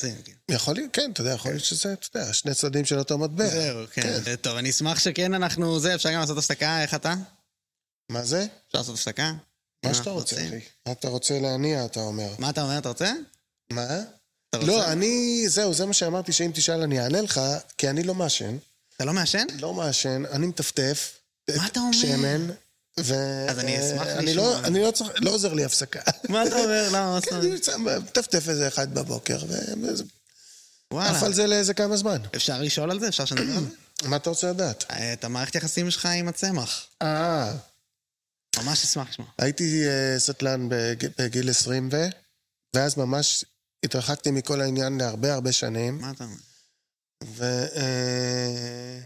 יכול 0.52 0.76
להיות, 0.76 0.90
כן, 0.94 1.12
אתה 1.14 1.22
יודע, 1.22 1.34
יכול 1.34 1.52
להיות 1.52 1.64
שזה, 1.64 1.94
אתה 1.94 2.18
יודע, 2.20 2.34
שני 2.34 2.54
צדדים 2.54 2.86
של 2.86 3.00
אותו 3.00 3.18
מטבע. 3.18 3.48
זהו, 3.48 3.86
כן. 3.92 4.36
טוב, 4.42 4.58
אני 4.58 4.70
אשמח 4.70 5.00
שכן 5.00 5.34
אנחנו... 5.34 5.80
זה, 5.80 5.96
אפשר 5.96 6.12
גם 6.12 6.20
לעשות 6.20 6.38
הפסקה, 6.38 6.82
איך 6.82 6.94
אתה? 6.94 7.14
מה 8.10 8.24
זה? 8.24 8.46
אפשר 8.68 8.78
לעשות 8.78 8.96
הפסקה? 8.96 9.34
מה 9.86 9.94
שאתה 9.94 10.10
רוצה, 10.10 10.36
אחי. 10.36 10.60
אתה 10.92 11.08
רוצה 11.08 11.40
להניע, 11.40 11.86
אתה 11.86 12.00
אומר. 12.00 12.30
מה 12.40 12.50
אתה 12.50 12.62
אומר, 12.62 12.78
אתה 12.78 12.90
רוצה? 12.90 13.14
מה? 13.72 13.84
אתה 14.50 14.58
רוצה? 14.58 14.72
לא, 14.72 14.92
אני, 14.92 15.44
זהו, 15.48 15.74
זה 15.74 15.86
מה 15.86 15.94
שאמרתי, 15.94 16.32
שאם 16.32 16.52
תשאל 16.54 16.82
אני 16.82 17.00
אענה 17.00 17.22
לך, 17.22 17.42
כי 17.78 17.90
אני 17.90 18.04
לא 18.04 18.16
מעשן. 18.16 18.58
אתה 18.96 19.06
לא 19.06 19.14
מעשן? 19.14 19.46
לא 19.60 19.74
מעשן, 19.74 20.24
אני 20.32 20.48
מטפטף. 20.48 21.20
מה 21.58 21.68
אתה 21.68 21.80
אומר? 21.80 21.92
שמן. 21.92 22.48
ו... 23.00 23.16
אז 23.50 23.60
אני 23.60 23.80
אשמח 23.80 24.08
אני 24.08 24.26
לשמוע. 24.26 24.46
לא, 24.46 24.60
אני 24.60 24.82
לא 24.82 24.92
צריך, 24.92 25.12
לא 25.22 25.30
עוזר 25.30 25.54
לי 25.54 25.66
הפסקה. 25.66 26.02
מה 26.30 26.48
אתה 26.48 26.56
אומר? 26.56 26.88
למה? 26.90 27.14
מה 27.14 27.20
זאת 27.20 27.70
אומרת? 27.74 28.04
מטפטף 28.04 28.50
איזה 28.50 28.68
אחד 28.68 28.94
בבוקר, 28.94 29.38
ועף 29.48 30.00
וואלה. 30.94 31.26
על 31.26 31.34
זה 31.34 31.48
לאיזה 31.48 31.74
כמה 31.74 31.98
זמן. 31.98 32.18
אפשר 32.36 32.62
לשאול 32.62 32.92
על 32.92 33.00
זה? 33.00 33.08
אפשר 33.08 33.26
שנדבר 33.26 33.58
על 33.58 33.64
זה? 33.64 33.70
מה 34.10 34.16
אתה 34.16 34.30
רוצה 34.30 34.50
לדעת? 34.50 34.86
אה, 34.92 35.14
את 35.14 35.24
המערכת 35.24 35.56
יחסים 35.56 35.92
שלך 35.92 36.06
עם 36.06 36.28
הצמח. 36.28 36.86
אה, 37.02 37.54
ממש 38.64 38.84
אשמח 38.84 39.10
לשמוע. 39.10 39.28
הייתי 39.38 39.88
אה, 39.88 40.16
סטלן 40.20 40.70
בג- 40.70 41.08
בגיל 41.20 41.50
20 41.50 41.90
ו... 41.92 41.96
ואז 42.76 42.98
ממש 42.98 43.46
התרחקתי 43.86 44.32
מכל 44.32 44.62
העניין 44.62 44.98
להרבה 44.98 45.34
הרבה 45.34 45.52
שנים. 45.52 45.98
מה 46.02 46.12
אתה 46.12 46.24
אומר? 46.24 46.36
ו... 47.24 47.44
אה, 47.76 49.00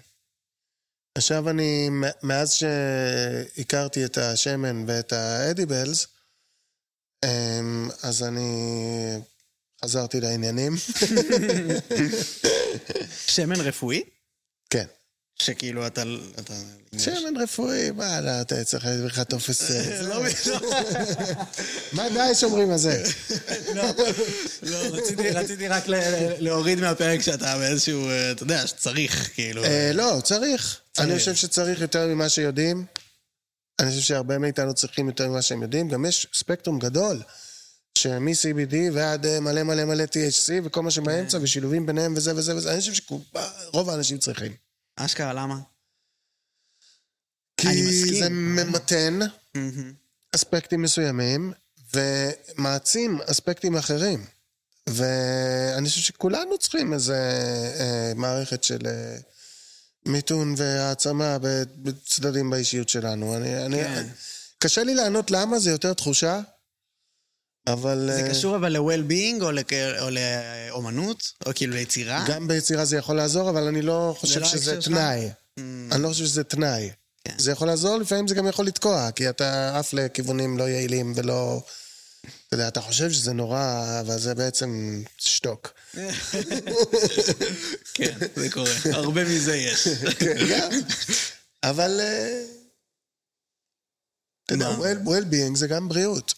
עכשיו 1.18 1.49
אני, 1.49 1.89
מאז 2.24 2.54
שהכרתי 2.54 4.06
את 4.06 4.18
השמן 4.18 4.84
ואת 4.88 5.14
האדיבלס, 5.14 6.08
אמ, 7.26 7.89
אז 8.04 8.24
אני 8.24 8.52
חזרתי 9.86 10.20
לעניינים. 10.22 10.74
שמן 13.28 13.62
רפואי? 13.62 14.04
כן. 14.70 14.86
שכאילו 15.40 15.88
אתה... 15.88 16.04
שמן 16.98 17.38
רפואי, 17.44 17.92
מה, 17.92 18.22
לא, 18.22 18.42
אתה 18.42 18.64
צריך 18.64 18.86
להביא 18.86 19.06
לך 19.06 19.20
טופס... 19.20 19.72
אה, 19.72 20.02
לא, 20.10 20.24
מה 21.94 22.10
די 22.10 22.36
שומרים 22.36 22.72
על 22.72 22.78
זה? 22.78 23.04
לא, 23.76 23.84
רציתי- 24.92 25.30
רציתי 25.30 25.68
רק 25.68 25.84
להוריד 26.40 26.80
מהפרק 26.80 27.22
שאתה 27.22 27.58
באיזשהו, 27.58 28.10
אה, 28.10 28.32
אתה 28.32 28.44
יודע, 28.44 28.68
שצריך, 28.68 29.30
כאילו. 29.34 29.64
אה, 29.64 29.92
לא, 29.94 30.20
צריך. 30.24 30.80
אני 31.00 31.18
חושב 31.18 31.36
שצריך 31.36 31.82
יותר 31.82 32.08
ממה 32.08 32.30
שיודעים. 32.30 32.86
אני 33.82 33.90
חושב 33.90 34.02
שהרבה 34.02 34.38
מאיתנו 34.38 34.74
צריכים 34.74 35.08
יותר 35.08 35.30
ממה 35.30 35.42
שהם 35.42 35.62
יודעים. 35.62 35.90
גם 35.90 36.06
יש 36.06 36.28
ספקטרום 36.34 36.80
גדול, 36.80 37.22
שמ-CBD 37.98 38.76
ועד 38.94 39.40
מלא 39.40 39.64
מלא 39.64 39.86
מלא 39.86 40.04
THC 40.04 40.52
וכל 40.64 40.82
מה 40.82 40.92
שבאמצע, 40.92 41.38
כן. 41.38 41.44
ושילובים 41.44 41.86
ביניהם 41.86 42.14
וזה 42.18 42.36
וזה 42.36 42.56
וזה. 42.56 42.72
אני 42.72 42.80
חושב 42.80 42.94
שרוב 42.94 43.90
האנשים 43.90 44.18
צריכים. 44.18 44.52
אשכרה, 44.96 45.34
למה? 45.34 45.60
כי 47.58 47.68
אני. 47.68 48.20
זה 48.20 48.30
ממתן. 48.30 49.20
אספקטים 50.36 50.82
מסוימים, 50.82 51.54
ומעצים 51.94 53.20
אספקטים 53.22 53.78
אחרים. 53.78 54.26
ואני 54.89 55.89
חושב 55.89 56.02
שכולנו 56.02 56.58
צריכים 56.58 56.94
איזה 56.94 57.18
אה, 57.80 58.12
מערכת 58.16 58.64
של 58.64 58.88
אה, 58.88 59.18
מיתון 60.06 60.54
והעצמה 60.58 61.38
בצדדים 61.78 62.50
באישיות 62.50 62.89
שלנו. 62.89 63.36
אני, 63.38 63.66
אני, 63.66 63.84
כן. 63.84 64.08
קשה 64.60 64.84
לי 64.84 64.96
לענות 64.96 65.32
למה, 65.32 65.60
זה 65.60 65.72
יותר 65.72 65.94
תחושה, 65.94 66.42
אבל... 67.68 68.09
זה 68.16 68.24
אה, 68.24 68.30
קשור 68.30 68.55
אבל 68.55 68.78
ל-well-being 68.78 69.41
או 69.43 69.51
לכ- 69.51 69.74
או 69.99 70.07
לאומנות? 70.09 71.34
או 71.45 71.51
כאילו 71.55 71.74
ליצירה? 71.74 72.26
גם 72.28 72.47
ביצירה 72.47 72.86
זה 72.86 72.97
יכול 72.97 73.16
לעזור, 73.16 73.49
אבל 73.49 73.64
אני 73.68 73.82
לא 73.82 74.16
חושב 74.20 74.39
לא 74.39 74.45
שזה? 74.47 74.82
תנאי. 74.82 75.30
Mm, 75.59 75.62
אני 75.91 76.03
לא 76.03 76.07
חושב 76.07 76.26
שזה 76.26 76.43
תנאי. 76.43 76.89
כן. 77.26 77.34
זה 77.38 77.51
יכול 77.51 77.68
לעזור, 77.68 77.97
לפעמים 77.97 78.28
זה 78.28 78.36
גם 78.36 78.47
יכול 78.47 78.66
לתקוע, 78.66 79.12
כי 79.12 79.30
אתה 79.30 79.80
עף 79.80 79.93
לכיוונים 79.93 80.57
לא 80.57 80.70
יעילים 80.70 81.14
ולא... 81.16 81.62
אתה 82.47 82.55
יודע, 82.55 82.68
אתה 82.68 82.82
חושב 82.82 83.12
שזה 83.12 83.34
נורא, 83.34 83.84
אבל 84.01 84.20
זה 84.20 84.36
בעצם 84.36 85.01
שטוק. 85.18 85.74
כן, 87.93 88.18
זה 88.36 88.49
קורה. 88.49 88.72
הרבה 88.91 89.24
מזה 89.26 89.55
יש. 89.57 89.88
כן, 90.20 90.36
גם. 90.51 90.70
אבל... 91.64 91.99
אה, 91.99 92.43
אתה 94.45 94.53
יודע, 94.53 94.70
well-being 95.03 95.55
זה 95.55 95.68
גם 95.68 95.89
בריאות. 95.89 96.34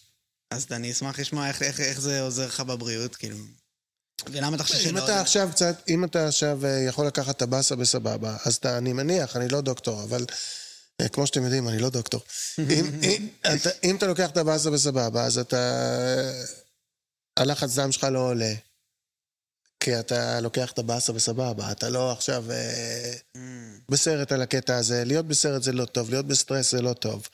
אז 0.54 0.66
אני 0.72 0.92
אשמח 0.92 1.20
לשמוע 1.20 1.48
איך- 1.48 1.62
איך 1.62 1.80
איך 1.80 2.02
זה 2.02 2.22
עוזר 2.22 2.46
לך 2.48 2.60
בבריאות, 2.60 3.16
כאילו. 3.16 3.38
ולמה 4.32 4.56
אתה 4.56 4.64
חושב 4.64 4.78
שלא... 4.80 4.90
אם 4.90 4.98
אתה 4.98 5.22
עכשיו 5.22 5.50
קצת, 5.52 5.76
אם 5.90 6.04
אתה 6.04 6.28
עכשיו 6.28 6.66
אה, 6.66 6.80
יכול 6.88 7.08
לקחת 7.08 7.38
את 7.38 7.42
הבאסה 7.42 7.76
בסבבה, 7.76 8.38
אז 8.46 8.56
אתה, 8.56 8.78
אני 8.78 8.94
מניח, 8.94 9.36
אני 9.36 9.50
לא 9.50 9.62
דוקטור, 9.62 10.04
אבל 10.04 10.26
אה, 11.02 11.10
כמו 11.10 11.28
שאתם 11.28 11.44
יודעים, 11.44 11.68
אני 11.70 11.80
לא 11.80 11.90
דוקטור. 11.90 12.22
אם, 12.60 13.00
אם, 13.04 13.28
אתה, 13.42 13.70
אם 13.84 13.96
אתה 13.96 14.08
לוקח 14.08 14.30
את 14.30 14.38
הבאסה 14.38 14.70
בסבבה, 14.70 15.26
אז 15.26 15.38
אתה... 15.38 15.82
הלחץ 17.40 17.76
דם 17.80 17.92
שלך 17.92 18.04
לא 18.04 18.20
עולה. 18.20 18.54
כי 19.80 20.00
אתה 20.00 20.40
לוקח 20.40 20.72
את 20.72 20.80
הבאסה 20.80 21.14
בסבבה, 21.14 21.72
אתה 21.72 21.90
לא 21.90 22.12
עכשיו 22.12 22.52
אה, 22.52 23.14
Mm, 23.38 23.40
בסרט 23.90 24.32
על 24.32 24.42
הקטע 24.42 24.76
הזה. 24.78 25.04
להיות 25.06 25.28
בסרט 25.28 25.64
זה 25.64 25.72
לא 25.72 25.86
טוב, 25.86 26.10
להיות 26.10 26.28
בסטרס 26.28 26.72
זה 26.72 26.82
לא 26.82 26.94
טוב. 26.94 27.28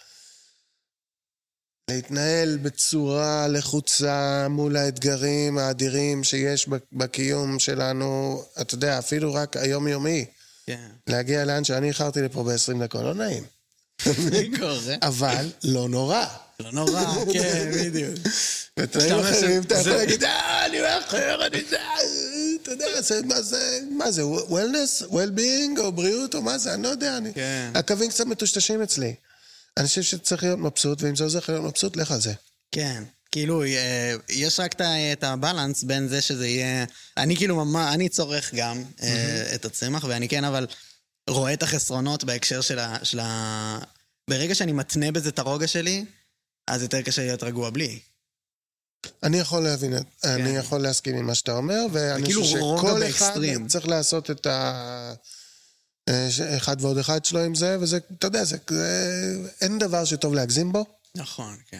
להתנהל 1.89 2.57
בצורה 2.57 3.47
לחוצה 3.47 4.47
מול 4.49 4.77
האתגרים 4.77 5.57
האדירים 5.57 6.23
שיש 6.23 6.67
בקיום 6.93 7.59
שלנו, 7.59 8.43
אתה 8.61 8.75
יודע, 8.75 8.99
אפילו 8.99 9.33
רק 9.33 9.57
היומיומי. 9.57 10.25
כן. 10.65 10.87
להגיע 11.07 11.45
לאן 11.45 11.63
שאני 11.63 11.87
איחרתי 11.87 12.21
לפה 12.21 12.43
ב-20 12.43 12.83
דקות, 12.83 13.01
לא 13.01 13.13
נעים. 13.13 13.43
אבל 15.01 15.45
לא 15.63 15.89
נורא. 15.89 16.25
לא 16.59 16.71
נורא, 16.71 17.03
כן, 17.33 17.71
בדיוק. 17.73 18.15
בתנאים 18.77 19.19
אחרים 19.19 19.61
אתה 19.61 19.75
יכול 19.75 19.91
להגיד, 19.91 20.23
אה, 20.23 20.65
אני 20.65 20.81
מאחר, 20.81 21.45
אני 21.45 21.63
זה, 21.69 21.77
אתה 22.61 22.71
יודע, 22.71 22.85
מה 23.25 23.41
זה, 23.41 23.79
מה 23.97 24.11
זה, 24.11 24.25
וולנס, 24.25 25.03
well-being 25.03 25.79
או 25.79 25.91
בריאות 25.91 26.35
או 26.35 26.41
מה 26.41 26.57
זה, 26.57 26.73
אני 26.73 26.83
לא 26.83 26.87
יודע, 26.87 27.17
אני... 27.17 27.33
כן. 27.33 27.71
הקווים 27.75 28.09
קצת 28.09 28.25
מטושטשים 28.25 28.81
אצלי. 28.81 29.15
אני 29.79 29.87
חושב 29.87 30.01
שצריך 30.01 30.43
להיות 30.43 30.59
מבסוט, 30.59 31.01
ואם 31.01 31.15
זה 31.15 31.23
עוזר 31.23 31.37
לך 31.39 31.49
להיות 31.49 31.63
מבסוט, 31.63 31.95
לך 31.95 32.11
על 32.11 32.21
זה. 32.21 32.33
כן. 32.71 33.03
כאילו, 33.31 33.63
אה, 33.63 34.15
יש 34.29 34.59
רק 34.59 34.75
את 35.13 35.23
הבלנס 35.23 35.83
בין 35.83 36.07
זה 36.07 36.21
שזה 36.21 36.47
יהיה... 36.47 36.85
אני 37.17 37.35
כאילו 37.35 37.65
ממש, 37.65 37.93
אני 37.93 38.09
צורך 38.09 38.53
גם 38.53 38.83
אה, 39.01 39.51
את 39.55 39.65
הצמח, 39.65 40.03
ואני 40.09 40.29
כן, 40.29 40.43
אבל 40.43 40.67
רואה 41.29 41.53
את 41.53 41.63
החסרונות 41.63 42.23
בהקשר 42.23 42.61
של 42.61 42.79
ה... 42.79 42.97
של 43.03 43.19
ה... 43.19 43.79
ברגע 44.29 44.55
שאני 44.55 44.71
מתנה 44.71 45.11
בזה 45.11 45.29
את 45.29 45.39
הרוגע 45.39 45.67
שלי, 45.67 46.05
אז 46.67 46.81
יותר 46.81 47.01
קשה 47.01 47.21
להיות 47.21 47.43
רגוע 47.43 47.69
בלי. 47.69 47.99
אני 49.23 49.39
יכול 49.39 49.63
להבין, 49.63 49.97
את- 49.97 50.25
אני 50.25 50.49
יכול 50.49 50.81
להסכים 50.81 51.15
עם 51.15 51.25
מה 51.25 51.35
שאתה 51.35 51.51
אומר, 51.51 51.79
ואני 51.91 52.33
חושב 52.33 52.43
שכל 52.45 52.87
אחד 52.87 52.99
באקסטרים. 52.99 53.67
צריך 53.67 53.87
לעשות 53.87 54.31
את 54.31 54.45
ה... 54.45 55.13
אה, 56.09 56.27
אחד 56.57 56.77
ועוד 56.81 56.97
אחד 56.97 57.25
שלו 57.25 57.39
עם 57.39 57.55
זה, 57.55 57.77
וזה, 57.81 57.99
אתה 58.17 58.27
יודע, 58.27 58.43
זה, 58.43 58.57
זה, 58.69 58.87
אין 59.61 59.79
דבר 59.79 60.05
שטוב 60.05 60.33
להגזים 60.33 60.71
בו. 60.71 60.85
נכון, 61.15 61.55
כן. 61.69 61.79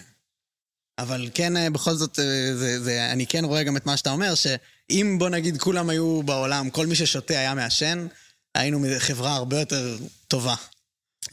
אבל 1.00 1.30
כן, 1.34 1.58
אה, 1.58 1.70
בכל 1.70 1.94
זאת, 1.94 2.20
אה, 2.20 2.24
זה, 2.56 2.84
זה, 2.84 3.10
אני 3.12 3.28
כן 3.28 3.46
רואה 3.46 3.64
גם 3.64 3.78
את 3.78 3.86
מה 3.86 3.98
שאתה 3.98 4.12
אומר, 4.12 4.36
שאם 4.36 5.16
בוא 5.20 5.30
נגיד 5.30 5.58
כולם 5.58 5.90
היו 5.90 6.24
בעולם, 6.24 6.70
כל 6.70 6.88
מי 6.88 6.96
ששותה 6.96 7.34
היה 7.40 7.54
מעשן, 7.56 8.08
היינו 8.56 8.86
חברה 9.00 9.36
הרבה 9.36 9.60
יותר 9.60 9.98
טובה. 10.28 10.56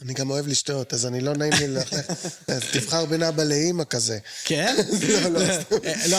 אני 0.01 0.13
גם 0.13 0.29
אוהב 0.29 0.47
לשתות, 0.47 0.93
אז 0.93 1.05
אני 1.05 1.21
לא 1.21 1.33
נעים 1.33 1.53
לי 1.59 1.67
ללכת. 1.67 2.11
תבחר 2.73 3.05
בין 3.05 3.23
אבא 3.23 3.43
לאימא 3.43 3.83
כזה. 3.83 4.17
כן? 4.45 4.75
לא, 5.23 5.29
לא, 5.29 5.39
לא, 6.09 6.17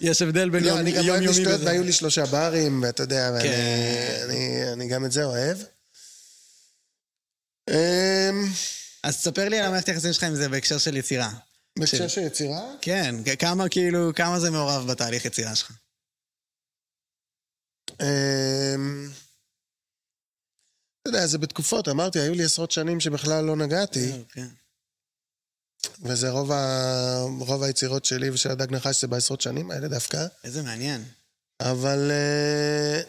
יש- 0.00 0.22
הבדל 0.22 0.50
בין 0.50 0.64
לא, 0.64 0.68
יום 0.68 0.78
אני 0.78 0.92
גם 0.92 1.08
אוהב 1.08 1.22
לשתות. 1.22 1.60
והיו 1.64 1.82
לי 1.82 1.92
שלושה 1.92 2.26
ברים, 2.26 2.82
ואתה 2.82 3.02
יודע, 3.02 3.30
כן. 3.42 4.28
אני 4.72 4.88
גם 4.88 5.04
את 5.04 5.12
זה 5.12 5.24
אוהב. 5.24 5.58
אמ, 7.70 8.44
אז 9.02 9.16
תספר 9.16 9.48
לי 9.48 9.58
על 9.58 9.66
המערכת 9.66 9.88
היחסים 9.88 10.12
שלך 10.12 10.24
עם 10.24 10.34
זה 10.34 10.48
בהקשר 10.48 10.78
של 10.78 10.96
יצירה. 10.96 11.30
בהקשר 11.78 12.08
של 12.08 12.20
יצירה? 12.20 12.62
כן, 12.80 13.14
כמה 13.38 13.68
כאילו, 13.68 14.10
כמה 14.14 14.40
זה 14.40 14.50
מעורב 14.50 14.86
בתהליך 14.90 15.24
יצירה 15.24 15.54
שלך? 15.54 15.72
אמ, 18.00 19.10
אתה 21.02 21.10
יודע, 21.10 21.26
זה 21.26 21.38
בתקופות, 21.38 21.88
אמרתי, 21.88 22.18
היו 22.18 22.34
לי 22.34 22.44
עשרות 22.44 22.70
שנים 22.70 23.00
שבכלל 23.00 23.44
לא 23.44 23.56
נגעתי, 23.56 24.12
כן. 24.28 24.46
וזה 26.02 26.30
רוב, 26.30 26.52
ה... 26.52 27.20
רוב 27.40 27.62
היצירות 27.62 28.04
שלי 28.04 28.30
ושל 28.30 28.50
הדג 28.50 28.72
נחש 28.72 29.00
זה 29.00 29.06
בעשרות 29.06 29.40
שנים 29.40 29.70
האלה 29.70 29.88
דווקא, 29.88 30.26
איזה 30.44 30.62
מעניין. 30.62 31.04
אבל 31.60 32.10
uh, 32.10 33.06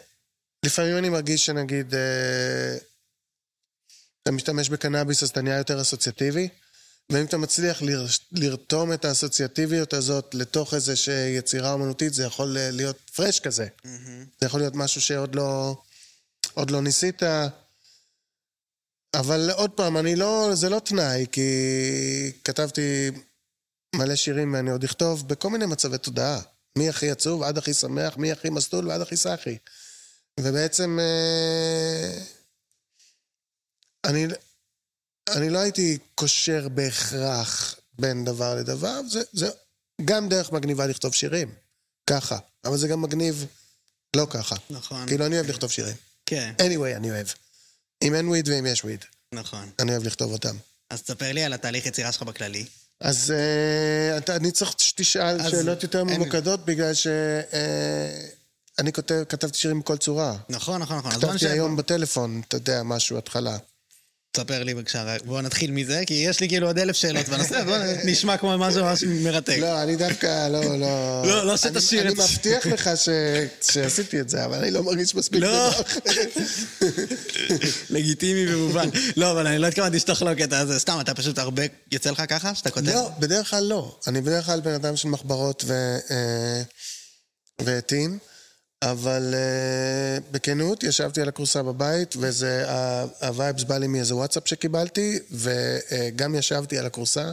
לפעמים 0.65 0.97
אני 0.97 1.09
מרגיש 1.09 1.45
שנגיד, 1.45 1.93
uh, 1.93 2.83
אתה 4.27 4.35
משתמש 4.35 4.69
בקנאביס 4.69 5.23
אז 5.23 5.29
אתה 5.29 5.41
נהיה 5.41 5.57
יותר 5.57 5.81
אסוציאטיבי, 5.81 6.49
ואם 7.11 7.25
אתה 7.25 7.37
מצליח 7.37 7.81
לר... 7.81 8.05
לרתום 8.31 8.93
את 8.93 9.05
האסוציאטיביות 9.05 9.93
הזאת 9.93 10.35
לתוך 10.35 10.73
איזושהי 10.73 11.37
יצירה 11.37 11.73
אומנותית, 11.73 12.13
זה 12.13 12.23
יכול 12.23 12.57
אה, 12.57 12.71
להיות 12.71 12.97
פרש 13.15 13.39
כזה. 13.39 13.67
מהמם. 13.83 14.25
זה 14.41 14.45
יכול 14.45 14.59
להיות 14.59 14.75
משהו 14.75 15.01
שעוד 15.01 15.35
לא, 15.35 15.75
עוד 16.53 16.71
לא 16.71 16.81
ניסית. 16.81 17.23
אבל 19.13 19.51
עוד 19.51 19.71
פעם, 19.71 19.97
אני 19.97 20.15
לא, 20.15 20.49
זה 20.53 20.69
לא 20.69 20.79
תנאי, 20.79 21.25
כי 21.31 21.49
כתבתי 22.43 23.11
מלא 23.95 24.15
שירים 24.15 24.53
ואני 24.53 24.71
עוד 24.71 24.83
אכתוב 24.83 25.27
בכל 25.27 25.49
מיני 25.49 25.65
מצבי 25.65 25.97
תודעה. 25.97 26.41
מי 26.77 26.89
הכי 26.89 27.11
עצוב 27.11 27.43
עד 27.43 27.57
הכי 27.57 27.73
שמח, 27.73 28.17
מי 28.17 28.31
הכי 28.31 28.49
מסטול 28.49 28.87
ועד 28.87 29.01
הכי 29.01 29.15
סאחי. 29.15 29.57
ובעצם 30.39 30.99
אה, 31.01 32.36
אני, 34.07 34.27
אני 35.29 35.49
לא 35.49 35.59
הייתי 35.59 35.97
קושר 36.15 36.69
בהכרח 36.69 37.75
בין 37.99 38.25
דבר 38.25 38.55
לדבר, 38.55 39.01
זה, 39.09 39.21
זה 39.33 39.49
גם 40.05 40.29
דרך 40.29 40.51
מגניבה 40.51 40.87
לכתוב 40.87 41.13
שירים, 41.13 41.53
ככה, 42.09 42.37
אבל 42.65 42.77
זה 42.77 42.87
גם 42.87 43.01
מגניב 43.01 43.45
לא 44.15 44.27
ככה. 44.29 44.55
נכון. 44.69 45.07
כאילו, 45.07 45.25
אני 45.25 45.35
אוהב 45.35 45.49
לכתוב 45.49 45.71
שירים. 45.71 45.95
כן. 46.25 46.53
anyway, 46.57 46.95
אני 46.95 47.11
אוהב. 47.11 47.27
אם 48.01 48.15
אין 48.15 48.27
וויד 48.27 48.47
ואם 48.47 48.65
יש 48.65 48.83
וויד. 48.83 49.05
נכון. 49.33 49.69
אני 49.79 49.91
אוהב 49.91 50.03
לכתוב 50.03 50.31
אותם. 50.31 50.55
אז 50.89 51.01
תספר 51.01 51.31
לי 51.31 51.43
על 51.43 51.53
התהליך 51.53 51.85
יצירה 51.85 52.11
שלך 52.11 52.23
בכללי. 52.23 52.65
אז 53.01 53.33
uh, 54.27 54.31
אני 54.31 54.51
צריך 54.51 54.71
שתשאל 54.77 55.49
שאלות 55.49 55.83
יותר 55.83 56.03
ממוקדות, 56.03 56.65
בגלל 56.65 56.93
שאני 56.93 58.89
uh, 58.89 59.01
כתבתי 59.29 59.57
שירים 59.57 59.79
בכל 59.79 59.97
צורה. 59.97 60.37
נכון, 60.49 60.81
נכון, 60.81 60.97
נכון. 60.97 61.11
כתבתי 61.11 61.47
היום 61.47 61.75
בטלפון, 61.75 62.41
אתה 62.47 62.57
יודע, 62.57 62.83
משהו, 62.83 63.17
התחלה. 63.17 63.57
תספר 64.37 64.63
לי 64.63 64.73
בבקשה, 64.73 65.15
בואו 65.25 65.41
נתחיל 65.41 65.71
מזה, 65.71 66.03
כי 66.05 66.13
יש 66.13 66.39
לי 66.39 66.47
כאילו 66.47 66.67
עוד 66.67 66.79
אלף 66.79 66.95
שאלות 66.95 67.29
בנושא, 67.29 67.63
בואו 67.63 67.79
נשמע 68.03 68.37
כמו 68.37 68.57
משהו 68.57 68.83
ממש 68.83 69.03
מרתק. 69.03 69.57
לא, 69.59 69.83
אני 69.83 69.95
דווקא 69.95 70.47
לא, 70.47 70.79
לא... 70.79 71.23
לא, 71.25 71.45
לא 71.45 71.57
שתשאיר 71.57 72.09
את 72.09 72.15
זה. 72.15 72.23
אני 72.23 72.31
מבטיח 72.31 72.65
לך 72.65 72.89
שעשיתי 73.61 74.21
את 74.21 74.29
זה, 74.29 74.45
אבל 74.45 74.57
אני 74.57 74.71
לא 74.71 74.83
מרגיש 74.83 75.15
מספיק 75.15 75.41
לא. 75.41 75.69
לגיטימי 77.89 78.55
ומובן. 78.55 78.89
לא, 79.15 79.31
אבל 79.31 79.47
אני 79.47 79.59
לא 79.59 79.67
התכוונתי 79.67 79.99
שתחלוק 79.99 80.41
את 80.41 80.49
זה, 80.67 80.79
סתם, 80.79 80.97
אתה 81.01 81.13
פשוט 81.13 81.39
הרבה, 81.39 81.63
יוצא 81.91 82.11
לך 82.11 82.23
ככה, 82.29 82.55
שאתה 82.55 82.71
כותב? 82.71 82.87
לא, 82.87 83.09
בדרך 83.19 83.49
כלל 83.49 83.63
לא. 83.63 83.99
אני 84.07 84.21
בדרך 84.21 84.45
כלל 84.45 84.59
בן 84.59 84.73
אדם 84.73 84.95
של 84.95 85.07
מחברות 85.07 85.65
ועטים. 87.61 88.17
אבל 88.83 89.33
אה, 89.33 90.23
בכנות, 90.31 90.83
ישבתי 90.83 91.21
על 91.21 91.27
הכורסה 91.27 91.63
בבית, 91.63 92.15
וזה, 92.19 92.65
ה 93.21 93.28
vibes 93.28 93.63
בא 93.63 93.77
לי 93.77 93.87
מאיזה 93.87 94.15
וואטסאפ 94.15 94.47
שקיבלתי, 94.47 95.19
וגם 95.31 96.35
אה, 96.35 96.37
ישבתי 96.37 96.77
על 96.77 96.85
הכורסה, 96.85 97.31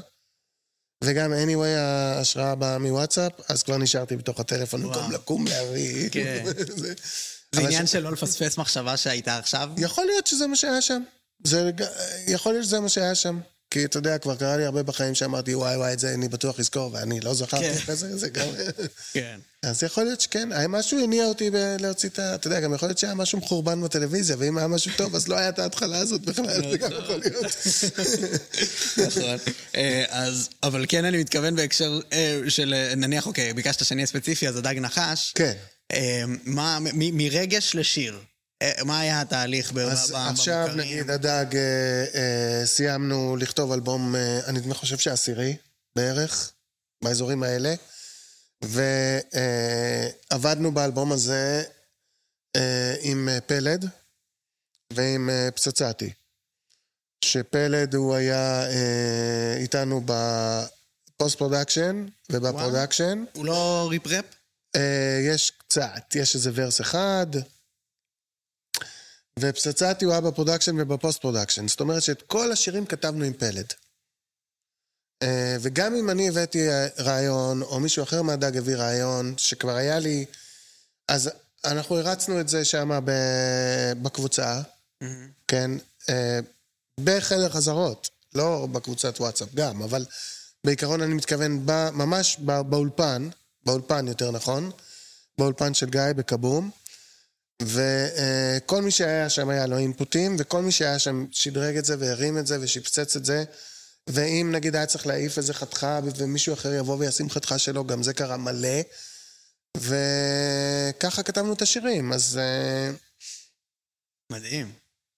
וגם 1.05 1.33
anyway 1.33 1.79
ההשראה 1.79 2.55
באה 2.55 2.79
מוואטסאפ, 2.79 3.33
אז 3.49 3.63
כבר 3.63 3.79
נשארתי 3.79 4.17
בתוך 4.17 4.41
הטלפון, 4.41 4.83
במקום 4.83 5.13
לקום 5.13 5.47
להביא. 5.47 6.11
כן. 6.11 6.45
זה, 6.83 6.95
זה 7.55 7.61
עניין 7.61 7.87
ש... 7.87 7.93
של 7.93 8.03
לא 8.03 8.13
לפספס 8.13 8.59
מחשבה 8.59 8.97
שהייתה 8.97 9.39
עכשיו? 9.39 9.71
יכול 9.77 10.05
להיות 10.07 10.27
שזה 10.27 10.47
מה 10.47 10.57
שהיה 10.57 10.83
שם. 10.83 11.03
זה, 11.45 11.71
יכול 12.27 12.53
להיות 12.53 12.65
שזה 12.65 12.81
מה 12.81 12.89
שהיה 12.89 13.15
שם. 13.15 13.41
כי 13.75 13.85
אתה 13.85 13.99
יודע, 13.99 14.19
כבר 14.19 14.35
קרה 14.37 14.57
לי 14.57 14.65
הרבה 14.65 14.83
בחיים 14.83 15.15
שאמרתי, 15.15 15.55
וואי 15.55 15.77
וואי, 15.77 15.93
את 15.93 15.99
זה 15.99 16.15
אני 16.15 16.29
בטוח 16.29 16.61
אזכור, 16.61 16.93
ואני 16.93 17.21
לא 17.21 17.35
זכרתי 17.35 17.65
כן. 17.65 17.75
אחרי 17.77 17.97
זה, 17.97 18.17
זה 18.17 18.29
גם... 18.29 18.47
כן. 19.13 19.39
אז 19.63 19.83
יכול 19.83 20.05
להיות 20.05 20.21
שכן, 20.21 20.53
היה 20.53 20.69
משהו 20.69 21.05
הניע 21.05 21.25
אותי 21.25 21.51
להוציא 21.81 22.09
את 22.09 22.19
ה... 22.19 22.35
אתה 22.35 22.47
יודע, 22.47 22.61
גם 22.61 22.75
יכול 22.75 22.89
להיות 22.89 22.99
שהיה 22.99 23.15
משהו 23.15 23.39
מחורבן 23.39 23.83
בטלוויזיה, 23.83 24.37
ואם 24.39 24.59
היה 24.59 24.67
משהו 24.67 24.91
טוב, 24.97 25.15
אז 25.15 25.29
לא 25.29 25.39
היה 25.39 25.49
את 25.49 25.59
ההתחלה 25.59 25.99
הזאת 25.99 26.21
בכלל, 26.21 26.71
זה 26.71 26.79
גם 26.79 26.93
יכול 26.93 27.17
להיות. 27.17 27.57
נכון. 29.07 29.39
אה, 29.77 30.05
אז, 30.09 30.49
אבל 30.63 30.85
כן 30.89 31.05
אני 31.05 31.19
מתכוון 31.19 31.57
בהקשר 31.57 32.01
אה, 32.13 32.41
של, 32.49 32.75
נניח, 32.97 33.27
אוקיי, 33.27 33.53
ביקשת 33.53 33.85
שאני 33.85 33.99
אהיה 33.99 34.07
ספציפי, 34.07 34.49
אז 34.49 34.57
הדג 34.57 34.79
נחש. 34.79 35.33
כן. 35.35 35.53
אה, 35.93 36.23
מה, 36.45 36.79
מרגש 36.95 37.75
לשיר. 37.75 38.19
מה 38.85 39.01
היה 39.01 39.21
התהליך 39.21 39.73
במוכרים? 39.73 39.93
אז 39.93 40.15
עכשיו, 40.31 40.69
נגיד, 40.77 41.11
הדג, 41.11 41.47
סיימנו 42.65 43.37
לכתוב 43.37 43.73
אלבום, 43.73 44.15
אני 44.47 44.75
חושב 44.75 44.99
שעשירי 44.99 45.57
בערך, 45.97 46.53
באזורים 47.05 47.43
האלה. 47.43 47.75
ועבדנו 50.31 50.73
באלבום 50.73 51.13
הזה 51.13 51.63
עם 53.01 53.29
פלד 53.47 53.89
ועם 54.93 55.31
פצצתי. 55.55 56.13
שפלד 57.25 57.95
הוא 57.95 58.15
היה 58.15 58.67
איתנו 59.57 60.05
ב 60.07 60.33
post 60.33 61.39
production 61.39 62.07
וב 62.33 62.47
production. 62.47 63.25
הוא 63.33 63.45
לא 63.45 63.89
ריפ-רפ? 63.91 64.25
יש 65.33 65.51
קצת, 65.51 66.15
יש 66.15 66.35
איזה 66.35 66.51
verse 66.55 66.81
אחד. 66.81 67.27
ופצצתי 69.39 70.05
הוא 70.05 70.13
היה 70.13 70.21
ב 70.21 70.26
production 70.26 70.81
וב 70.81 70.94
post 70.94 71.21
production. 71.21 71.69
זאת 71.69 71.81
אומרת 71.81 72.03
שאת 72.03 72.23
כל 72.23 72.53
השירים 72.53 72.87
כתבנו 72.87 73.25
עם 73.25 73.33
פלד. 73.33 73.67
וגם 75.61 75.95
אם 75.95 76.11
אני 76.11 76.29
הבאתי 76.29 76.69
רעיון, 76.99 77.63
או 77.63 77.81
מישהו 77.81 78.03
אחר 78.03 78.23
מהדג 78.23 78.57
הביא 78.57 78.77
רעיון, 78.77 79.35
שכבר 79.37 79.77
היה 79.77 79.99
לי... 79.99 80.25
אז 81.09 81.31
אנחנו 81.65 81.99
הרצנו 81.99 82.41
את 82.41 82.49
זה 82.49 82.65
שם 82.65 83.01
בקבוצה, 84.03 84.61
mm-hmm. 84.61 85.07
כן? 85.49 85.71
בחדר 87.05 87.49
חזרות, 87.49 88.11
לא 88.35 88.69
בקבוצת 88.73 89.21
וואטסאפ 89.21 89.55
גם, 89.55 89.83
אבל 89.83 90.05
בעיקרון 90.65 91.03
אני 91.03 91.15
מתכוון 91.15 91.67
ממש 91.93 92.37
באולפן, 92.41 93.29
באולפן 93.65 94.09
יותר 94.09 94.31
נכון, 94.31 94.71
באולפן 95.39 95.75
של 95.75 95.91
גיא 95.91 96.13
בקבום, 96.17 96.71
וכל 97.63 98.83
מי 98.83 98.91
שהיה 98.91 99.31
שם 99.31 99.49
היה 99.49 99.67
לו 99.67 99.79
אינפוטים, 99.79 100.37
וכל 100.39 100.63
מי 100.63 100.73
שהיה 100.73 100.99
שם 100.99 101.27
שדרג 101.31 101.77
את 101.77 101.85
זה 101.85 101.97
והרים 101.99 102.39
את 102.39 102.47
זה 102.47 102.59
ושפצץ 102.61 103.17
את 103.17 103.25
זה. 103.25 103.45
ואם 104.07 104.51
נגיד 104.53 104.77
היה 104.77 104.87
צריך 104.87 105.07
להעיף 105.07 105.39
איזה 105.39 105.55
חתיכה 105.55 106.01
ומישהו 106.17 106.55
אחר 106.55 106.75
יבוא 106.75 106.97
וישים 106.97 107.31
חתיכה 107.31 107.59
שלו, 107.59 107.87
גם 107.87 108.03
זה 108.03 108.15
קרה 108.15 108.37
מלא. 108.37 108.81
וככה 109.77 111.23
כתבנו 111.23 111.53
את 111.53 111.63
השירים, 111.63 112.13
אז... 112.13 112.41
מדהים. 114.33 114.73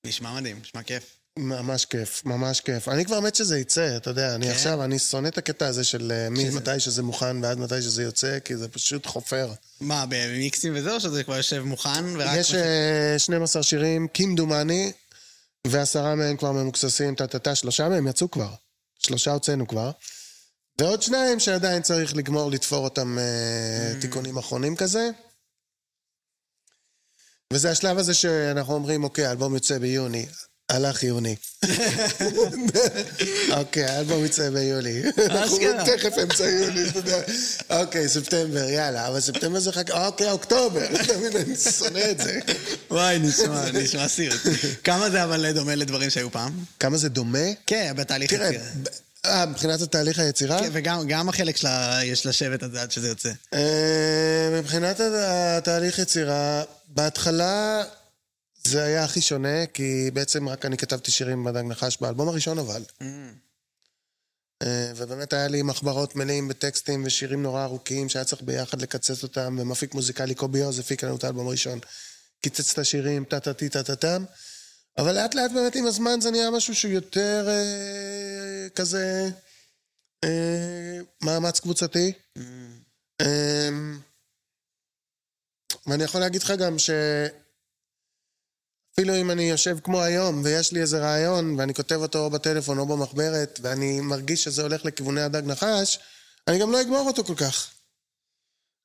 נשמע 0.07 0.41
מדהים, 0.41 0.61
נשמע 0.61 0.83
כיף. 0.83 1.17
ממש 1.39 1.85
כיף, 1.85 2.23
ממש 2.25 2.61
כיף. 2.61 2.89
אני 2.89 3.05
כבר 3.05 3.21
מת 3.21 3.35
שזה 3.35 3.59
יצא, 3.59 3.97
אתה 3.97 4.11
יודע, 4.11 4.35
אני 4.35 4.47
כן. 4.47 4.53
עכשיו, 4.53 4.85
אני 4.85 4.99
שונא 4.99 5.29
את 5.29 5.39
הקטע 5.39 5.67
הזה 5.67 5.85
של 5.85 6.13
מתי 6.53 6.81
שזה 6.81 7.03
מוכן 7.03 7.45
ועד 7.45 7.59
מתי 7.59 7.83
שזה 7.83 8.03
יוצא, 8.03 8.39
כי 8.39 8.57
זה 8.57 8.69
פשוט 8.69 9.07
חופר. 9.07 9.53
מה, 9.81 10.05
במיקסים 10.09 10.73
וזהו, 10.77 10.95
או 10.95 11.01
שזה 11.01 11.25
כבר 11.25 11.37
יושב 11.37 11.63
מוכן 11.63 12.05
ורק... 12.19 12.37
יש 12.37 12.55
12 13.19 13.63
שירים, 13.63 14.09
כמדומני, 14.15 14.93
ועשרה 15.67 16.15
מהם 16.15 16.37
כבר 16.37 16.53
ממוקססים, 16.53 17.15
טה-טה-טה, 17.15 17.55
שלושה 17.55 17.89
מהם 17.89 18.07
יצאו 18.07 18.31
כבר. 18.31 18.55
שלושה 18.99 19.33
הוצאנו 19.33 19.69
כבר. 19.69 19.91
ועוד 20.81 21.03
שניים 21.03 21.41
שעדיין 21.41 21.83
צריך 21.83 22.17
לגמור 22.17 22.51
לתפור 22.51 22.85
אותם 22.85 23.19
mm. 23.19 24.01
תיקונים 24.01 24.37
אחרונים 24.37 24.77
כזה. 24.77 25.11
וזה 27.53 27.71
השלב 27.71 27.99
הזה 27.99 28.15
שאנחנו 28.15 28.75
אומרים, 28.75 29.05
אוקיי, 29.05 29.27
האלבום 29.27 29.55
יוצא 29.55 29.79
ביוני. 29.79 30.27
הלך 30.69 31.03
יוני. 31.03 31.37
אוקיי, 33.51 33.85
האלבום 33.85 34.25
יצא 34.25 34.51
ביולי. 34.51 35.03
אנחנו 35.27 35.59
תכף 35.87 36.19
אמצע 36.23 36.45
יוני, 36.45 36.89
אתה 36.89 36.99
יודע. 36.99 37.19
אוקיי, 37.71 38.09
ספטמבר, 38.09 38.69
יאללה, 38.69 39.09
אבל 39.09 39.21
ספטמבר 39.21 39.59
זה 39.59 39.73
חכה, 39.73 40.07
אוקיי, 40.07 40.31
אוקטובר. 40.31 40.87
מבין, 41.19 41.37
אני 41.37 41.57
שונא 41.57 42.11
את 42.11 42.19
זה. 42.19 42.41
וואי, 42.91 43.19
נשמע, 43.19 43.71
נשמע 43.71 44.09
סיוט. 44.09 44.41
כמה 44.85 45.11
זה 45.11 45.25
אבל 45.25 45.53
דומה 45.53 45.75
לדברים 45.75 46.11
שהיו 46.11 46.31
פעם? 46.31 46.65
כמה 46.81 46.97
זה 46.97 47.09
דומה? 47.09 47.49
כן, 47.67 47.93
בתהליך 47.97 48.33
יצירה. 48.33 48.65
אה, 49.25 49.47
מבחינת 49.47 49.81
התהליך 49.81 50.19
היצירה? 50.19 50.61
כן, 50.61 50.71
וגם 50.73 51.29
החלק 51.29 51.57
שלה, 51.57 52.01
יש 52.05 52.27
לשבת 52.27 52.63
עד 52.63 52.91
שזה 52.91 53.09
יוצא. 53.09 53.31
מבחינת 54.59 55.01
התהליך 55.01 55.99
יצירה, 55.99 56.63
בהתחלה... 56.89 57.83
זה 58.67 58.85
היה 58.85 59.05
הכי 59.05 59.21
שונה, 59.21 59.67
כי 59.67 60.11
בעצם 60.13 60.49
רק 60.49 60.65
אני 60.65 60.77
כתבתי 60.77 61.11
שירים 61.11 61.45
בדג 61.45 61.63
נחש 61.65 61.99
באלבום 62.01 62.29
הראשון 62.29 62.59
אבל. 62.59 62.83
Mm. 63.01 63.05
ובאמת 64.97 65.33
היה 65.33 65.49
לי 65.49 65.63
מחברות 65.63 66.17
מלאים 66.17 66.49
בטקסטים 66.49 67.05
ושירים 67.07 67.43
נורא 67.43 67.65
ארוכים 67.65 68.09
שהיה 68.09 68.25
צריך 68.25 68.43
ביחד 68.43 68.83
לקצץ 68.83 69.23
אותם, 69.23 69.59
ומפיק 69.61 69.95
מוזיקלי 69.95 70.35
קובי 70.35 70.63
עוז 70.63 70.79
הפיק 70.79 71.05
לנו 71.05 71.17
את 71.17 71.25
האלבום 71.25 71.47
הראשון. 71.47 71.79
קיצץ 72.41 72.73
את 72.73 72.79
השירים, 72.79 73.25
טה-טה-טי, 73.25 73.69
טה-טה-טם. 73.69 74.25
אבל 74.99 75.15
לאט 75.15 75.35
לאט 75.35 75.51
באמת 75.51 75.77
עם 75.77 75.87
הזמן 75.87 76.21
זה 76.21 76.31
נהיה 76.31 76.51
משהו 76.51 76.75
שהוא 76.75 76.93
יותר 76.93 77.49
אה, 77.49 78.69
כזה 78.75 79.31
אה, 80.25 80.99
מאמץ 81.23 81.61
קבוצתי. 81.61 82.13
Mm. 82.39 82.41
אה, 83.21 83.69
ואני 85.87 86.05
יכול 86.05 86.21
להגיד 86.21 86.43
לך 86.43 86.51
גם 86.51 86.79
ש... 86.79 86.91
אפילו 89.01 89.17
אם 89.17 89.31
אני 89.31 89.43
יושב 89.51 89.79
כמו 89.83 90.03
היום 90.03 90.41
ויש 90.45 90.73
לי 90.73 90.81
איזה 90.81 90.99
רעיון 90.99 91.55
ואני 91.59 91.75
כותב 91.75 91.95
אותו 91.95 92.19
או 92.19 92.31
בטלפון 92.31 92.79
או 92.79 92.87
במחברת 92.87 93.61
ואני 93.63 94.01
מרגיש 94.01 94.45
שזה 94.45 94.63
הולך 94.63 94.85
לכיווני 94.85 95.21
הדג 95.21 95.43
נחש, 95.47 95.99
אני 96.49 96.59
גם 96.59 96.73
לא 96.73 96.81
אגמור 96.81 97.07
אותו 97.07 97.25
כל 97.25 97.35
כך. 97.35 97.71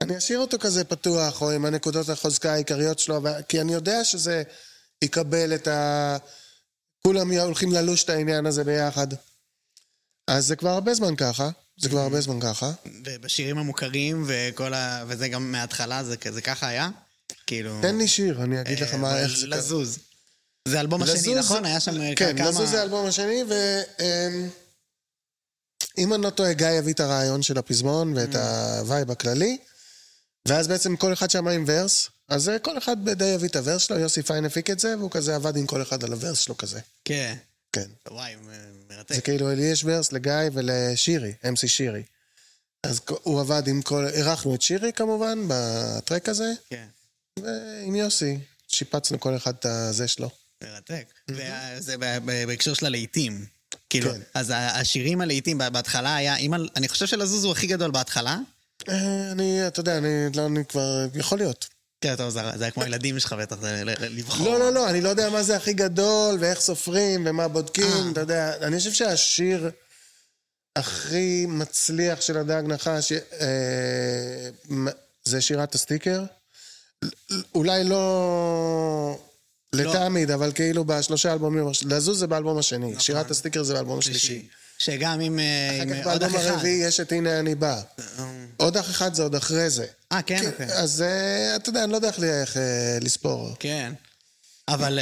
אני 0.01 0.17
אשאיר 0.17 0.39
אותו 0.39 0.59
כזה 0.59 0.83
פתוח, 0.83 1.41
או 1.41 1.51
עם 1.51 1.65
הנקודות 1.65 2.09
החוזקה 2.09 2.53
העיקריות 2.53 2.99
שלו, 2.99 3.21
כי 3.47 3.61
אני 3.61 3.73
יודע 3.73 4.03
שזה 4.03 4.43
יקבל 5.01 5.55
את 5.55 5.67
ה... 5.67 6.17
כולם 7.03 7.31
הולכים 7.31 7.71
ללוש 7.71 8.03
את 8.03 8.09
העניין 8.09 8.45
הזה 8.45 8.63
ביחד. 8.63 9.07
אז 10.27 10.45
זה 10.45 10.55
כבר 10.55 10.69
הרבה 10.69 10.93
זמן 10.93 11.15
ככה, 11.15 11.49
זה 11.77 11.89
כבר 11.89 11.99
הרבה 11.99 12.21
זמן 12.21 12.39
ככה. 12.39 12.71
ובשירים 13.05 13.57
המוכרים 13.57 14.23
וכל 14.27 14.73
ה... 14.73 15.03
וזה 15.07 15.27
גם 15.27 15.51
מההתחלה, 15.51 16.03
זה, 16.03 16.15
זה 16.29 16.41
ככה 16.41 16.67
היה? 16.67 16.89
כאילו... 17.47 17.79
תן 17.81 17.97
לי 17.97 18.07
שיר, 18.07 18.43
אני 18.43 18.61
אגיד 18.61 18.79
לך 18.79 18.93
מה, 18.93 19.19
איך 19.19 19.37
זה... 19.37 19.47
לזוז. 19.47 19.99
זה 20.67 20.77
האלבום 20.77 21.03
השני, 21.03 21.35
נכון? 21.35 21.65
היה 21.65 21.79
שם 21.79 22.15
כן, 22.15 22.37
כמה... 22.37 22.49
לזוז 22.49 22.69
זה 22.69 22.79
האלבום 22.79 23.05
השני, 23.05 23.43
ו... 23.49 23.53
אם 25.97 26.13
אני 26.13 26.21
לא 26.21 26.29
טועה, 26.29 26.53
גיא 26.53 26.67
הביא 26.67 26.93
את 26.93 26.99
הרעיון 26.99 27.41
של 27.41 27.57
הפזמון 27.57 28.13
ואת 28.17 28.35
ה 28.35 28.50
vibe 28.50 29.11
הכללי, 29.11 29.57
ואז 30.47 30.67
בעצם 30.67 30.95
כל 30.95 31.13
אחד 31.13 31.29
שם 31.29 31.47
עם 31.47 31.65
verse, 31.67 32.09
אז 32.29 32.51
כל 32.61 32.77
אחד 32.77 33.09
די 33.09 33.33
הביא 33.33 33.49
את 33.49 33.55
ה 33.55 33.59
verse 33.59 33.81
שלו, 33.81 33.99
יוסי 33.99 34.23
פיין 34.23 34.45
הפיק 34.45 34.69
את 34.69 34.79
זה, 34.79 34.97
והוא 34.97 35.11
כזה 35.11 35.35
עבד 35.35 35.55
עם 35.55 35.67
כל 35.67 35.81
אחד 35.81 36.03
על 36.03 36.11
ה 36.11 36.16
verse 36.16 36.39
שלו 36.39 36.57
כזה. 36.57 36.79
כן. 37.05 37.35
כן. 37.73 37.89
וואי, 38.11 38.35
מרתק. 38.89 39.15
זה 39.15 39.21
כאילו, 39.21 39.51
לי 39.55 39.63
יש 39.63 39.83
verse 39.85 40.11
לגיא 40.11 40.33
ולשירי, 40.53 41.33
MC 41.47 41.67
שירי. 41.67 42.03
אז 42.83 43.01
הוא 43.23 43.41
עבד 43.41 43.67
עם 43.67 43.81
כל... 43.81 44.07
אירחנו 44.07 44.55
את 44.55 44.61
שירי 44.61 44.93
כמובן, 44.93 45.45
ב 45.47 45.61
track 45.61 46.29
הזה. 46.29 46.53
כן. 46.69 46.85
ועם 47.39 47.95
יוסי, 47.95 48.37
שיפצנו 48.67 49.19
כל 49.19 49.35
אחד 49.35 49.53
את 49.59 49.65
הזה 49.65 50.07
שלו. 50.07 50.29
מרתק. 50.63 51.13
וזה 51.31 51.95
בהקשר 52.47 52.73
של 52.73 52.85
הלהיטים. 52.85 53.45
כאילו, 53.89 54.11
כן. 54.11 54.21
אז 54.33 54.53
השירים 54.55 55.21
הלהיטים 55.21 55.57
בהתחלה 55.57 56.15
היה, 56.15 56.35
אני 56.75 56.87
חושב 56.87 57.05
שלזוז 57.05 57.43
הוא 57.43 57.51
הכי 57.51 57.67
גדול 57.67 57.91
בהתחלה. 57.91 58.37
אני, 59.31 59.67
אתה 59.67 59.79
יודע, 59.79 59.97
אני, 59.97 60.07
לא, 60.35 60.45
אני 60.45 60.65
כבר, 60.65 61.07
יכול 61.15 61.37
להיות. 61.37 61.67
כן, 62.01 62.15
טוב, 62.15 62.29
זה 62.29 62.39
היה 62.59 62.71
כמו 62.71 62.83
ילדים 62.83 63.19
שלך 63.19 63.33
בטח, 63.33 63.57
לבחור. 63.99 64.45
לא, 64.45 64.59
לא, 64.59 64.73
לא, 64.73 64.89
אני 64.89 65.01
לא 65.01 65.09
יודע 65.09 65.29
מה 65.29 65.43
זה 65.43 65.55
הכי 65.55 65.73
גדול, 65.73 66.37
ואיך 66.39 66.59
סופרים, 66.59 67.23
ומה 67.25 67.47
בודקים, 67.47 68.11
אתה 68.11 68.19
יודע, 68.19 68.57
אני 68.57 68.77
חושב 68.77 68.91
שהשיר 68.91 69.71
הכי 70.75 71.45
מצליח 71.47 72.21
של 72.21 72.37
הדג 72.37 72.63
נחש 72.67 73.13
זה 75.23 75.41
שירת 75.41 75.75
הסטיקר. 75.75 76.23
אולי 77.55 77.83
לא... 77.83 79.19
לתמיד, 79.73 80.31
אבל 80.31 80.51
כאילו 80.51 80.85
בשלושה 80.85 81.33
אלבומים, 81.33 81.67
לזוז 81.85 82.19
זה 82.19 82.27
באלבום 82.27 82.57
השני, 82.57 82.93
שירת 82.99 83.31
הסטיקר 83.31 83.63
זה 83.63 83.73
באלבום 83.73 83.99
השלישי. 83.99 84.47
שגם 84.77 85.19
עם 85.19 85.39
אחר 85.69 85.95
כך 85.95 86.05
באלבום 86.05 86.35
הרביעי 86.35 86.83
יש 86.83 86.99
את 86.99 87.11
הנה 87.11 87.39
אני 87.39 87.55
בא. 87.55 87.81
עוד 88.57 88.77
אח 88.77 88.89
אחד 88.89 89.13
זה 89.13 89.23
עוד 89.23 89.35
אחרי 89.35 89.69
זה. 89.69 89.85
אה, 90.11 90.21
כן? 90.21 90.51
אז 90.73 91.03
אתה 91.55 91.69
יודע, 91.69 91.83
אני 91.83 91.91
לא 91.91 91.97
יודע 91.97 92.09
איך 92.41 92.57
לספור. 93.01 93.55
כן. 93.59 93.93
אבל 94.67 94.99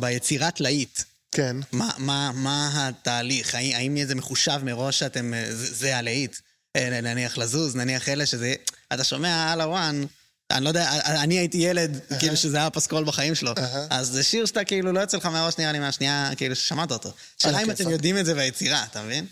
ביצירת 0.00 0.60
להיט, 0.60 1.02
כן. 1.32 1.56
מה 1.72 2.70
התהליך? 2.74 3.54
האם 3.54 3.98
זה 4.06 4.14
מחושב 4.14 4.60
מראש 4.62 4.98
שאתם... 4.98 5.32
זה 5.50 5.96
הלהיט? 5.96 6.36
נניח 6.76 7.38
לזוז, 7.38 7.76
נניח 7.76 8.08
אלה 8.08 8.26
שזה... 8.26 8.54
אתה 8.92 9.04
שומע 9.04 9.52
על 9.52 9.60
הוואן... 9.60 10.04
אני 10.50 10.64
לא 10.64 10.68
יודע, 10.68 10.90
אני 11.06 11.38
הייתי 11.38 11.58
ילד, 11.58 12.00
כאילו 12.18 12.36
שזה 12.36 12.56
היה 12.56 12.70
פסקול 12.70 13.04
בחיים 13.04 13.34
שלו. 13.34 13.52
אז 13.90 14.08
זה 14.08 14.22
שיר 14.22 14.46
שאתה 14.46 14.64
כאילו 14.64 14.92
לא 14.92 15.00
יוצא 15.00 15.16
לך 15.16 15.26
מהראש 15.26 15.58
נראה 15.58 15.72
לי 15.72 15.78
מהשנייה, 15.78 16.30
כאילו 16.36 16.56
ששמעת 16.56 16.92
אותו. 16.92 17.12
שאלה 17.38 17.62
אם 17.62 17.70
אתם 17.70 17.90
יודעים 17.90 18.18
את 18.18 18.26
זה 18.26 18.34
ביצירה, 18.34 18.84
אתה 18.90 19.02
מבין? 19.02 19.26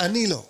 אני 0.00 0.26
לא. 0.26 0.46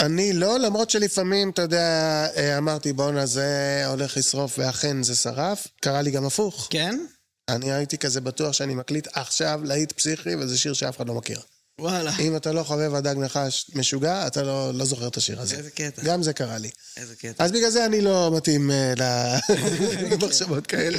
אני 0.00 0.32
לא, 0.32 0.58
למרות 0.58 0.90
שלפעמים, 0.90 1.50
אתה 1.50 1.62
יודע, 1.62 2.26
אמרתי 2.58 2.92
בואנה 2.92 3.26
זה 3.26 3.82
הולך 3.86 4.16
לשרוף, 4.16 4.58
ואכן 4.58 5.02
זה 5.02 5.16
שרף. 5.16 5.66
קרה 5.80 6.02
לי 6.02 6.10
גם 6.10 6.26
הפוך. 6.26 6.68
כן? 6.70 7.00
אני 7.48 7.72
הייתי 7.72 7.98
כזה 7.98 8.20
בטוח 8.20 8.52
שאני 8.52 8.74
מקליט 8.74 9.08
עכשיו 9.12 9.60
להיט 9.64 9.92
פסיכי, 9.92 10.34
וזה 10.34 10.58
שיר 10.58 10.72
שאף 10.72 10.96
אחד 10.96 11.08
לא 11.08 11.14
מכיר. 11.14 11.40
וואלה. 11.80 12.12
אם 12.18 12.36
אתה 12.36 12.52
לא 12.52 12.62
חובב 12.62 12.94
הדג 12.94 13.14
נחש 13.18 13.66
משוגע, 13.74 14.26
אתה 14.26 14.42
לא, 14.42 14.74
לא 14.74 14.84
זוכר 14.84 15.06
את 15.08 15.16
השיר 15.16 15.40
הזה. 15.40 15.56
איזה 15.56 15.70
קטע. 15.70 16.02
גם 16.02 16.22
זה 16.22 16.32
קרה 16.32 16.58
לי. 16.58 16.70
איזה 16.96 17.16
קטע. 17.16 17.44
אז 17.44 17.52
בגלל 17.52 17.70
זה 17.70 17.86
אני 17.86 18.00
לא 18.00 18.30
מתאים 18.36 18.70
uh, 18.70 19.00
למחשבות 20.12 20.66
כאלה. 20.66 20.98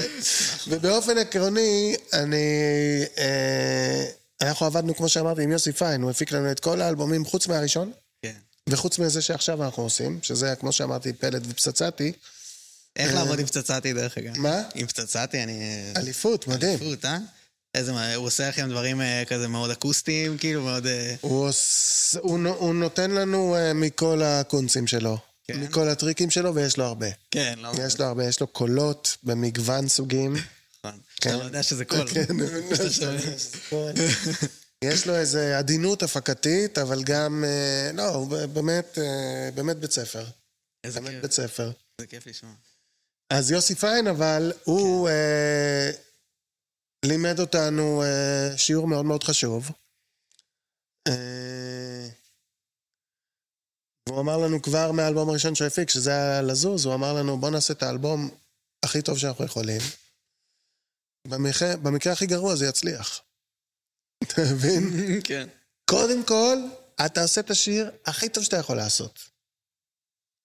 ובאופן 0.68 1.18
עקרוני, 1.18 1.96
אני... 2.14 2.46
Uh, 3.16 3.20
אנחנו 4.42 4.66
עבדנו, 4.66 4.96
כמו 4.96 5.10
שאמרתי, 5.10 5.44
עם 5.44 5.52
יוסי 5.52 5.72
פיין, 5.72 6.02
הוא 6.02 6.12
הפיק 6.12 6.32
לנו 6.32 6.52
את 6.52 6.60
כל 6.60 6.82
האלבומים 6.82 7.26
חוץ 7.26 7.48
מהראשון. 7.48 7.92
כן. 8.22 8.34
וחוץ 8.70 9.00
מזה 9.00 9.22
שעכשיו 9.22 9.64
אנחנו 9.64 9.84
עושים, 9.84 10.20
שזה, 10.22 10.54
כמו 10.60 10.72
שאמרתי, 10.72 11.14
פלט 11.14 11.42
ופצצתי. 11.50 12.12
איך 12.96 13.14
לעבוד 13.14 13.40
עם 13.40 13.46
פצצתי, 13.46 13.94
דרך 13.94 14.18
אגב? 14.18 14.38
מה? 14.38 14.62
עם 14.76 14.88
פצצתי, 14.88 15.44
אני... 15.44 15.92
אליפות, 15.98 16.48
מדהים. 16.48 16.80
אליפות, 16.80 17.06
אה? 17.06 17.18
איזה, 17.76 18.16
הוא 18.16 18.28
עושה 18.28 18.50
לכם 18.50 18.70
דברים 18.70 19.02
כזה 19.28 19.48
מאוד 19.48 19.72
אקוסטיים, 19.72 20.38
כאילו 20.38 20.62
מאוד... 20.62 20.88
הוא, 21.22 21.48
עוש... 21.48 22.16
הוא, 22.22 22.48
הוא 22.48 22.74
נותן 22.74 23.12
לנו 23.12 23.56
מכל 23.76 24.22
הקונצים 24.24 24.88
שלו. 24.88 25.18
כן. 25.44 25.60
מכל 25.60 25.90
הטריקים 25.90 26.30
שלו, 26.30 26.56
ויש 26.56 26.78
לו 26.78 26.86
הרבה. 26.86 27.08
כן, 27.32 27.54
לא... 27.58 27.72
יש 27.86 28.00
לו 28.00 28.06
הרבה, 28.06 28.26
יש 28.26 28.40
לו 28.40 28.48
קולות 28.48 29.18
במגוון 29.24 29.88
סוגים. 29.88 30.34
נכון. 30.34 31.00
כן. 31.16 31.30
אתה 31.30 31.38
לא 31.38 31.44
יודע 31.44 31.64
שזה 31.64 31.86
קול. 31.86 32.08
כן, 32.08 32.26
יש 34.84 35.08
לו 35.08 35.16
איזו 35.16 35.40
עדינות 35.40 36.04
הפקתית, 36.04 36.78
אבל 36.78 37.04
גם... 37.04 37.44
לא, 37.94 38.08
הוא 38.08 38.48
באמת, 38.48 38.98
באמת 39.56 39.78
בית 39.78 39.92
ספר. 39.92 40.26
איזה 40.84 41.00
באמת 41.00 41.14
כיף. 41.14 41.22
בית 41.22 41.32
ספר. 41.32 41.72
זה 42.02 42.08
כיף 42.08 42.28
לשמוע. 42.28 42.54
אז 43.30 43.52
יוסי 43.52 43.76
פיין, 43.76 44.08
אבל 44.08 44.54
הוא... 44.64 45.10
אה, 47.06 47.10
לימד 47.10 47.40
אותנו 47.40 48.04
uh, 48.04 48.58
שיעור 48.58 48.88
מאוד 48.88 49.06
מאוד 49.06 49.24
חשוב. 49.24 49.70
Uh, 51.10 51.12
והוא 54.10 54.22
אמר 54.22 54.38
לנו 54.38 54.62
כבר 54.62 54.92
מהאלבום 54.92 55.30
הראשון 55.30 55.56
שהוא 55.56 55.68
הפיק, 55.68 55.90
שזה 55.90 56.12
היה 56.12 56.42
לזוז, 56.42 56.86
הוא 56.86 56.94
אמר 56.94 57.14
לנו 57.14 57.38
בוא 57.38 57.50
נעשה 57.50 57.74
את 57.74 57.84
האלבום 57.84 58.30
הכי 58.86 59.02
טוב 59.02 59.18
שאנחנו 59.18 59.46
יכולים. 59.46 59.82
במקרה, 61.28 61.78
במקרה 61.78 62.14
הכי 62.14 62.26
גרוע 62.26 62.56
זה 62.56 62.66
יצליח. 62.66 63.22
אתה 64.24 64.42
מבין? 64.54 64.84
כן. 65.28 65.48
קודם 65.90 66.26
כל, 66.26 66.58
אתה 67.06 67.22
עושה 67.22 67.42
את 67.42 67.50
השיר 67.50 67.92
הכי 68.06 68.30
טוב 68.30 68.44
שאתה 68.44 68.58
יכול 68.58 68.78
לעשות. 68.78 69.20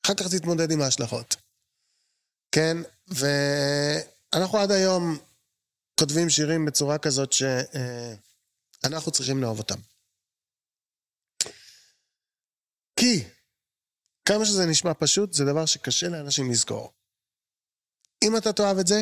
אחר 0.07 0.15
כך 0.15 0.27
תתמודד 0.35 0.71
עם 0.71 0.83
ההשלכות. 0.83 1.37
כן? 2.53 2.77
ואנחנו 3.09 4.59
עד 4.59 4.71
היום 4.71 5.19
כותבים 6.01 6.31
שירים 6.31 6.67
בצורה 6.67 6.97
כזאת 6.99 7.33
שאנחנו 7.33 9.13
צריכים 9.13 9.43
לאהוב 9.43 9.59
אותם. 9.59 9.81
כי 13.01 13.15
כמה 14.29 14.45
שזה 14.45 14.63
נשמע 14.71 14.91
פשוט, 15.01 15.33
זה 15.33 15.45
דבר 15.51 15.67
שקשה 15.67 16.07
לאנשים 16.09 16.45
לזכור. 16.51 16.93
אם 18.25 18.33
אתה 18.39 18.53
תאהב 18.57 18.79
את 18.81 18.87
זה, 18.87 19.01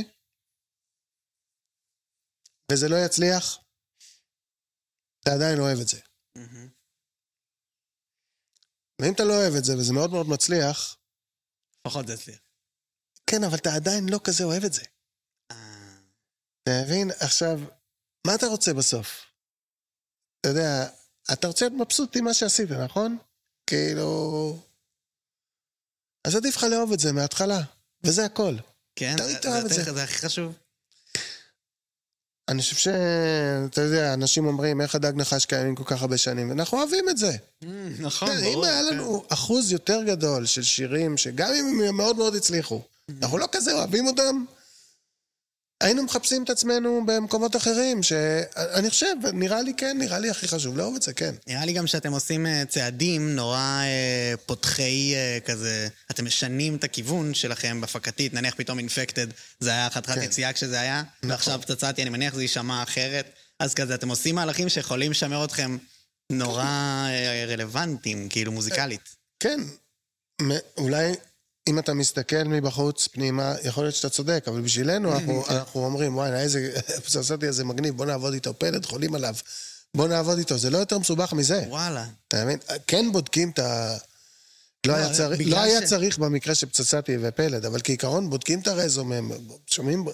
וזה 2.73 2.87
לא 2.89 2.97
יצליח, 3.07 3.59
אתה 5.21 5.31
עדיין 5.37 5.59
אוהב 5.59 5.79
את 5.83 5.89
זה. 5.89 6.01
מהמם. 6.37 6.69
ואם 9.01 9.13
אתה 9.15 9.23
לא 9.29 9.33
אוהב 9.33 9.55
את 9.59 9.65
זה, 9.65 9.73
וזה 9.79 9.93
מאוד 9.93 10.11
מאוד 10.11 10.27
מצליח, 10.35 10.97
לפחות 11.81 12.07
זה 12.07 12.15
אצלי. 12.15 12.37
כן, 13.31 13.41
אבל 13.47 13.57
אתה 13.61 13.71
עדיין 13.77 14.05
לא 14.13 14.19
כזה 14.27 14.45
אוהב 14.45 14.65
את 14.65 14.73
זה. 14.73 14.85
אתה 16.65 16.83
מבין? 16.85 17.11
עכשיו, 17.21 17.61
מה 18.27 18.35
אתה 18.35 18.47
רוצה 18.47 18.75
בסוף? 18.75 19.21
אתה 20.41 20.49
יודע, 20.49 20.89
אתה 21.33 21.47
רוצה 21.47 21.69
להיות 21.69 21.81
מבסוט 21.81 22.17
עם 22.17 22.25
מה 22.25 22.35
שעשית, 22.35 22.71
נכון? 22.71 23.19
כאילו... 23.67 24.59
אז 26.27 26.35
עדיף 26.37 26.57
לך 26.57 26.65
לאהוב 26.65 26.93
את 26.93 27.01
זה 27.01 27.13
מההתחלה, 27.13 27.61
וזה 28.05 28.25
הכל. 28.25 28.55
כן, 28.97 29.17
זה- 29.19 29.25
זה- 29.43 29.69
זה. 29.85 29.93
זה 29.93 30.03
הכי 30.03 30.15
חשוב. 30.19 30.55
אני 32.49 32.63
חושב 32.63 32.77
ש... 32.77 32.89
אתה 33.71 33.81
יודע, 33.81 34.15
אנשים 34.15 34.47
אומרים, 34.47 34.81
איך 34.81 34.95
הדג 34.95 35.13
נחש 35.17 35.47
קיימים 35.47 35.75
כל 35.75 35.85
כך 35.87 36.03
הרבה 36.03 36.19
שנים, 36.19 36.49
ואנחנו 36.51 36.79
אוהבים 36.79 37.09
את 37.09 37.17
זה. 37.19 37.37
נכון, 37.99 38.29
כן, 38.29 38.41
ברור. 38.41 38.65
אם 38.65 38.71
היה 38.71 38.83
לנו 38.83 39.25
אחוז 39.29 39.73
יותר 39.73 40.03
גדול 40.07 40.47
של 40.47 40.63
שירים, 40.63 41.17
שגם 41.17 41.49
אם 41.55 41.81
הם 41.89 41.97
מאוד 41.97 42.17
מאוד 42.17 42.35
הצליחו, 42.35 42.83
אנחנו 43.23 43.39
לא 43.39 43.47
כזה 43.53 43.73
אוהבים 43.73 44.07
אותם, 44.07 44.45
היינו 45.85 46.03
מחפשים 46.03 46.45
את 46.45 46.51
עצמנו 46.51 47.03
במקומות 47.07 47.57
אחרים, 47.57 48.03
שאני 48.03 48.91
חושב, 48.91 49.15
נראה 49.33 49.63
לי 49.63 49.73
כן, 49.77 49.97
נראה 49.99 50.19
לי 50.19 50.31
הכי 50.31 50.49
חשוב 50.49 50.79
לאהוב 50.79 50.97
את 50.97 51.03
זה, 51.03 51.13
כן. 51.13 51.35
נראה 51.47 51.65
לי 51.65 51.73
גם 51.73 51.87
שאתם 51.87 52.13
עושים 52.13 52.47
אה, 52.47 52.63
צעדים 52.69 53.37
נורא 53.37 53.59
אה, 53.83 54.35
פותחי 54.47 55.13
אה, 55.15 55.39
כזה, 55.45 55.89
אתם 56.11 56.25
משנים 56.25 56.77
את 56.77 56.85
הכיוון 56.85 57.35
שלכם 57.35 57.81
בהפקתית, 57.81 58.35
נניח 58.35 58.55
פתאום 58.57 58.79
אינפקטד, 58.79 59.27
זה 59.61 59.71
היה 59.71 59.91
חתיכת 59.91 60.15
כן. 60.15 60.23
יציאה 60.23 60.53
כשזה 60.53 60.81
היה, 60.81 61.03
נכון. 61.03 61.31
ועכשיו 61.31 61.61
פצצתי, 61.63 62.03
אני 62.03 62.11
מניח 62.11 62.35
זה 62.35 62.43
יישמע 62.43 62.83
אחרת, 62.83 63.27
אז 63.59 63.75
כזה, 63.75 63.95
אתם 63.95 64.09
עושים 64.09 64.35
מהלכים 64.35 64.69
שיכולים 64.69 65.11
לשמר 65.11 65.45
אתכם 65.45 65.77
נורא 66.31 67.09
רלוונטיים, 67.49 68.29
כאילו 68.29 68.53
מוזיקלית. 68.53 69.17
כן, 69.41 69.61
אולי 70.79 71.13
אם 71.69 71.79
אתה 71.79 71.95
מסתכל 71.95 72.43
מבחוץ 72.45 73.09
פנימה, 73.13 73.55
יכול 73.65 73.85
להיות 73.85 73.95
שאתה 73.95 74.09
צודק, 74.09 74.45
אבל 74.47 74.61
בשבילנו 74.61 75.13
אנחנו, 75.13 75.45
אנחנו 75.51 75.85
אומרים, 75.85 76.17
וואי, 76.17 76.33
איזה 76.33 76.73
פצצתי 77.05 77.47
איזה 77.47 77.65
מגניב, 77.65 77.97
בוא 77.97 78.07
נעבוד 78.07 78.35
איתו, 78.35 78.59
פלד 78.59 78.87
חולים 78.87 79.15
עליו, 79.15 79.35
בוא 79.95 80.09
נעבוד 80.09 80.39
איתו, 80.39 80.59
זה 80.59 80.71
לא 80.71 80.79
יותר 80.79 80.99
מסובך 80.99 81.33
מזה. 81.33 81.65
וואלה. 81.69 82.07
אתה 82.29 82.45
מבין? 82.45 82.59
כן 82.87 83.13
בודקים 83.13 83.51
את 83.51 83.59
ה... 83.59 83.97
לא, 84.87 84.93
לא, 84.93 84.99
היה, 84.99 85.29
בגלל 85.29 85.51
לא 85.59 85.63
היה 85.63 85.81
ש- 85.81 85.85
צריך 85.91 86.19
במקרה 86.19 86.55
של 86.55 86.67
פצצתי 86.67 87.17
ופלד, 87.23 87.65
אבל 87.65 87.81
כעיקרון 87.85 88.31
בודקים 88.31 88.61
את 88.61 88.67
הרזומה, 88.69 89.15
שומעים 89.67 90.05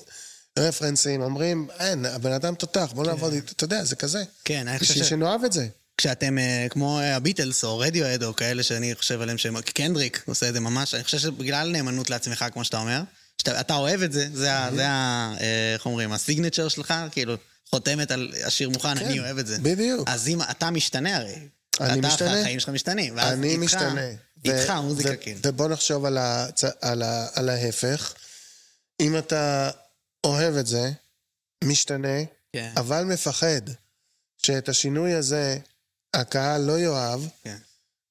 רפרנסים, 0.58 1.22
אומרים, 1.22 1.68
אין, 1.78 2.04
הבן 2.06 2.32
אדם 2.32 2.54
תותח, 2.54 2.92
בוא 2.94 3.06
נעבוד 3.06 3.32
איתו, 3.32 3.52
אתה 3.52 3.64
יודע, 3.64 3.84
זה 3.84 3.96
כזה. 3.96 4.22
כן, 4.44 4.68
אני 4.68 4.78
חושב 4.78 4.92
בשביל 4.92 5.06
ש... 5.06 5.08
שנאהב 5.08 5.44
את 5.44 5.52
זה. 5.52 5.68
כשאתם 6.00 6.38
אה, 6.38 6.66
כמו 6.70 7.00
אה, 7.00 7.16
הביטלס 7.16 7.64
או 7.64 7.78
רדיואד 7.78 8.22
או 8.22 8.36
כאלה 8.36 8.62
שאני 8.62 8.94
חושב 8.94 9.20
עליהם 9.20 9.38
שהם... 9.38 9.60
קנדריק 9.60 10.22
עושה 10.26 10.48
את 10.48 10.54
זה 10.54 10.60
ממש, 10.60 10.94
אני 10.94 11.04
חושב 11.04 11.18
שבגלל 11.18 11.68
נאמנות 11.72 12.10
לעצמך, 12.10 12.44
כמו 12.52 12.64
שאתה 12.64 12.78
אומר, 12.78 13.02
שאתה 13.38 13.60
אתה 13.60 13.74
אוהב 13.74 14.02
את 14.02 14.12
זה, 14.12 14.28
זה 14.32 14.52
ה... 14.54 14.70
זה 14.74 14.88
ה... 14.88 15.34
אה, 15.40 15.72
איך 15.74 15.86
אומרים? 15.86 16.12
הסיגנצ'ר 16.12 16.68
שלך, 16.68 16.94
כאילו, 17.12 17.34
חותמת 17.70 18.10
על 18.10 18.32
השיר 18.44 18.70
מוכן, 18.70 18.98
כן, 18.98 19.04
אני 19.04 19.20
אוהב 19.20 19.38
את 19.38 19.46
זה. 19.46 19.58
בדיוק. 19.62 20.08
אז 20.08 20.28
אם 20.28 20.42
אתה 20.42 20.70
משתנה 20.70 21.16
הרי. 21.16 21.34
אני 21.80 22.00
אתה, 22.00 22.08
משתנה. 22.08 22.40
החיים 22.40 22.60
שלך 22.60 22.68
משתנים. 22.68 23.18
אני 23.18 23.54
איתך- 23.56 23.60
משתנה. 23.60 24.06
איתך 24.44 24.70
המוזיקה, 24.70 25.16
כאילו. 25.16 25.40
ובוא 25.46 25.68
נחשוב 25.68 26.04
על, 26.04 26.18
הצ... 26.18 26.64
על, 26.80 27.02
ה... 27.02 27.26
על 27.34 27.48
ההפך. 27.48 28.14
אם 29.00 29.18
אתה 29.18 29.70
אוהב 30.24 30.56
את 30.56 30.66
זה, 30.66 30.90
משתנה, 31.64 32.18
כן, 32.52 32.72
אבל 32.76 33.04
מפחד 33.04 33.60
שאת 34.42 34.68
השינוי 34.68 35.14
הזה 35.14 35.58
הקהל 36.14 36.62
לא 36.62 36.78
יאהב, 36.80 37.20
כן. 37.44 37.56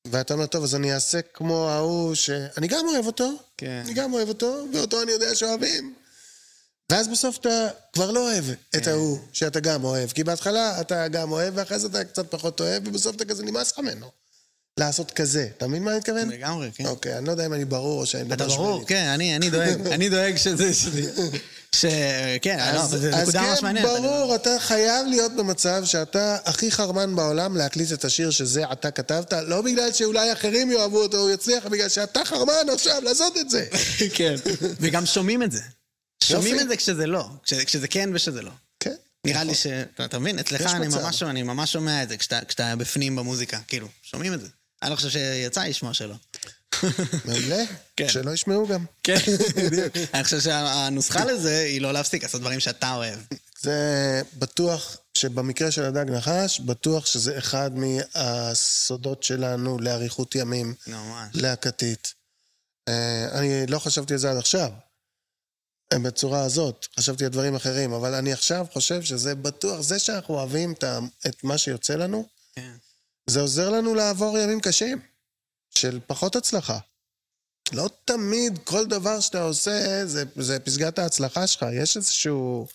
ואתה 0.08 0.34
אומר, 0.34 0.46
טוב, 0.46 0.64
אז 0.64 0.76
אני 0.76 0.94
אעשה 0.94 1.22
כמו 1.34 1.70
ההוא 1.70 2.16
שאני 2.16 2.68
גם 2.68 2.86
אוהב 2.88 3.06
אותו, 3.06 3.32
כן. 3.58 3.82
אני 3.86 3.94
גם 3.94 4.14
אוהב 4.14 4.30
אותו, 4.30 4.66
ואותו 4.74 5.02
אני 5.02 5.12
יודע 5.12 5.36
שאוהבים. 5.36 5.94
ואז 6.92 7.08
בסוף 7.08 7.38
אתה 7.38 7.68
כבר 7.94 8.12
לא 8.12 8.32
אוהב 8.32 8.46
את 8.50 8.84
כן. 8.84 8.92
ההוא 8.92 9.20
שאתה 9.34 9.60
גם 9.60 9.84
אוהב. 9.84 10.10
כי 10.10 10.24
בהתחלה 10.24 10.82
אתה 10.82 11.08
גם 11.08 11.32
אוהב, 11.32 11.54
ואחרי 11.58 11.80
זה 11.80 11.88
אתה 11.88 12.04
קצת 12.04 12.32
פחות 12.32 12.60
אוהב, 12.60 12.88
ובסוף 12.88 13.16
אתה 13.16 13.26
כזה 13.26 13.44
נמאס 13.44 13.72
לך 13.72 13.80
ממנו. 13.80 14.12
לעשות 14.80 15.12
כזה. 15.12 15.48
אתה 15.58 15.68
מבין 15.68 15.84
מה 15.84 15.92
אני 15.92 15.98
מתכוון? 16.00 16.30
לגמרי, 16.30 16.70
כן. 16.76 16.86
אוקיי, 16.86 17.18
אני 17.18 17.26
לא 17.26 17.32
יודע 17.32 17.46
אם 17.46 17.54
אני 17.54 17.66
ברור 17.66 18.00
או 18.02 18.06
שאני 18.06 18.24
אתה 18.24 18.34
מדבר 18.36 18.48
ברור, 18.48 18.68
שמאלית. 18.72 18.88
כן, 18.88 19.06
אני, 19.14 19.36
אני 19.36 19.50
דואג, 19.50 19.88
אני 19.96 20.10
דואג 20.10 20.36
שזה, 20.38 20.74
שזה, 20.74 21.02
ש... 21.76 21.86
כן, 22.42 22.58
לא, 22.76 22.80
אז, 22.80 22.90
זה 22.90 23.16
אז 23.16 23.22
נקודה 23.22 23.42
ממש 23.42 23.60
כן, 23.60 23.66
מעניינת. 23.66 23.90
אני- 23.90 23.98
ברור, 24.02 24.36
אתה 24.36 24.56
חייב 24.60 25.08
להיות 25.08 25.36
במצב 25.36 25.82
שאתה 25.86 26.38
הכי 26.46 26.72
חרמן 26.72 27.16
בעולם 27.16 27.58
להקליט 27.58 27.94
את 27.94 28.06
השיר 28.06 28.30
שזה 28.32 28.64
אתה 28.72 28.92
כתבת, 28.92 29.34
לא 29.48 29.62
בגלל 29.62 29.94
שאולי 29.94 30.34
אחרים 30.34 30.72
יאהבו 30.72 31.02
אותו, 31.02 31.18
הוא 31.18 31.30
יצליח, 31.32 31.66
בגלל 31.66 31.90
שאתה 31.90 32.26
חרמן 32.26 32.54
עכשיו 32.74 33.02
לעשות 33.04 33.38
את 33.38 33.50
זה. 33.50 33.66
כן. 34.16 34.36
וגם 34.80 35.06
שומעים 35.06 35.44
את 35.44 35.52
זה. 35.52 35.62
שומעים. 36.24 36.60
את 36.60 36.68
זה 36.70 36.76
כשזה 36.78 37.08
לא, 37.08 37.26
כש- 37.44 37.54
כשזה 37.54 37.88
כן 37.88 38.10
ושזה 38.14 38.42
לא. 38.42 38.52
כן. 38.80 38.94
נראה 39.26 39.44
לי 39.44 39.56
ש... 39.56 39.68
אתה 39.68 40.06
אתה 40.06 40.20
מבין? 40.20 40.40
אצלך 40.40 40.62
אני. 40.62 40.88
ממש, 40.88 41.24
ממש 41.24 41.72
שומע 41.72 42.04
את 42.04 42.10
זה 42.10 42.18
כשאתה 42.18 42.76
בפנים 42.78 43.16
במוזיקה, 43.16 43.60
כאילו, 43.68 43.88
שומעים 44.04 44.34
את 44.34 44.42
זה. 44.42 44.48
אני 44.82 44.92
לא 44.92 44.96
חושב 44.96 45.10
שיצא 45.10 45.64
לשמוע 45.64 45.94
שלא. 45.94 46.16
מעולה, 47.26 47.64
כן. 47.98 48.10
שלא 48.10 48.32
ישמעו 48.32 48.68
גם. 48.68 48.86
כן, 49.04 49.18
בדיוק. 49.56 49.98
אני 50.14 50.24
חושב 50.24 50.40
שהנוסחה 50.40 51.26
לזה 51.26 51.60
היא 51.60 51.82
לא 51.82 51.92
להפסיק 51.92 52.24
לעשות 52.24 52.42
דברים 52.42 52.60
שאתה 52.60 52.94
אוהב. 52.94 53.20
זה 53.62 54.22
בטוח 54.38 54.98
שבמקרה 55.18 55.72
של 55.72 55.84
הדג 55.84 56.12
נחש, 56.12 56.60
בטוח 56.60 57.06
שזה 57.06 57.38
אחד 57.38 57.72
מהסודות 57.76 59.24
שלנו 59.24 59.80
לאריכות 59.80 60.36
ימים 60.36 60.76
ממש. 60.88 61.28
להקתית. 61.34 62.14
אה, 62.88 63.40
אני 63.40 63.68
לא 63.68 63.80
חשבתי 63.80 64.14
על 64.14 64.20
זה 64.20 64.32
עד 64.32 64.38
עכשיו, 64.38 64.72
אה, 65.94 66.00
בצורה 66.00 66.44
הזאת, 66.44 66.88
חשבתי 67.00 67.26
על 67.26 67.32
דברים 67.32 67.56
אחרים, 67.56 67.94
אבל 67.94 68.14
אני 68.14 68.34
עכשיו 68.34 68.66
חושב 68.74 69.02
שזה 69.02 69.36
בטוח, 69.36 69.82
זה 69.82 70.00
שאנחנו 70.00 70.34
אוהבים 70.34 70.74
את 71.28 71.44
מה 71.44 71.58
שיוצא 71.58 71.96
לנו, 71.96 72.28
כן. 72.56 72.72
זה 73.30 73.42
עוזר 73.42 73.70
לנו 73.70 73.96
לעבור 73.96 74.38
ימים 74.38 74.60
קשים, 74.60 75.00
של 75.76 76.00
פחות 76.08 76.36
הצלחה. 76.36 76.78
לא 77.74 77.90
תמיד 78.06 78.60
כל 78.64 78.86
דבר 78.86 79.20
שאתה 79.20 79.42
עושה 79.42 80.06
זה, 80.06 80.24
זה 80.36 80.60
פסגת 80.60 81.00
ההצלחה 81.00 81.48
שלך, 81.48 81.66
יש 81.74 81.98
איזשהו 81.98 82.68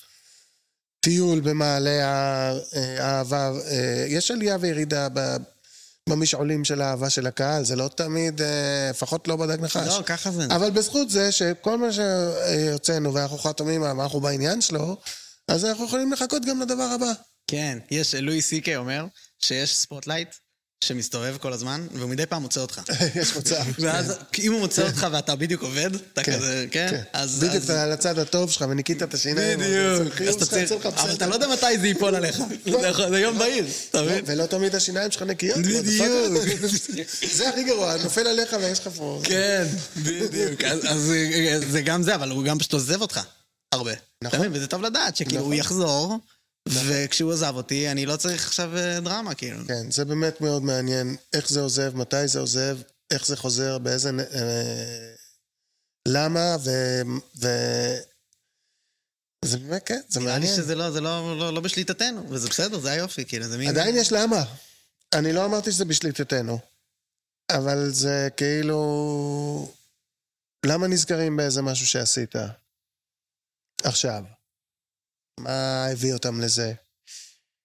טיול 1.00 1.40
במעלה 1.40 1.90
אה, 1.90 3.04
האהבה, 3.04 3.50
אה, 3.70 4.04
יש 4.08 4.30
עלייה 4.30 4.56
וירידה 4.60 5.08
ב- 5.12 5.36
במשעולים 6.08 6.64
של 6.64 6.82
האהבה 6.82 7.10
של 7.10 7.26
הקהל, 7.26 7.64
זה 7.64 7.76
לא 7.76 7.88
תמיד, 7.88 8.42
אה, 8.42 8.90
לפחות 8.90 9.28
לא 9.28 9.36
בדג 9.36 9.60
נחש. 9.60 9.86
לא, 9.86 10.02
ככה 10.06 10.30
זה. 10.30 10.46
אבל 10.46 10.70
בזכות 10.70 11.10
זה 11.10 11.32
שכל 11.32 11.78
מה 11.78 11.88
שיוצאנו 11.92 13.14
ואנחנו 13.14 13.38
חתומים 13.38 13.84
אנחנו 13.84 14.20
בעניין 14.20 14.60
שלו, 14.60 14.96
אז 15.48 15.64
אנחנו 15.64 15.84
יכולים 15.84 16.12
לחכות 16.12 16.44
גם 16.44 16.62
לדבר 16.62 16.82
הבא. 16.82 17.12
כן, 17.46 17.78
יש, 17.90 18.14
לואי 18.14 18.42
סי.קיי 18.42 18.76
אומר 18.76 19.06
שיש 19.38 19.76
spotlight 19.76 20.34
שמסתובב 20.86 21.36
כל 21.40 21.52
הזמן, 21.52 21.86
והוא 21.94 22.10
מדי 22.10 22.26
פעם 22.26 22.42
מוצא 22.42 22.60
אותך. 22.60 22.80
יש 23.20 23.36
מצב. 23.36 23.64
ואז 23.78 24.12
אם 24.38 24.52
הוא 24.52 24.60
מוצא 24.60 24.86
אותך 24.86 25.06
ואתה 25.12 25.36
בדיוק 25.36 25.62
עובד, 25.62 25.90
אתה 26.12 26.22
כזה, 26.22 26.66
כן? 26.70 27.02
אז... 27.12 27.38
בדיוק 27.38 27.64
אתה 27.64 27.82
על 27.82 27.92
הצד 27.92 28.18
הטוב 28.18 28.50
שלך 28.50 28.64
וניקית 28.70 29.02
את 29.02 29.14
השיניים. 29.14 29.58
בדיוק. 29.60 30.20
אז 30.22 30.34
אתה 30.34 30.46
צריך... 30.46 30.72
אבל. 30.86 31.12
אתה 31.12 31.26
לא 31.26 31.34
יודע 31.34 31.46
מתי 31.48 31.78
זה 31.80 31.86
ייפול 31.86 32.14
עליך. 32.14 32.36
זה 32.64 32.88
יכול- 32.88 33.08
זה 33.10 33.20
יום 33.20 33.38
בהיר, 33.38 33.64
אתה 33.90 34.00
לא, 34.02 34.06
מבין? 34.06 34.24
ולא 34.26 34.46
תמיד 34.46 34.74
השיניים 34.74 35.10
שלך 35.10 35.22
נקיות. 35.22 35.58
בדיוק. 35.58 35.86
זה 37.36 37.48
הכי 37.48 37.64
גרוע, 37.64 37.96
נופל 37.96 38.26
עליך 38.26 38.56
ויש 38.62 38.78
לך 38.78 38.88
פה... 38.96 39.20
כן, 39.24 39.66
בדיוק. 39.96 40.64
אז 40.64 41.12
זה- 41.70 41.80
גם 41.84 42.02
זה, 42.02 42.14
אבל 42.14 42.30
הוא 42.30 42.44
גם 42.44 42.58
פשוט 42.58 42.72
עוזב 42.72 43.00
אותך. 43.00 43.20
הרבה. 43.72 43.92
מבין? 44.24 44.50
וזה 44.52 44.66
טוב 44.66 44.82
לדעת 44.82 45.16
שכאילו 45.16 45.40
הוא 45.40 45.46
נכון. 45.46 45.52
יחזור, 45.58 46.18
וכשהוא 46.68 47.32
עזב 47.32 47.52
אותי, 47.56 47.90
אני 47.90 48.06
לא 48.06 48.16
צריך 48.16 48.46
עכשיו 48.46 48.76
אה, 48.76 49.00
דרמה, 49.00 49.34
כאילו. 49.34 49.58
כן, 49.68 49.90
זה 49.90 50.04
באמת 50.04 50.40
מאוד 50.40 50.62
מעניין. 50.62 51.16
איך 51.32 51.48
זה 51.48 51.60
עוזב, 51.60 51.96
מתי 51.96 52.28
זה 52.28 52.40
עוזב, 52.40 52.78
איך 53.10 53.26
זה 53.26 53.36
חוזר, 53.36 53.78
באיזה... 53.78 54.10
אה, 54.34 55.14
למה, 56.08 56.56
ו... 56.64 56.70
ו... 57.40 57.48
זה 59.44 59.58
באמת, 59.58 59.82
כן, 59.86 60.00
זה 60.08 60.20
נראה 60.20 60.32
לי 60.32 60.38
מעניין. 60.38 60.56
שזה 60.56 60.74
לא, 60.74 60.90
זה 60.90 61.00
לא, 61.00 61.38
לא, 61.38 61.54
לא 61.54 61.60
בשליטתנו, 61.60 62.30
וזה 62.30 62.48
בסדר, 62.48 62.78
זה 62.78 62.90
היופי, 62.90 63.24
כאילו, 63.24 63.48
זה 63.48 63.58
מין... 63.58 63.68
עדיין 63.68 63.96
יש 63.96 64.12
למה. 64.12 64.44
אני 65.14 65.32
לא 65.32 65.44
אמרתי 65.44 65.72
שזה 65.72 65.84
בשליטתנו, 65.84 66.58
אבל 67.50 67.90
זה 67.90 68.28
כאילו... 68.36 69.72
למה 70.66 70.86
נזכרים 70.86 71.36
באיזה 71.36 71.62
משהו 71.62 71.86
שעשית 71.86 72.34
עכשיו? 73.82 74.24
מה 75.40 75.86
הביא 75.86 76.12
אותם 76.12 76.40
לזה? 76.40 76.72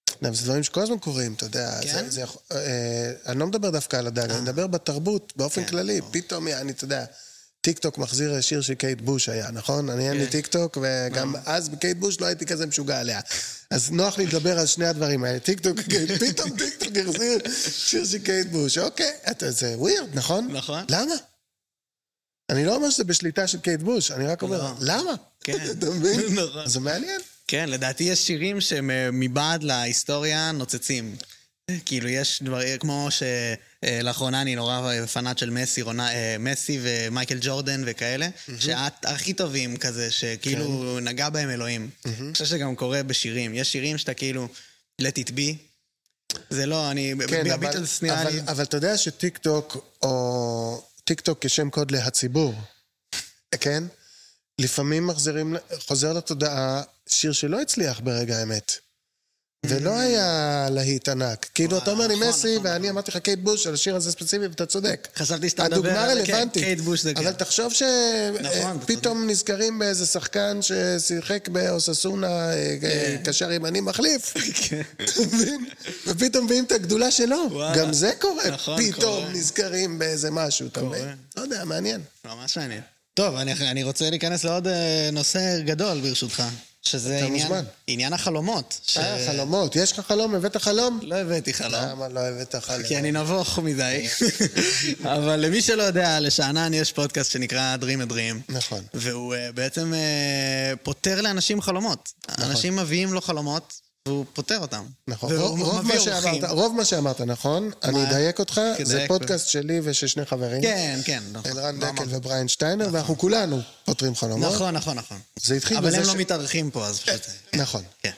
אתה 0.04 0.28
יודע, 0.28 0.36
זה 0.36 0.44
דברים 0.44 0.62
שכל 0.62 0.80
הזמן 0.82 0.98
קורים, 0.98 1.34
אתה 1.34 1.44
יודע. 1.46 1.80
כן? 1.82 2.04
זה, 2.04 2.10
זה, 2.10 2.20
יכול- 2.20 2.42
אה, 2.52 3.12
אני 3.26 3.38
לא 3.40 3.46
מדבר 3.46 3.70
דווקא 3.70 3.96
על 3.96 4.06
הדג, 4.06 4.30
אני 4.30 4.40
מדבר 4.40 4.66
בתרבות, 4.66 5.32
באופן 5.36 5.62
כן, 5.64 5.68
כללי. 5.68 6.00
ברור. 6.00 6.12
פתאום, 6.12 6.48
אני, 6.48 6.72
אתה 6.72 6.84
יודע, 6.84 7.04
טיק 7.60 7.78
טוק 7.78 7.98
מחזיר 7.98 8.40
שיר 8.40 8.60
של 8.60 8.74
קייט 8.74 9.00
בוש 9.00 9.28
היה, 9.28 9.50
נכון? 9.50 9.90
אני 9.90 10.08
אין 10.08 10.16
לי 10.18 10.24
כן. 10.24 10.30
טיק 10.30 10.46
טוק, 10.46 10.78
וגם 10.82 11.34
אז 11.46 11.68
בקייט 11.68 11.96
בוש 11.96 12.20
לא 12.20 12.26
הייתי 12.26 12.46
כזה 12.46 12.66
משוגע 12.66 13.00
עליה. 13.00 13.20
אז 13.70 13.90
נוח 13.90 14.18
לי 14.18 14.26
לדבר 14.26 14.58
על 14.58 14.66
שני 14.66 14.86
הדברים 14.86 15.24
האלה, 15.24 15.40
טיק 15.40 15.60
טוק, 15.60 15.78
פתאום 16.28 16.50
טיק 16.56 16.74
טוק 16.84 16.96
החזיר 16.96 17.38
שיר 17.70 18.04
של 18.04 18.18
קייט 18.18 18.46
בוש, 18.46 18.78
אוקיי, 18.78 19.12
אתה- 19.30 19.50
זה 19.50 19.74
weird, 19.78 20.08
נכון? 20.14 20.48
נכון. 20.52 20.84
למה? 20.88 21.14
אני 22.50 22.64
לא 22.64 22.74
אומר 22.74 22.90
שזה 22.90 23.04
בשליטה 23.04 23.46
של 23.46 23.60
קייט 23.60 23.80
בוש, 23.80 24.10
אני 24.10 24.26
רק 24.26 24.42
אומר, 24.42 24.62
לא. 24.62 24.70
למה? 24.80 25.12
כן. 25.44 25.58
אתה 25.78 25.90
מבין? 25.90 26.20
נכון. 26.44 26.68
זה 26.68 26.80
מעניין. 26.80 27.20
כן, 27.50 27.68
לדעתי 27.68 28.04
יש 28.04 28.26
שירים 28.26 28.60
שהם 28.60 28.90
אה, 28.90 29.08
מבעד 29.12 29.62
להיסטוריה 29.62 30.52
נוצצים. 30.52 31.16
כאילו, 31.84 32.08
יש 32.08 32.42
דברים, 32.42 32.78
כמו 32.78 33.08
שלאחרונה 33.10 34.42
אני 34.42 34.56
נורא 34.56 35.06
פנאט 35.12 35.38
של 35.38 35.50
מסי, 35.50 35.82
רונה, 35.82 36.14
אה, 36.14 36.36
מסי 36.38 36.78
ומייקל 36.82 37.38
ג'ורדן 37.40 37.82
וכאלה, 37.86 38.28
שאת 38.58 39.04
הכי 39.04 39.34
טובים 39.34 39.76
כזה, 39.76 40.10
שכאילו 40.10 40.94
כן. 40.98 41.08
נגע 41.08 41.28
בהם 41.28 41.50
אלוהים. 41.50 41.90
אני 42.04 42.32
חושב 42.32 42.44
שגם 42.44 42.76
קורה 42.76 43.02
בשירים. 43.02 43.54
יש 43.54 43.72
שירים 43.72 43.98
שאתה 43.98 44.14
כאילו, 44.14 44.48
let 45.02 45.18
it 45.18 45.30
be. 45.30 45.56
זה 46.50 46.66
לא, 46.66 46.90
אני, 46.90 47.14
כן, 47.28 47.50
אבל, 47.50 47.56
בביטלס 47.56 48.02
נראה 48.02 48.22
אבל, 48.22 48.30
לי... 48.30 48.40
אבל 48.40 48.62
אתה 48.62 48.76
יודע 48.76 48.96
שטיק 48.98 49.38
טוק, 49.38 49.76
או 50.02 50.82
טיק 51.04 51.20
טוק 51.20 51.38
כשם 51.46 51.70
קוד 51.70 51.90
להציבור, 51.90 52.54
כן? 53.60 53.84
לפעמים 54.58 55.06
מחזירים, 55.06 55.56
חוזר 55.86 56.12
לתודעה 56.12 56.82
שיר 57.14 57.32
שלא 57.32 57.60
הצליח 57.60 58.00
ברגע 58.04 58.38
האמת. 58.38 58.72
ולא 59.66 59.98
היה 59.98 60.66
להיט 60.70 61.08
ענק. 61.08 61.46
כאילו, 61.54 61.78
אתה 61.78 61.90
אומר 61.90 62.06
לי 62.06 62.14
נכון, 62.16 62.28
מסי, 62.28 62.52
נכון, 62.58 62.66
ואני 62.66 62.90
אמרתי 62.90 63.10
לך 63.10 63.16
קייט 63.16 63.38
בוש 63.38 63.66
על 63.66 63.74
השיר 63.74 63.96
הזה 63.96 64.12
ספציפי, 64.12 64.46
ואתה 64.46 64.66
צודק. 64.66 65.08
חשבתי 65.16 65.48
שאתה 65.48 65.64
מדבר 65.64 65.98
על- 65.98 66.26
כן. 66.26 66.48
קייט 66.52 66.80
בוש 66.80 67.06
אבל 67.06 67.24
כן. 67.24 67.32
תחשוב 67.32 67.72
נכון, 68.40 68.78
שפתאום 68.82 69.26
נזכרים 69.30 69.78
באיזה 69.78 70.06
שחקן 70.06 70.58
ששיחק 70.62 71.48
באוססונה, 71.48 72.52
אה, 72.52 72.76
כן. 72.80 73.16
קשר 73.24 73.52
ימני 73.52 73.80
מחליף. 73.80 74.34
מבין? 75.34 75.64
ופתאום 76.06 76.44
מביאים 76.44 76.64
את 76.64 76.72
הגדולה 76.72 77.10
שלו. 77.10 77.62
גם 77.76 77.92
זה 77.92 78.12
קורה. 78.20 78.50
נכון, 78.50 78.82
פתאום. 78.92 79.24
נזכרים 79.32 79.98
באיזה 79.98 80.30
משהו, 80.30 80.66
אתה. 80.66 80.82
מבין? 80.82 81.16
לא 81.36 81.42
יודע, 81.42 81.64
מעניין. 81.64 82.00
ממש 82.24 82.56
מעניין. 82.58 82.80
טוב, 83.14 83.34
אני, 83.36 83.52
אני 83.52 83.82
רוצה 83.82 84.10
להיכנס 84.10 84.44
לעוד 84.44 84.66
אה, 84.66 85.08
נושא 85.12 85.60
גדול, 85.60 86.00
ברשותך. 86.00 86.42
שזה 86.82 87.18
עניין, 87.18 87.32
מוזמן. 87.32 87.64
עניין 87.86 88.12
החלומות. 88.12 88.80
ש... 88.86 88.96
אה, 88.96 89.26
חלומות. 89.26 89.76
יש 89.76 89.92
לך 89.92 90.06
חלום? 90.06 90.34
הבאת 90.34 90.56
חלום? 90.56 91.00
לא 91.02 91.14
הבאתי 91.14 91.54
חלום. 91.54 91.82
למה 91.82 92.08
לא 92.08 92.20
הבאת 92.20 92.54
חלום? 92.54 92.82
כי 92.82 92.98
אני 92.98 93.12
נבוך 93.12 93.58
מדי. 93.58 94.08
אבל 95.04 95.36
למי 95.36 95.62
שלא 95.62 95.82
יודע, 95.82 96.20
לשאנן 96.20 96.74
יש 96.74 96.92
פודקאסט 96.92 97.30
שנקרא 97.30 97.76
Dream 97.80 98.10
a 98.10 98.12
Dream. 98.12 98.52
נכון. 98.52 98.84
והוא 98.94 99.34
אה, 99.34 99.52
בעצם 99.52 99.94
אה, 99.94 100.72
פותר 100.82 101.20
לאנשים 101.20 101.60
חלומות. 101.60 102.12
אנשים 102.38 102.76
מביאים 102.76 103.12
לו 103.12 103.20
חלומות, 103.20 103.80
והוא 104.08 104.24
פותר 104.32 104.58
אותם. 104.58 104.84
נכון. 105.08 105.32
והוא 105.32 105.48
רוב, 105.48 105.60
רוב, 105.60 105.80
מביא 105.84 105.94
מה 105.94 106.00
שאמרת. 106.00 106.44
רוב 106.50 106.76
מה 106.76 106.84
שאמרת 106.84 107.20
נכון, 107.20 107.70
אני 107.82 108.02
אדייק 108.02 108.38
אותך, 108.38 108.60
זה. 108.82 109.04
פודקאסט 109.08 109.48
שלי 109.48 109.80
ושל 109.84 110.06
שני 110.06 110.24
חברים, 110.26 110.62
כן, 110.62 111.00
כן, 111.04 111.22
נכון. 111.32 111.50
אלרן 111.52 111.76
לא 111.80 111.90
דקל. 111.92 112.04
ובריין 112.08 112.48
שטיינר, 112.48 112.88
ואנחנו 112.92 113.18
כולנו 113.18 113.60
פותרים 113.84 114.14
חלומות. 114.14 114.52
נכון, 114.54 114.74
נכון, 114.76 114.96
נכון. 114.98 115.18
זה 115.42 115.54
התחיל 115.54 115.76
אבל 115.76 115.86
בזה 115.86 115.96
הם 115.98 116.04
ש- 116.04 116.06
לא 116.06 116.14
מתארחים 116.16 116.70
פה, 116.70 116.86
אז 116.86 117.00
פשוט... 117.00 117.20
נכון. 117.54 117.82
כן. 118.02 118.10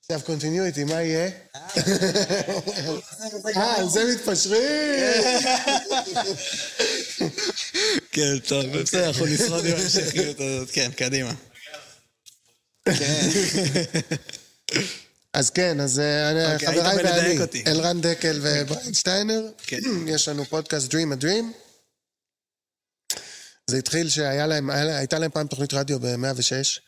עכשיו 0.00 0.20
continuity, 0.26 0.84
מה 0.84 1.02
יהיה? 1.02 1.30
אה, 3.56 3.76
על 3.76 3.88
זה 3.88 4.04
מתפשרים? 4.14 4.60
כן, 8.12 8.38
טוב, 8.38 8.64
בסדר, 8.78 9.08
אנחנו 9.08 9.26
נשרוד 9.26 9.66
עם 9.66 9.72
ההמשכיות 9.76 10.40
הזאת. 10.40 10.70
כן, 10.72 10.90
קדימה. 10.96 11.32
כן. 12.84 13.28
אז 15.32 15.50
כן, 15.50 15.80
אז 15.80 15.98
אה, 15.98 16.30
אני- 16.30 16.54
אוקיי, 16.54 16.68
חבריי 16.68 16.96
ואני. 17.04 17.38
אלרן 17.66 18.00
דקל 18.00 18.38
ובריין 18.42 18.94
שטיינר, 18.94 19.48
כן. 19.66 19.78
יש 20.14 20.28
לנו 20.28 20.44
פודקאסט 20.44 20.92
Dream 20.94 21.18
a 21.20 21.22
Dream. 21.24 21.44
זה 23.70 23.76
התחיל 23.78 24.08
שהיה 24.08 24.46
להם, 24.46 24.70
להם 25.18 25.30
פעם 25.30 25.46
תוכנית 25.46 25.74
רדיו 25.74 26.00
ב-106, 26.00 26.80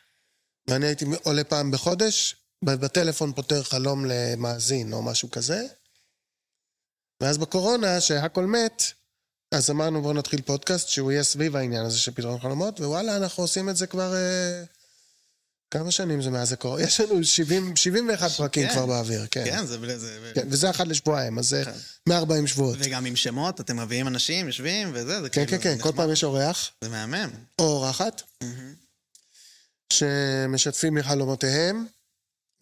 ואני 0.68 0.86
הייתי 0.86 1.04
עולה 1.22 1.44
פעם 1.44 1.70
בחודש, 1.70 2.36
בטלפון 2.64 3.32
פותר 3.32 3.62
חלום 3.62 4.04
למאזין 4.08 4.92
או 4.92 5.02
משהו 5.02 5.30
כזה. 5.30 5.66
ואז 7.20 7.38
בקורונה, 7.38 8.00
שהכל 8.00 8.46
מת, 8.46 8.82
אז 9.54 9.70
אמרנו 9.70 10.02
בואו 10.02 10.12
נתחיל 10.12 10.42
פודקאסט 10.42 10.88
שהוא 10.88 11.12
יהיה 11.12 11.22
סביב 11.24 11.56
העניין 11.56 11.84
הזה 11.84 11.98
של 11.98 12.12
פתרון 12.12 12.40
חלומות, 12.40 12.80
ווואלה, 12.80 13.16
אנחנו 13.16 13.42
עושים 13.42 13.68
את 13.68 13.76
זה 13.76 13.86
כבר... 13.86 14.14
אה, 14.14 14.64
כמה 15.74 15.90
שנים 15.90 16.22
זה 16.22 16.30
מאז 16.30 16.52
הקורונה? 16.52 16.82
יש 16.82 17.00
לנו 17.00 17.24
70, 17.24 17.76
71 17.76 18.30
פרקים 18.30 18.68
כן. 18.68 18.72
כבר 18.74 18.86
באוויר, 18.86 19.26
כן. 19.30 19.44
כן, 19.44 19.66
זה... 19.66 19.98
זה- 19.98 20.32
כן, 20.34 20.46
וזה 20.50 20.70
אחת 20.70 20.86
לשבועיים, 20.86 21.38
אז 21.38 21.48
זה 21.48 21.62
כן. 21.64 21.70
140 22.08 22.46
שבועות. 22.46 22.76
וגם 22.80 23.04
עם 23.06 23.16
שמות, 23.16 23.60
אתם 23.60 23.80
מביאים 23.80 24.08
אנשים, 24.08 24.46
יושבים, 24.46 24.90
וזה, 24.94 25.22
זה 25.22 25.28
כן, 25.30 25.46
כאילו... 25.46 25.62
כן, 25.62 25.70
כן, 25.70 25.76
זה 25.76 25.82
כל. 25.82 25.90
פעם 25.96 26.10
יש 26.12 26.24
אורח 26.24 26.70
זה 26.80 26.88
מהמם. 26.88 27.30
או 27.58 27.64
אורחת 27.64 28.22
שמשתפים 29.92 30.94
מחלומותיהם, 30.94 31.86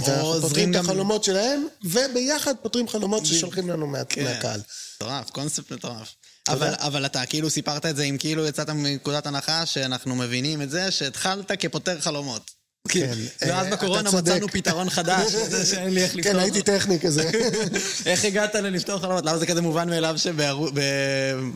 או 0.00 0.06
ואנחנו 0.06 0.40
פותרים 0.40 0.70
את 0.70 0.74
גם- 0.76 0.84
החלומות 0.84 1.24
שלהם, 1.24 1.66
וביחד 1.84 2.54
פותרים 2.62 2.88
חלומות 2.88 3.26
ששולחים 3.26 3.70
לנו 3.70 3.86
מה- 3.86 4.04
כן. 4.04 4.24
מהקהל. 4.24 4.60
מטורף, 4.96 5.30
קונספט 5.30 5.72
מטורף. 5.72 6.14
אבל, 6.48 6.74
אבל 6.78 7.06
אתה 7.06 7.26
כאילו 7.26 7.50
סיפרת 7.50 7.86
את 7.86 7.96
זה 7.96 8.02
אם 8.02 8.16
כאילו 8.18 8.46
יצאת 8.46 8.70
מנקודת 8.70 9.26
הנחה 9.26 9.66
שאנחנו 9.66 10.16
מבינים 10.16 10.62
את 10.62 10.70
זה 10.70 10.90
שהתחלת 10.90 11.52
כפותר 11.60 12.00
חלומות. 12.00 12.50
כן, 12.89 13.12
ואז 13.41 13.66
אה, 13.66 13.70
בקורונה 13.70 14.01
אתה 14.01 14.11
צודק. 14.11 14.33
מצאנו 14.33 14.49
פתרון 14.49 14.91
חדש, 14.91 15.35
לזה 15.43 15.66
שאין 15.66 15.95
לי 15.95 16.03
איך 16.03 16.16
לפתור. 16.16 16.33
כן, 16.33 16.39
הייתי 16.39 16.62
טכני 16.62 17.01
כזה. 17.01 17.30
איך 18.07 18.24
הגעת 18.24 18.55
ללפתור 18.55 18.99
חלומות? 18.99 19.24
למה 19.24 19.39
זה 19.39 19.47
כזה 19.47 19.61
מובן 19.62 19.91
מאליו 19.91 20.16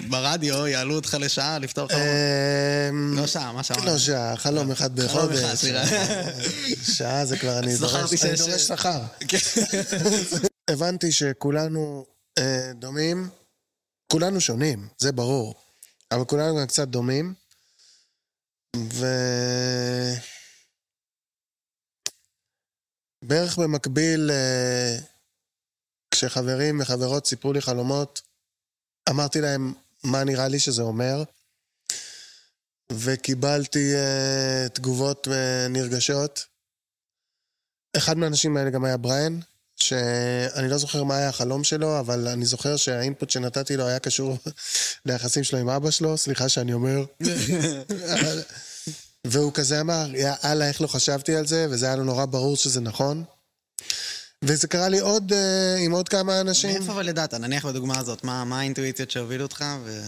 שברדיו 0.09 0.67
יעלו 0.67 0.95
אותך 0.95 1.17
לשעה 1.21 1.59
לפתור 1.59 1.89
חלומות? 1.89 2.07
אמ, 2.91 3.15
לא 3.17 3.27
שעה, 3.27 3.53
מה 3.53 3.63
שעה? 3.63 3.85
לא 3.85 3.99
שעה, 3.99 4.37
חלום 4.37 4.71
אחד 4.71 5.01
חלום 5.01 5.09
בחודש. 5.09 5.39
אחד, 5.39 5.55
סליחה. 5.55 5.85
שעה 6.97 7.25
זה 7.25 7.37
כבר, 7.39 7.59
אני 7.59 7.77
דורש 8.37 8.63
שכר. 8.63 9.01
כן. 9.29 9.39
הבנתי 10.71 11.13
שכולנו 11.13 12.07
אה, 12.39 12.71
דומים, 12.75 13.29
כולנו 14.13 14.41
שונים, 14.41 14.89
זה 14.99 15.13
ברור, 15.13 15.55
אבל 16.13 16.25
כולנו 16.25 16.57
גם 16.57 16.67
קצת 16.67 16.89
דומים, 16.89 17.35
ו... 18.77 19.07
בערך 23.27 23.59
במקביל, 23.59 24.31
אה, 24.31 24.97
כשחברים 26.11 26.81
וחברות 26.81 27.27
סיפרו 27.27 27.53
לי 27.53 27.61
חלומות, 27.61 28.23
אמרתי 29.11 29.41
להם 29.41 29.73
מה 30.05 30.25
נראה 30.25 30.49
לי 30.49 30.59
שזה 30.59 30.83
אומר, 30.83 31.23
וקיבלתי 32.93 33.95
אה, 33.95 34.69
תגובות 34.69 35.29
אה, 35.29 35.69
נרגשות. 35.69 36.45
אחד 37.97 38.19
מהאנשים 38.19 38.57
האלה 38.57 38.71
גם 38.71 38.85
היה 38.85 38.97
בריין, 38.97 39.41
שאני 39.77 40.69
לא 40.69 40.79
זוכר 40.79 41.05
מה 41.05 41.17
היה 41.17 41.29
החלום 41.29 41.65
שלו, 41.65 42.01
אבל 42.01 42.29
אני 42.29 42.45
זוכר 42.45 42.77
שהאינפוט 42.77 43.31
שנתתי 43.31 43.77
לו 43.77 43.87
היה 43.87 43.99
קשור 43.99 44.39
ליחסים 45.07 45.45
שלו 45.45 45.59
עם 45.59 45.69
אבא 45.69 45.91
שלו, 45.91 46.17
סליחה 46.17 46.49
שאני 46.49 46.73
אומר. 46.73 47.05
והוא 49.31 49.53
כזה 49.53 49.81
אמר, 49.81 50.07
יא 50.15 50.33
אללה, 50.45 50.69
איך 50.69 50.81
לא 50.81 50.87
חשבתי 50.87 51.37
על 51.37 51.47
זה, 51.47 51.67
וזה 51.71 51.87
היה 51.87 51.97
לו 51.97 52.05
נורא 52.05 52.25
ברור 52.25 52.57
שזה 52.57 52.81
נכון. 52.81 53.25
וזה 54.43 54.69
קרה 54.69 54.89
לי 54.89 54.99
עוד, 54.99 55.33
אה, 55.33 55.77
עם 55.77 55.93
עוד 55.93 56.09
כמה 56.09 56.41
אנשים. 56.41 56.71
מאיפה 56.71 56.93
אבל 56.93 57.09
ידעת? 57.09 57.35
נניח 57.35 57.67
בדוגמה 57.67 57.99
הזאת, 57.99 58.25
מה 58.25 58.45
מה 58.45 58.61
האינטואיציות 58.61 59.11
שהובילו 59.11 59.43
אותך? 59.43 59.65
ו... 59.85 60.01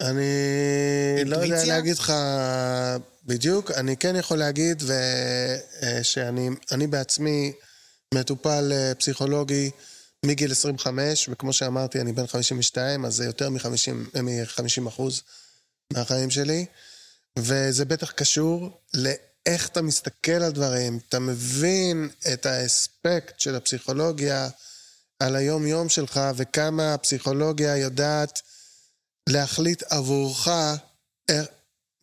אני 0.00 1.24
לא 1.24 1.36
יודע? 1.36 1.64
להגיד 1.64 1.98
לך 1.98 2.12
בדיוק, 3.24 3.70
אני 3.70 3.96
כן 3.96 4.16
יכול 4.16 4.38
להגיד 4.38 4.82
ו... 4.82 4.92
אה, 5.82 6.04
שאני 6.04 6.50
אני 6.72 6.86
בעצמי 6.86 7.52
מטופל 8.14 8.72
אה, 8.72 8.94
פסיכולוגי 8.94 9.70
מגיל 10.26 10.52
25, 10.52 11.28
וכמו 11.32 11.52
שאמרתי, 11.52 12.00
אני 12.00 12.12
בן 12.12 12.26
52, 12.26 13.04
אז 13.04 13.14
זה 13.14 13.24
יותר 13.24 13.50
מ-50 13.50 14.22
מ- 14.82 14.86
אחוז 14.86 15.22
מהחיים 15.92 16.30
שלי, 16.30 16.66
וזה 17.38 17.84
בטח 17.84 18.10
קשור 18.10 18.80
לאיך 18.94 19.68
אתה 19.68 19.82
מסתכל 19.82 20.32
על 20.32 20.52
דברים, 20.52 20.98
אתה 21.08 21.18
מבין 21.18 22.08
את 22.32 22.46
האספקט 22.46 23.40
של 23.40 23.54
הפסיכולוגיה 23.56 24.48
על 25.20 25.36
היום-יום 25.36 25.88
שלך, 25.88 26.20
וכמה 26.36 26.94
הפסיכולוגיה 26.94 27.76
יודעת 27.76 28.40
להחליט 29.28 29.82
עבורך 29.82 30.48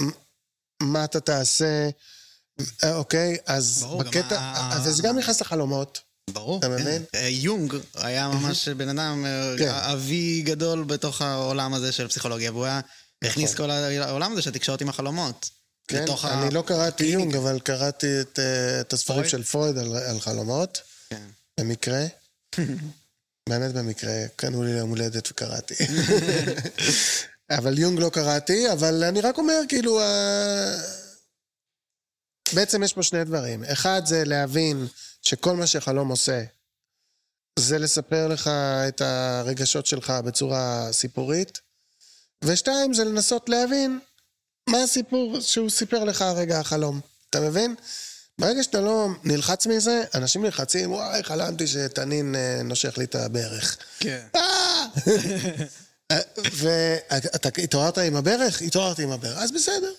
מ- 0.01 0.09
מה 0.83 1.03
אתה 1.05 1.19
תעשה, 1.19 1.89
אה, 2.83 2.95
אוקיי? 2.95 3.37
אז 3.45 3.79
ברור, 3.83 4.03
גם 4.03 4.09
בקטע, 4.09 4.39
ה- 4.39 4.73
אז 4.75 4.95
זה 4.95 5.03
גם 5.03 5.17
נכנס 5.17 5.41
לחלומות. 5.41 5.99
ברור. 6.29 6.59
אתה 6.59 6.67
כן. 6.67 6.73
מבין? 6.73 7.03
אה, 7.15 7.27
יונג 7.29 7.73
היה 7.95 8.27
ממש 8.27 8.67
בן 8.69 8.89
אדם, 8.99 9.25
אה, 9.25 9.55
כן. 9.59 9.69
אבי 9.69 10.41
גדול 10.45 10.83
בתוך 10.83 11.21
העולם 11.21 11.73
הזה 11.73 11.91
של 11.91 12.07
פסיכולוגיה, 12.07 12.51
והוא 12.51 12.65
היה 12.65 12.79
הכניס 13.23 13.55
כל 13.55 13.69
העולם 13.71 14.31
הזה 14.31 14.41
של 14.41 14.51
תקשורת 14.51 14.81
עם 14.81 14.89
החלומות. 14.89 15.49
כן, 15.87 16.05
ה- 16.23 16.43
אני 16.43 16.53
לא 16.53 16.63
קראתי 16.67 17.03
יונג, 17.05 17.35
אבל 17.35 17.59
קראתי 17.59 18.21
את, 18.21 18.39
אה, 18.39 18.81
את 18.81 18.93
הספרים 18.93 19.17
פרויד? 19.17 19.29
של 19.31 19.43
פרויד 19.43 19.77
על, 19.77 19.95
על 19.97 20.19
חלומות, 20.19 20.81
כן. 21.09 21.27
במקרה. 21.59 22.05
באמת 23.49 23.73
במקרה, 23.73 24.13
קנו 24.35 24.63
לי 24.63 24.73
ליום 24.73 24.89
הולדת 24.89 25.31
וקראתי. 25.31 25.75
אבל 27.57 27.79
יונג 27.79 27.99
לא 27.99 28.09
קראתי, 28.13 28.71
אבל 28.71 29.03
אני 29.03 29.21
רק 29.21 29.37
אומר, 29.37 29.59
כאילו, 29.67 30.01
ה- 30.01 30.81
בעצם 32.53 32.83
יש 32.83 32.93
פה 32.93 33.03
שני 33.03 33.23
דברים. 33.23 33.63
אחד 33.63 34.01
זה 34.05 34.23
להבין 34.25 34.87
שכל 35.21 35.55
מה 35.55 35.67
שחלום 35.67 36.09
עושה, 36.09 36.43
זה 37.59 37.77
לספר 37.77 38.27
לך 38.27 38.47
את 38.87 39.01
הרגשות 39.01 39.85
שלך 39.85 40.09
בצורה 40.25 40.87
סיפורית, 40.91 41.59
ושתיים, 42.45 42.93
זה 42.93 43.03
לנסות 43.03 43.49
להבין 43.49 43.99
מה 44.69 44.83
הסיפור 44.83 45.39
שהוא 45.41 45.69
סיפר 45.69 46.03
לך 46.03 46.21
הרגע 46.21 46.59
החלום. 46.59 46.99
אתה 47.29 47.39
מבין? 47.39 47.75
ברגע 48.39 48.63
שאתה 48.63 48.81
לא 48.81 49.07
נלחץ 49.23 49.67
מזה, 49.67 50.03
אנשים 50.15 50.43
נלחצים, 50.45 50.91
וואי, 50.91 51.23
חלמתי 51.23 51.67
שתנין 51.67 52.35
אה, 52.35 52.61
נושך 52.63 52.97
לי 52.97 53.03
את 53.03 53.15
הברך. 53.15 53.77
כן. 53.99 54.25
אה! 54.35 54.85
ואתה 56.51 57.49
התעוררת 57.63 57.97
עם 57.97 58.15
הברך? 58.15 58.61
התעוררתי 58.61 59.03
עם 59.03 59.11
הברך. 59.11 59.37
אז 59.37 59.51
בסדר. 59.51 59.93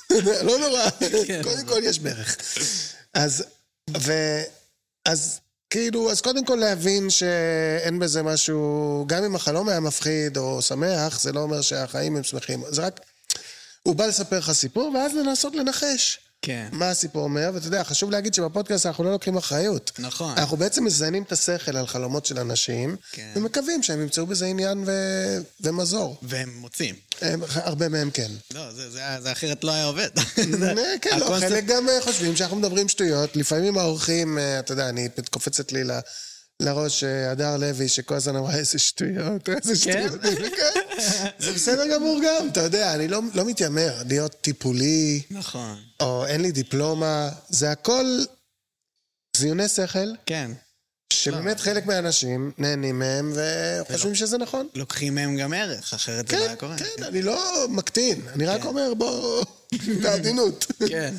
לא 0.46 0.58
נורא, 0.58 0.90
קודם 1.42 1.66
כל 1.66 1.80
יש 1.84 1.98
ברך. 1.98 2.36
אז, 3.14 3.44
ו... 3.98 4.12
אז 5.04 5.40
כאילו, 5.74 6.10
אז 6.10 6.20
קודם 6.20 6.44
כל 6.44 6.54
להבין 6.54 7.10
שאין 7.10 7.98
בזה 7.98 8.22
משהו, 8.22 9.04
גם 9.08 9.24
אם 9.24 9.34
החלום 9.34 9.68
היה 9.68 9.80
מפחיד 9.80 10.36
או 10.36 10.62
שמח, 10.62 11.20
זה 11.20 11.32
לא 11.32 11.40
אומר 11.40 11.60
שהחיים 11.60 12.16
הם 12.16 12.22
שמחים. 12.22 12.62
זה 12.68 12.86
רק, 12.86 13.00
הוא 13.82 13.96
בא 13.96 14.06
לספר 14.06 14.38
לך 14.38 14.52
סיפור, 14.52 14.92
ואז 14.94 15.14
לנסות 15.14 15.54
לנחש. 15.54 16.18
כן. 16.44 16.68
מה 16.72 16.90
הסיפור 16.90 17.22
אומר, 17.22 17.50
ואתה 17.54 17.66
יודע, 17.66 17.84
חשוב 17.84 18.10
להגיד 18.10 18.34
שבפודקאסט 18.34 18.86
אנחנו 18.86 19.04
לא 19.04 19.12
לוקחים 19.12 19.36
אחריות. 19.36 19.92
נכון. 19.98 20.38
אנחנו 20.38 20.56
בעצם 20.56 20.84
מזיינים 20.84 21.22
את 21.22 21.32
השכל 21.32 21.76
על 21.76 21.86
חלומות 21.86 22.26
של 22.26 22.38
אנשים, 22.38 22.96
כן. 23.12 23.32
ומקווים 23.36 23.82
שהם 23.82 24.02
ימצאו 24.02 24.26
בזה 24.26 24.46
עניין 24.46 24.84
ו... 24.86 24.92
ומזור. 25.60 26.16
והם 26.22 26.54
מוצאים. 26.56 26.94
הם, 27.20 27.40
הרבה 27.54 27.88
מהם 27.88 28.10
כן. 28.10 28.30
לא, 28.54 28.72
זה, 28.72 28.90
זה, 28.90 29.00
זה 29.20 29.32
אחרת 29.32 29.64
לא 29.64 29.72
היה 29.72 29.84
עובד. 29.84 30.08
אה, 30.18 30.98
כן, 31.00 31.18
לא, 31.18 31.36
חלק 31.40 31.64
גם 31.64 31.88
אה, 31.88 32.00
חושבים 32.00 32.36
שאנחנו 32.36 32.56
מדברים 32.56 32.88
שטויות. 32.88 33.36
לפעמים 33.36 33.78
האורחים, 33.78 34.38
אה, 34.38 34.58
אתה 34.58 34.72
יודע, 34.72 34.88
אני 34.88 35.08
קופצת 35.30 35.72
לי 35.72 35.84
ל... 35.84 35.90
לראש 36.62 37.04
אה, 37.04 37.30
הדר 37.30 37.56
לוי, 37.56 37.88
שכל 37.88 38.14
הזמן 38.14 38.36
אמרה 38.36 38.54
איזה 38.56 38.78
שטויות, 38.78 39.48
איזה 39.48 39.76
שטויות. 39.76 40.20
כן. 40.20 40.80
זה 41.44 41.52
בסדר 41.52 41.94
גמור 41.94 42.20
גם, 42.24 42.48
אתה 42.48 42.60
יודע, 42.60 42.94
אני 42.94 43.08
לא, 43.08 43.20
לא 43.34 43.44
מתיימר 43.44 44.02
להיות 44.08 44.34
טיפולי, 44.40 45.22
נכון. 45.30 45.78
או 46.00 46.26
אין 46.26 46.40
לי 46.40 46.52
דיפלומה, 46.52 47.30
זה 47.48 47.70
הכל 47.70 48.04
זיוני 49.36 49.68
שכל, 49.68 50.08
כן. 50.26 50.50
שבאמת 51.12 51.60
חלק 51.60 51.86
מהאנשים 51.86 52.52
נהנים 52.58 52.98
מהם 52.98 53.32
וחושבים 53.34 54.14
שזה 54.14 54.38
נכון. 54.38 54.68
לוקחים 54.74 55.14
מהם 55.14 55.36
גם 55.36 55.52
ערך, 55.52 55.94
אחרת 55.94 56.28
זה 56.28 56.36
לא 56.36 56.40
כן, 56.40 56.48
היה 56.48 56.56
קורה. 56.56 56.76
כן, 56.78 57.04
אני 57.04 57.22
לא 57.22 57.66
מקטין, 57.68 58.20
אני 58.34 58.46
רק 58.46 58.60
כן. 58.62 58.66
אומר 58.66 58.94
בוא, 58.94 59.44
בעדינות. 60.02 60.66
כן. 60.88 61.14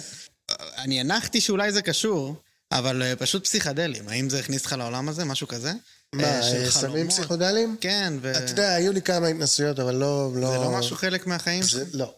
אני 0.78 1.00
הנחתי 1.00 1.42
שאולי 1.42 1.72
זה 1.72 1.82
קשור, 1.82 2.36
אבל 2.72 3.03
אה, 3.03 3.16
פשוט 3.16 3.43
פסיכדלים. 3.43 4.09
האם 4.09 4.30
זה 4.30 4.39
הכניס 4.39 4.61
אותך 4.61 4.76
לעולם 4.78 5.09
הזה? 5.09 5.26
משהו 5.26 5.47
כזה? 5.47 5.72
מה, 6.13 6.24
אה, 6.24 6.63
אה, 6.66 6.72
סמים? 6.72 7.09
פסיכודליים? 7.09 7.78
כן, 7.82 8.13
ו... 8.22 8.32
אתה 8.32 8.51
יודע, 8.51 8.74
היו 8.74 8.91
לי 8.93 9.01
כמה 9.01 9.28
התנסויות, 9.28 9.80
אבל 9.80 9.95
לא... 9.95 10.32
זה 10.34 10.39
לא 10.41 10.72
משהו 10.80 10.95
חלק 10.95 11.28
מהחיים 11.28 11.63
שלך? 11.63 11.88
לא. 11.93 12.13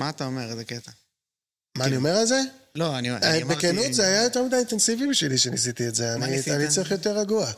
מה 0.00 0.10
אתה 0.10 0.24
אומר? 0.24 0.50
איזה 0.50 0.64
קטע. 0.64 0.90
מה 1.78 1.84
אני 1.84 1.96
אומר 1.96 2.16
על 2.16 2.26
זה? 2.26 2.40
לא, 2.74 2.98
אני 2.98 3.10
אמרתי... 3.10 3.44
בכנות 3.44 3.94
זה 3.94 4.06
היה 4.06 4.22
יותר 4.22 4.42
מדי 4.42 4.56
אינטנסיבי 4.56 5.06
בשבילי 5.06 5.38
שניסיתי 5.38 5.88
את 5.88 5.94
זה. 5.94 6.16
מה 6.16 6.24
אני- 6.26 6.36
ניסית? 6.36 6.52
אני 6.52 6.68
צריך 6.68 6.90
יותר 6.90 7.18
רגוע. 7.18 7.50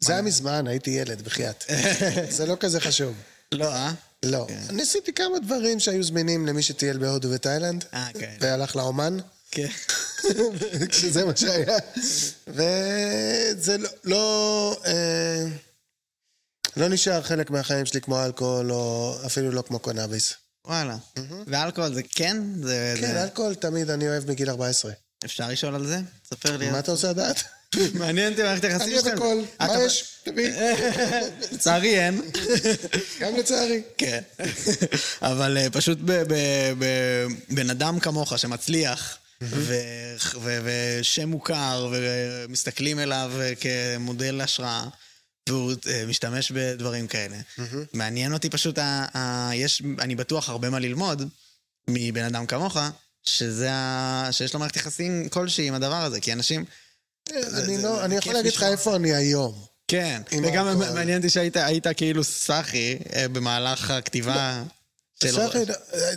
זה 0.00 0.12
היה 0.12 0.22
מזמן, 0.22 0.66
הייתי 0.66 0.90
ילד, 0.90 1.22
בחייאת. 1.22 1.64
זה 2.36 2.46
לא 2.46 2.56
כזה 2.60 2.80
חשוב. 2.80 3.14
לא, 3.52 3.72
אה? 3.74 3.92
לא. 4.24 4.46
ניסיתי 4.70 5.12
כמה 5.12 5.38
דברים 5.38 5.80
שהיו 5.80 6.02
זמינים 6.02 6.46
למי 6.46 6.62
שטייל 6.62 6.98
בהודו 6.98 7.30
ותאילנד, 7.30 7.84
כן. 8.14 8.36
והלך 8.40 8.76
לאומן. 8.76 9.16
כן. 9.52 9.68
כשזה 10.90 11.24
מה 11.24 11.32
שהיה. 11.36 11.78
וזה 12.48 13.78
לא, 13.78 13.88
לא, 14.04 14.76
אה, 14.86 15.44
לא 16.76 16.88
נשאר 16.88 17.22
חלק 17.22 17.50
מהחיים 17.50 17.86
שלי 17.86 18.00
כמו 18.00 18.24
אלכוהול, 18.24 18.72
או 18.72 19.14
אפילו 19.26 19.50
לא 19.50 19.62
כמו 19.62 19.78
קונאביס. 19.78 20.34
וואלה. 20.66 20.96
ואלכוהול 21.46 21.94
זה 21.94 22.02
כן? 22.02 22.36
זה... 22.62 22.94
כן, 23.00 23.06
זה- 23.12 23.22
אלכוהול 23.22 23.54
תמיד 23.54 23.90
אני 23.90 24.08
אוהב 24.08 24.30
מגיל 24.30 24.50
14. 24.50 24.92
אפשר 25.24 25.48
לשאול 25.48 25.74
על 25.74 25.86
זה? 25.86 25.98
ספר 26.30 26.56
לי. 26.56 26.70
מה 26.70 26.78
אתה 26.78 26.92
רוצה 26.92 27.10
לדעת? 27.10 27.42
מעניין 27.94 28.32
אותי 28.32 28.42
מערכת 28.42 28.64
היחסים 28.64 28.86
אני 28.88 28.94
אוהב 28.98 29.06
הכל. 29.06 29.42
מה 29.60 29.82
יש? 29.84 30.14
תביא. 30.24 30.52
לצערי 31.52 32.00
אין. 32.00 32.22
גם 33.20 33.36
לצערי. 33.36 33.82
כן. 33.98 34.20
אבל 35.22 35.58
אה, 35.58 35.70
פשוט 35.70 35.98
בן 37.48 37.70
אדם 37.70 38.00
כמוך 38.00 38.38
שמצליח, 38.38 39.18
ושם 40.64 41.28
מוכר, 41.28 41.90
ומסתכלים 41.92 42.98
עליו 42.98 43.32
אה, 43.40 43.52
כמודל 43.54 44.40
השראה, 44.40 44.84
והוא 45.48 45.72
אה, 45.88 46.04
משתמש 46.06 46.50
בדברים 46.50 47.06
כאלה. 47.06 47.36
מעניין 47.92 48.32
אותי 48.32 48.50
פשוט, 48.50 48.78
יש, 49.54 49.82
אני 49.98 50.14
בטוח, 50.14 50.48
הרבה 50.48 50.70
מה 50.70 50.78
ללמוד 50.78 51.22
מבן 51.88 52.24
אדם 52.24 52.46
כמוך, 52.46 52.76
שזה 53.24 53.72
ה... 53.72 54.28
שיש 54.30 54.54
לו 54.54 54.60
מערכת 54.60 54.76
יחסים 54.76 55.28
כלשהי 55.28 55.68
עם 55.68 55.74
הדבר 55.74 56.02
הזה, 56.02 56.20
כי 56.20 56.32
אנשים... 56.32 56.64
אני 57.32 57.76
זה- 57.76 57.82
לא- 57.82 58.04
אני 58.04 58.14
יכול 58.16 58.32
להגיד 58.34 58.52
לך. 58.52 58.62
איפה 58.62 58.96
אני 58.96 59.14
היום. 59.14 59.64
כן, 59.88 60.22
וגם. 60.44 60.78
מעניין 60.94 61.16
אותי 61.16 61.30
שהיית 61.30 61.56
היית 61.56 61.86
כאילו 61.96 62.24
סאחי 62.24 62.98
אה, 63.14 63.28
במהלך 63.28 63.90
הכתיבה. 63.90 64.62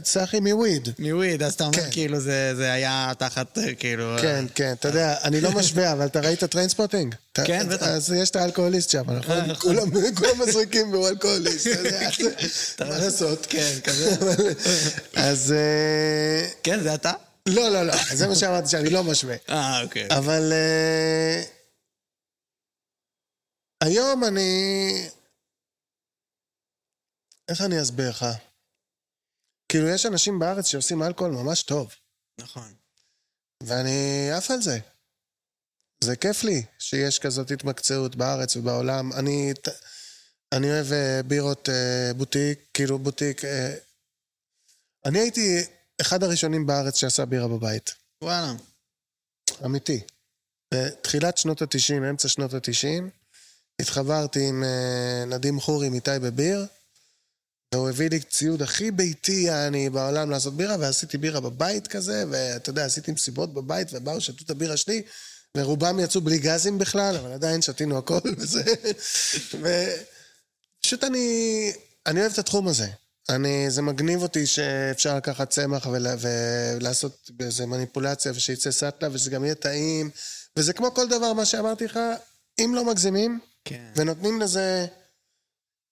סאחי, 0.03 0.39
מ 0.39 0.48
weed. 0.48 0.89
מ 0.99 1.07
weed, 1.07 1.43
אז 1.43 1.53
אתה 1.53 1.63
אומר 1.63 1.77
כן. 1.83 1.91
כאילו 1.91 2.19
זה 2.19 2.55
זה 2.55 2.71
היה 2.71 3.11
תחת 3.17 3.57
אה, 3.57 3.75
כאילו... 3.75 4.15
כן, 4.21 4.45
כן, 4.55 4.73
אתה 4.79 4.87
יודע, 4.87 5.17
אני 5.23 5.41
לא 5.41 5.51
משווה, 5.51 5.91
אבל 5.91 6.05
אתה 6.05 6.19
ראית 6.19 6.43
טריינספוטינג? 6.43 7.15
כן, 7.33 7.67
בטח. 7.69 7.87
אז 7.87 8.11
יש 8.13 8.29
את 8.29 8.35
האלכוהוליסט 8.35 8.89
שם, 8.89 9.11
נכון? 9.11 9.37
נכון. 9.37 9.75
כולם 10.15 10.41
מזריקים 10.41 10.93
והוא 10.93 11.07
אלכוהוליסט, 11.09 11.65
יודע, 11.65 12.09
זה- 12.77 12.85
מה 12.89 12.97
לעשות? 12.97 13.45
כן, 13.49 13.73
כזה. 13.83 14.09
אז... 15.29 15.51
אה, 15.51 16.49
כן, 16.63 16.83
זה 16.83 16.93
אתה? 16.93 17.11
לא, 17.49 17.69
לא, 17.69 17.83
לא, 17.83 17.93
זה 18.13 18.27
מה 18.27 18.35
שאמרתי, 18.35 18.67
שאני 18.69 18.89
לא 18.89 19.03
משווה. 19.03 19.35
אה, 19.49 19.81
אוקיי. 19.83 20.07
אבל 20.11 20.51
אה, 20.53 21.41
היום 23.83 24.23
אני... 24.23 25.09
איך 27.49 27.61
אני 27.61 27.81
אסביר 27.81 28.09
לך? 28.09 28.25
כאילו, 29.75 29.89
יש 29.89 30.05
אנשים 30.05 30.39
בארץ 30.39 30.67
שעושים 30.67 31.03
אלכוהול 31.03 31.33
ממש 31.33 31.63
טוב, 31.63 31.93
נכון. 32.39 32.73
ואני 33.63 34.29
עף 34.31 34.51
על 34.51 34.61
זה. 34.61 34.79
זה 36.03 36.15
כיף 36.15 36.43
לי 36.43 36.63
שיש 36.79 37.19
כזאת 37.19 37.51
התמקצעות 37.51 38.15
בארץ 38.15 38.55
ובעולם. 38.55 39.13
אני, 39.13 39.53
אני 40.51 40.71
אוהב 40.71 40.91
אה, 40.91 41.21
בירות 41.23 41.69
אה, 41.69 42.13
בוטיק, 42.13 42.59
כאילו 42.73 42.99
בוטיק... 42.99 43.45
אה, 43.45 43.75
אני 45.05 45.19
הייתי 45.19 45.63
אחד 46.01 46.23
הראשונים 46.23 46.65
בארץ 46.65 46.97
שעשה 46.97 47.25
בירה 47.25 47.47
בבית. 47.47 47.93
וואלה. 48.21 48.53
אמיתי. 49.65 50.01
בתחילת 50.73 51.37
שנות 51.37 51.61
ה-90, 51.61 52.09
אמצע 52.09 52.27
שנות 52.27 52.53
ה-90, 52.53 53.03
התחברתי 53.81 54.49
עם 54.49 54.63
נדים 55.27 55.59
חורי 55.59 55.89
מטייבה 55.89 56.31
ביר, 56.31 56.65
והוא 57.75 57.89
הביא 57.89 58.09
לי 58.09 58.19
ציוד 58.19 58.61
הכי 58.61 58.91
ביתי, 58.91 59.31
יעני, 59.31 59.89
בעולם 59.89 60.29
לעשות 60.29 60.57
בירה, 60.57 60.75
ועשיתי 60.79 61.17
בירה 61.17 61.39
בבית 61.39 61.87
כזה, 61.87 62.23
ואתה 62.29 62.69
יודע, 62.69 62.85
עשיתי 62.85 63.11
מסיבות 63.11 63.53
בבית, 63.53 63.87
ובאו, 63.93 64.21
שתו 64.21 64.43
את 64.45 64.49
הבירה 64.49 64.77
שלי, 64.77 65.01
ורובם 65.57 65.99
יצאו 65.99 66.21
בלי 66.21 66.37
גזים 66.37 66.77
בכלל, 66.77 67.15
אבל 67.15 67.31
עדיין 67.31 67.61
שתינו 67.61 67.97
הכל 67.97 68.19
וזה. 68.37 68.63
ופשוט 70.81 71.03
אני, 71.03 71.71
אני 72.05 72.19
אוהב 72.19 72.31
את 72.31 72.39
התחום 72.39 72.67
הזה. 72.67 72.87
אני, 73.29 73.71
זה 73.71 73.81
מגניב 73.81 74.21
אותי 74.21 74.47
שאפשר 74.47 75.17
לקחת 75.17 75.49
צמח 75.49 75.85
ולה, 75.85 76.15
ולעשות 76.19 77.29
איזה 77.39 77.65
מניפולציה 77.65 78.31
ושיצא 78.35 78.71
סאטלה 78.71 79.09
ושזה 79.11 79.29
גם 79.29 79.43
יהיה 79.43 79.55
טעים. 79.55 80.09
וזה 80.57 80.73
כמו 80.73 80.93
כל 80.93 81.07
דבר, 81.07 81.33
מה 81.33 81.45
שאמרתי 81.45 81.85
לך, 81.85 81.99
אם 82.59 82.71
לא 82.75 82.85
מגזימים 82.85 83.39
כן. 83.65 83.91
ונותנים 83.95 84.41
לזה, 84.41 84.85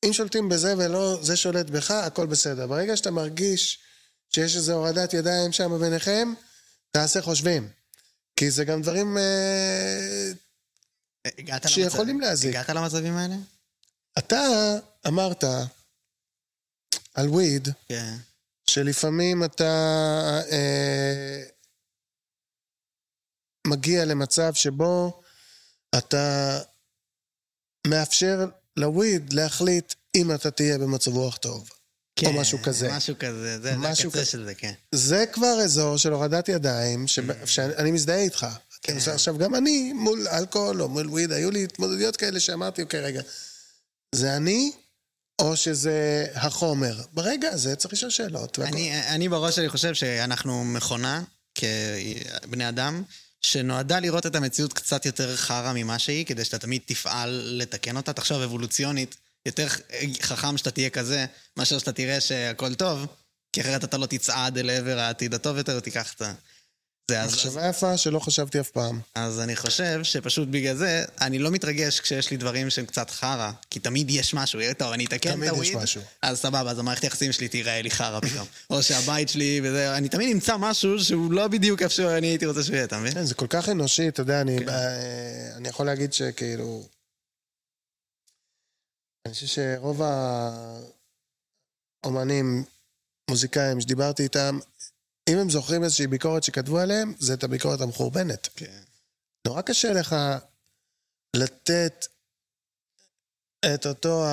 אם 0.08 0.14
שולטים 0.14 0.50
בזה 0.50 0.74
ולא 0.78 1.20
זה 1.22 1.36
שולט 1.38 1.66
בך, 1.70 1.92
הכל 1.92 2.26
בסדר. 2.28 2.68
ברגע 2.68 2.98
שאתה 2.98 3.12
מרגיש 3.12 3.80
שיש 4.36 4.56
איזו 4.56 4.74
הורדת 4.74 5.14
ידיים 5.14 5.52
שם 5.52 5.80
ביניכם, 5.80 6.34
תעשה 6.92 7.22
חושבים. 7.22 7.70
כי 8.36 8.52
זה 8.52 8.66
גם 8.66 8.82
דברים... 8.82 9.18
אה, 9.18 10.32
שיכולים 11.68 12.16
למצב- 12.16 12.28
להזיק. 12.30 12.50
הגעת 12.56 12.70
למצבים 12.70 13.18
האלה? 13.18 13.36
אתה 14.18 14.42
אמרת 15.08 15.44
על 17.14 17.30
וויד, 17.30 17.68
כן. 17.88 18.16
שלפעמים 18.70 19.44
אתה 19.44 19.64
אה, 20.52 21.44
מגיע 23.68 24.06
למצב 24.06 24.54
שבו 24.54 25.22
אתה 25.98 26.60
מאפשר 27.88 28.46
לוויד 28.78 29.34
להחליט 29.34 29.94
אם 30.16 30.32
אתה 30.32 30.52
תהיה 30.52 30.78
במצב 30.78 31.12
רוח 31.12 31.38
טוב. 31.38 31.70
כן, 32.16 32.28
או 32.28 32.34
משהו 32.34 32.60
כזה. 32.64 32.92
משהו 32.92 33.16
כזה, 33.20 33.60
זה 33.60 33.62
זה 33.62 33.78
משהו 33.78 34.10
הקצה 34.10 34.20
כזה. 34.22 34.32
של 34.32 34.46
זה, 34.46 34.56
כן. 34.56 34.74
זה 34.96 35.26
כבר 35.34 35.60
אזור 35.64 35.98
של 35.98 36.14
הורדת 36.14 36.50
ידיים, 36.50 37.08
שב- 37.08 37.46
שאני 37.46 37.92
מזדהה 37.92 38.20
איתך. 38.20 38.48
כן. 38.82 38.98
עכשיו, 39.14 39.38
גם 39.38 39.56
אני 39.56 39.94
מול 39.94 40.28
אלכוהול 40.28 40.82
או 40.82 40.90
מול 40.90 41.08
וויד, 41.10 41.32
היו 41.32 41.52
לי 41.52 41.64
התמודדויות 41.64 42.18
כאלה 42.18 42.40
שאמרתי, 42.40 42.82
אוקיי, 42.82 43.02
רגע, 43.02 43.22
זה 44.16 44.36
אני 44.36 44.72
או 45.42 45.56
שזה 45.56 46.26
החומר? 46.36 47.02
ברגע 47.14 47.50
הזה 47.50 47.76
צריך 47.76 47.94
לשאול 47.94 48.12
שאלות. 48.12 48.60
אני, 48.60 49.02
אני 49.08 49.30
בראש 49.30 49.56
שלי 49.56 49.70
חושב 49.70 49.94
שאנחנו 49.94 50.64
מכונה, 50.66 51.24
כבני 51.56 52.70
אדם, 52.70 53.04
שנועדה 53.44 54.00
לראות 54.00 54.26
את 54.26 54.36
המציאות 54.36 54.74
קצת 54.74 55.06
יותר 55.06 55.36
חרא 55.36 55.72
ממה 55.76 56.00
שהיא, 56.00 56.26
כדי 56.26 56.46
שאתה 56.46 56.60
תמיד 56.60 56.82
תפעל 56.86 57.42
לתקן 57.46 57.98
אותה. 57.98 58.14
תחשוב, 58.14 58.42
אבולוציונית, 58.42 59.16
יותר 59.46 59.68
חכם 60.22 60.58
שאתה 60.58 60.72
תהיה 60.72 60.90
כזה, 60.90 61.26
מאשר 61.58 61.80
שאתה 61.80 61.92
תראה 61.92 62.22
שהכל 62.22 62.74
טוב, 62.74 63.08
כי 63.54 63.62
אחרת 63.62 63.84
אתה 63.84 63.98
לא 63.98 64.06
תצעד 64.06 64.58
אל 64.58 64.70
עבר 64.70 65.00
העתיד 65.00 65.34
הטוב 65.34 65.58
יותר, 65.58 65.80
תיקח 65.80 66.14
את 66.14 66.22
ה... 66.22 66.34
זה, 67.12 67.26
מחשבה 67.26 67.68
יפה 67.68 67.98
שלא 67.98 68.20
חשבתי 68.20 68.60
אף 68.60 68.70
פעם. 68.70 69.00
אז 69.16 69.40
אני 69.40 69.56
חושב 69.56 70.00
שפשוט 70.04 70.48
בגלל 70.48 70.76
זה, 70.76 71.06
אני 71.22 71.40
לא 71.40 71.52
מתרגש 71.52 72.00
כשיש 72.00 72.32
לי 72.32 72.38
דברים 72.38 72.70
שהם 72.70 72.86
קצת 72.86 73.10
חרא, 73.10 73.52
כי 73.70 73.80
תמיד 73.80 74.10
יש 74.10 74.34
משהו, 74.34 74.60
יהיה 74.62 74.74
טוב, 74.74 74.92
אני 74.94 75.06
אתקן 75.06 75.30
את 75.30 75.36
תמיד 75.36 75.50
יש 75.50 75.58
הוויד, 75.58 75.78
משהו. 75.78 76.02
אז 76.22 76.40
סבבה, 76.40 76.72
אז 76.72 76.80
המערכת 76.80 77.04
היחסים 77.04 77.32
שלי 77.32 77.48
תיראה 77.48 77.82
לי 77.82 77.92
חרא 77.92 78.20
פתאום. 78.20 78.48
או 78.70 78.84
שהבית 78.84 79.30
שלי, 79.30 79.62
וזה, 79.64 79.98
אני 79.98 80.10
תמיד 80.10 80.30
אמצא 80.32 80.58
משהו 80.58 81.00
שהוא 81.00 81.32
לא 81.32 81.48
בדיוק 81.48 81.82
איפה 81.82 81.94
שאני 81.94 82.28
הייתי 82.28 82.46
רוצה 82.46 82.64
שהוא 82.64 82.76
יהיה, 82.76 82.86
אתה 82.86 82.98
מבין? 82.98 83.14
כן, 83.14 83.24
זה 83.24 83.36
כל 83.36 83.48
כך 83.50 83.70
אנושי, 83.70 84.08
אתה 84.08 84.22
יודע, 84.22 84.42
אני, 84.42 84.60
כן. 84.60 84.70
אה, 84.70 85.58
אני 85.58 85.70
יכול 85.70 85.86
להגיד 85.86 86.14
שכאילו... 86.14 86.84
אני 89.26 89.34
חושב 89.34 89.48
שרוב 89.48 90.02
האומנים, 92.04 92.64
מוזיקאים 93.30 93.82
שדיברתי 93.82 94.24
איתם, 94.24 94.60
אם 95.30 95.38
הם 95.38 95.50
זוכרים 95.50 95.84
איזושהי 95.84 96.08
ביקורת 96.08 96.44
שכתבו 96.44 96.80
עליהם, 96.80 97.14
זה 97.20 97.34
את 97.34 97.44
הביקורת 97.44 97.82
המחורבנת. 97.82 98.50
כן. 98.56 98.84
נורא 99.48 99.62
קשה 99.62 99.94
לך 99.94 100.16
לתת 101.36 102.06
את 103.66 103.86
אותו 103.86 104.24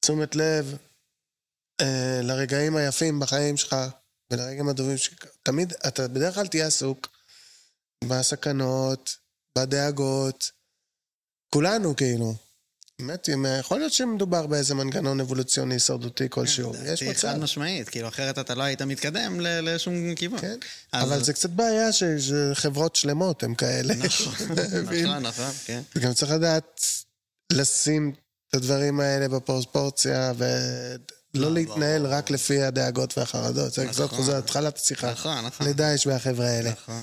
תשומת 0.00 0.36
לב 0.36 0.76
אה, 1.80 2.20
לרגעים 2.22 2.76
היפים 2.76 3.20
בחיים 3.20 3.56
שלך 3.56 3.76
ולרגעים 4.30 4.68
הטובים 4.68 4.96
שלך. 4.96 5.26
תמיד, 5.42 5.72
אתה 5.88 6.08
בדרך 6.08 6.34
כלל 6.34 6.46
תהיה 6.46 6.66
עסוק 6.66 7.08
בסכנות, 8.04 9.16
בדאגות. 9.58 10.50
כולנו 11.54 11.96
כאילו. 11.96 12.34
באמת, 13.06 13.28
אם- 13.28 13.46
יכול 13.60 13.78
להיות 13.78 13.92
שמדובר 13.92 14.46
באיזה 14.46 14.74
מנגנון 14.74 15.20
אבולוציוני 15.20 15.74
הישרדותי 15.74 16.26
כלשהו. 16.30 16.72
יש 16.84 17.02
מצב. 17.02 17.28
חד 17.28 17.38
משמעית, 17.38 17.88
כאילו 17.88 18.08
אחרת 18.08 18.38
אתה 18.38 18.54
לא 18.54 18.62
היית 18.62 18.82
מתקדם 18.82 19.40
ל- 19.40 19.74
לשום 19.74 20.14
כיוון. 20.14 20.40
כן, 20.40 20.56
אבל 20.92 21.22
זה 21.24 21.32
קצת 21.32 21.50
בעיה 21.50 21.88
שחברות 22.18 22.96
שלמות 22.96 23.42
הן 23.42 23.54
כאלה. 23.54 23.94
נכון? 23.94 24.34
נכון, 25.04 25.22
נכון, 25.22 25.50
כן. 25.66 25.80
וגם 25.96 26.12
צריך 26.14 26.32
לדעת 26.32 26.86
לשים 27.52 28.12
את 28.50 28.54
הדברים 28.54 29.00
האלה 29.00 29.28
בפרופורציה 29.28 30.32
ולא 30.38 30.48
לא, 31.34 31.52
להתנהל 31.52 32.02
ברור. 32.02 32.14
רק 32.14 32.30
לפי 32.30 32.62
הדאגות 32.62 33.18
והחרדות. 33.18 33.72
זה 33.72 33.86
קצת 33.86 34.00
נכון. 34.04 34.18
חוזר 34.18 34.36
להתחלת 34.36 34.76
השיחה. 34.78 35.10
נכון, 35.12 35.44
נכון. 35.44 35.66
לדאעש 35.68 36.06
והחבר'ה 36.06 36.46
האלה. 36.46 36.70
נכון. 36.70 37.02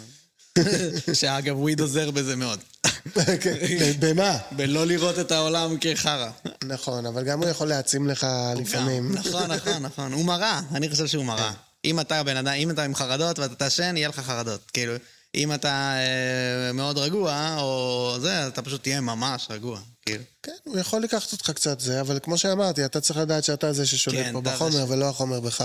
שאגב, 1.14 1.58
וויד 1.60 1.80
עוזר 1.80 2.12
בזה 2.12 2.36
מאוד. 2.36 2.60
במה? 4.00 4.38
בלא 4.52 4.88
לראות 4.88 5.20
את 5.20 5.32
העולם 5.32 5.78
כחרא. 5.82 6.30
נכון, 6.64 7.06
אבל 7.06 7.24
גם 7.24 7.40
הוא 7.42 7.50
יכול 7.50 7.68
להעצים 7.68 8.08
לך 8.08 8.28
לפעמים. 8.56 9.12
נכון, 9.16 9.52
נכון, 9.52 9.78
נכון. 9.84 10.14
הוא 10.14 10.26
מראה, 10.26 10.62
אני 10.72 10.90
חושב 10.90 11.08
שהוא 11.08 11.26
מראה. 11.26 11.52
אם 11.86 12.00
אתה 12.00 12.24
בן 12.24 12.38
אדם, 12.38 12.54
אם 12.54 12.72
אתה 12.72 12.84
עם 12.84 12.96
חרדות 12.96 13.40
ואתה 13.40 13.56
תעשן, 13.56 13.98
יהיה 13.98 14.08
לך 14.10 14.20
חרדות. 14.20 14.72
כאילו, 14.74 14.94
אם 15.36 15.54
אתה 15.54 15.94
אה, 15.98 16.74
מאוד 16.74 16.98
רגוע, 16.98 17.56
או 17.62 18.16
זה, 18.22 18.48
אתה 18.48 18.62
פשוט 18.62 18.84
תהיה 18.84 19.02
ממש 19.02 19.48
רגוע. 19.50 19.80
כאילו. 20.06 20.24
כן, 20.44 20.52
הוא 20.64 20.80
יכול 20.80 21.02
לקחת 21.02 21.32
אותך 21.32 21.50
קצת 21.50 21.80
זה, 21.80 22.02
אבל 22.02 22.20
כמו 22.24 22.38
שאמרתי, 22.38 22.86
אתה 22.86 23.02
צריך 23.02 23.20
לדעת 23.20 23.44
שאתה 23.44 23.74
זה 23.74 23.86
ששולט 23.86 24.16
כן, 24.16 24.34
פה 24.34 24.42
בחומר 24.42 24.86
ש- 24.86 24.90
ולא 24.90 25.10
החומר 25.10 25.40
בך. 25.40 25.64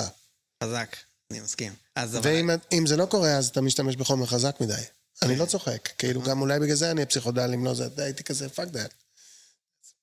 חזק, 0.64 0.96
אני 1.30 1.40
מסכים. 1.40 1.72
אז. 1.96 2.18
ואם 2.22 2.50
אם 2.72 2.86
זה 2.86 2.96
לא 2.96 3.04
קורה, 3.06 3.30
אז 3.36 3.46
אתה 3.48 3.60
משתמש 3.60 3.96
בחומר 3.96 4.26
חזק 4.26 4.56
מדי. 4.60 4.74
אני 5.22 5.36
לא 5.36 5.44
צוחק. 5.44 5.88
כאילו, 5.98 6.22
גם 6.22 6.40
אולי 6.40 6.60
בגלל 6.60 6.76
זה 6.76 6.90
אני 6.90 7.02
הפסיכודל, 7.02 7.54
אם 7.54 7.64
לא 7.64 7.74
זה, 7.74 7.88
הייתי 7.96 8.24
כזה, 8.24 8.48
fuck 8.48 8.68
that. 8.68 8.94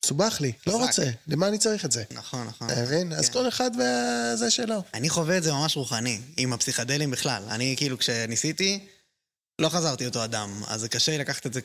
מסובך 0.05 0.41
לי, 0.41 0.51
לא. 0.68 0.86
רוצה. 0.86 1.09
למה 1.28 1.47
אני 1.47 1.57
צריך 1.57 1.86
את 1.86 1.91
זה? 1.91 2.03
נכון, 2.12 2.47
נכון. 2.47 2.70
אתה 2.70 2.82
מבין? 2.82 3.14
אז 3.14 3.28
כן. 3.28 3.34
כל 3.34 3.47
אחד 3.47 3.72
וזה 3.74 4.51
שלו. 4.51 4.84
אני 4.93 5.09
חווה 5.09 5.38
את 5.38 5.43
זה 5.43 5.51
ממש 5.51 5.78
רוחני, 5.78 6.22
עם 6.38 6.53
הפסיכדלים 6.53 7.12
בכלל. 7.12 7.43
אני 7.49 7.76
כאילו, 7.78 7.97
כשניסיתי, 7.97 8.88
לא 9.59 9.70
חזרתי 9.70 10.05
אותו 10.05 10.24
אדם, 10.24 10.62
אז 10.68 10.82
זה 10.82 10.89
קשה 10.89 11.12
לי 11.12 11.18
לקחת 11.18 11.45
את 11.45 11.53
זה 11.53 11.62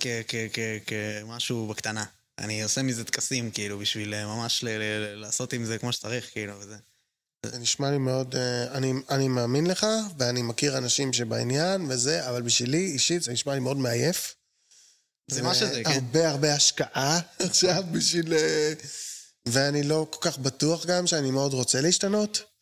כמשהו 0.87 1.67
בקטנה. 1.67 2.05
אני 2.39 2.63
עושה 2.63 2.83
מזה 2.83 3.05
טקסים, 3.05 3.51
כאילו, 3.51 3.79
בשביל 3.79 4.15
אה, 4.15 4.27
ממש 4.27 4.65
לעשות 5.15 5.53
עם 5.53 5.65
זה 5.65 5.79
כמו 5.79 5.93
שצריך, 5.93 6.33
כאילו, 6.33 6.61
וזה. 6.61 6.77
זה 7.43 7.59
נשמע 7.59 7.91
לי 7.91 7.99
מאוד... 7.99 8.37
אה, 8.37 8.73
אני, 8.73 8.93
אני 9.11 9.29
מאמין 9.29 9.67
לך, 9.67 9.87
ואני 10.19 10.43
מכיר 10.43 10.79
אנשים 10.79 11.13
שבעניין 11.13 11.87
וזה, 11.89 12.29
אבל 12.29 12.43
בשבילי, 12.43 12.87
אישית, 12.87 13.23
זה 13.23 13.33
נשמע 13.33 13.55
לי 13.55 13.61
מאוד 13.61 13.77
מעייף. 13.77 14.35
זה 15.31 15.43
מה 15.43 15.55
שזה, 15.55 15.83
כן. 15.85 15.91
הרבה 15.91 16.31
הרבה 16.31 16.55
השקעה 16.55 17.21
עכשיו 17.47 17.85
בשביל... 17.93 18.33
אה, 18.33 18.73
ואני 19.47 19.83
לא 19.83 20.07
כל 20.11 20.31
כך 20.31 20.39
בטוח 20.39 20.87
גם 20.87 21.07
שאני 21.07 21.31
מאוד 21.31 21.55
רוצה 21.55 21.81
להשתנות. 21.81 22.56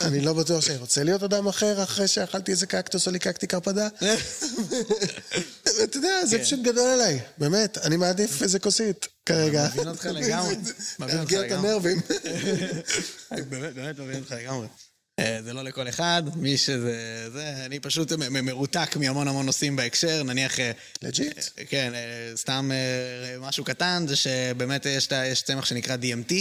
אני 0.00 0.20
לא 0.20 0.32
בטוח 0.32 0.64
שאני 0.64 0.78
רוצה 0.78 1.04
להיות 1.04 1.22
אדם 1.22 1.48
אחר 1.48 1.82
אחרי 1.82 2.08
שאכלתי 2.08 2.52
איזה 2.52 2.66
קקטוס 2.66 3.06
או 3.06 3.12
ליקקתי 3.12 3.46
קרפדה. 3.46 3.88
אתה 5.84 5.96
יודע, 5.96 6.26
זה 6.26 6.38
כן. 6.38 6.44
פשוט 6.44 6.60
גדול 6.62 6.88
עליי, 6.88 7.20
באמת. 7.38 7.78
אני 7.78 7.96
מעדיף 7.96 8.42
איזה 8.42 8.58
כוסית 8.58 9.08
כרגע. 9.26 9.68
מבין 9.74 9.88
אותך 9.88 10.06
לגמרי. 10.06 10.56
מבין 11.00 11.00
אותך 11.00 11.14
להרגיע 11.14 11.40
את 11.40 11.44
לגמרי. 11.44 11.68
הנרבים. 11.70 12.00
באמת, 13.30 13.74
באמת 13.74 13.98
מבין 13.98 14.16
אותך 14.16 14.32
לגמרי. 14.32 14.66
אה, 15.18 15.38
זה 15.42 15.52
לא 15.52 15.62
לכל 15.64 15.88
אחד, 15.88 16.22
מי 16.36 16.56
שזה... 16.56 17.28
זה, 17.32 17.64
אני 17.64 17.80
פשוט 17.80 18.12
מרותק 18.12 18.96
מהמון 18.96 19.28
המון 19.28 19.46
נושאים 19.46 19.76
בהקשר, 19.76 20.22
נניח... 20.22 20.56
legit. 21.02 21.38
אה, 21.58 21.64
כן, 21.64 21.94
אה, 21.94 22.36
סתם 22.36 22.70
אה, 22.72 23.38
משהו 23.40 23.64
קטן, 23.64 24.04
זה 24.08 24.16
שבאמת 24.16 24.86
יש 24.86 25.06
את 25.06 25.44
צמח 25.44 25.64
שנקרא 25.64 25.96
DMT, 25.96 26.34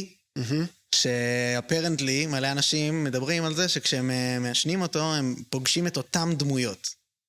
ש 0.96 1.17
apparently 1.17 2.26
מלא 2.26 2.52
אנשים 2.52 3.04
מדברים 3.04 3.46
על 3.46 3.56
זה 3.56 3.68
שכשהם 3.68 4.12
אה, 4.12 4.40
מעשנים 4.40 4.82
אותו, 4.82 5.14
הם 5.14 5.36
פוגשים 5.50 5.88
את 5.88 5.98
אותם 5.98 6.34
דמויות. 6.38 6.88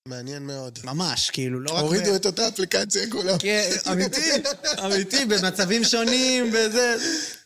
מעניין 0.09 0.43
מאוד. 0.47 0.79
ממש, 0.85 1.31
כאילו, 1.31 1.61
לא 1.61 1.71
רק... 1.71 1.79
ב- 1.79 1.85
הורידו 1.85 2.17
את 2.17 2.27
אותה 2.27 2.49
אפליקציה 2.49 3.11
כולם. 3.11 3.39
כן, 3.39 3.71
אמיתי, 3.93 4.31
אמיתי, 4.85 5.25
במצבים 5.25 5.85
שונים, 5.85 6.51
וזה... 6.53 6.97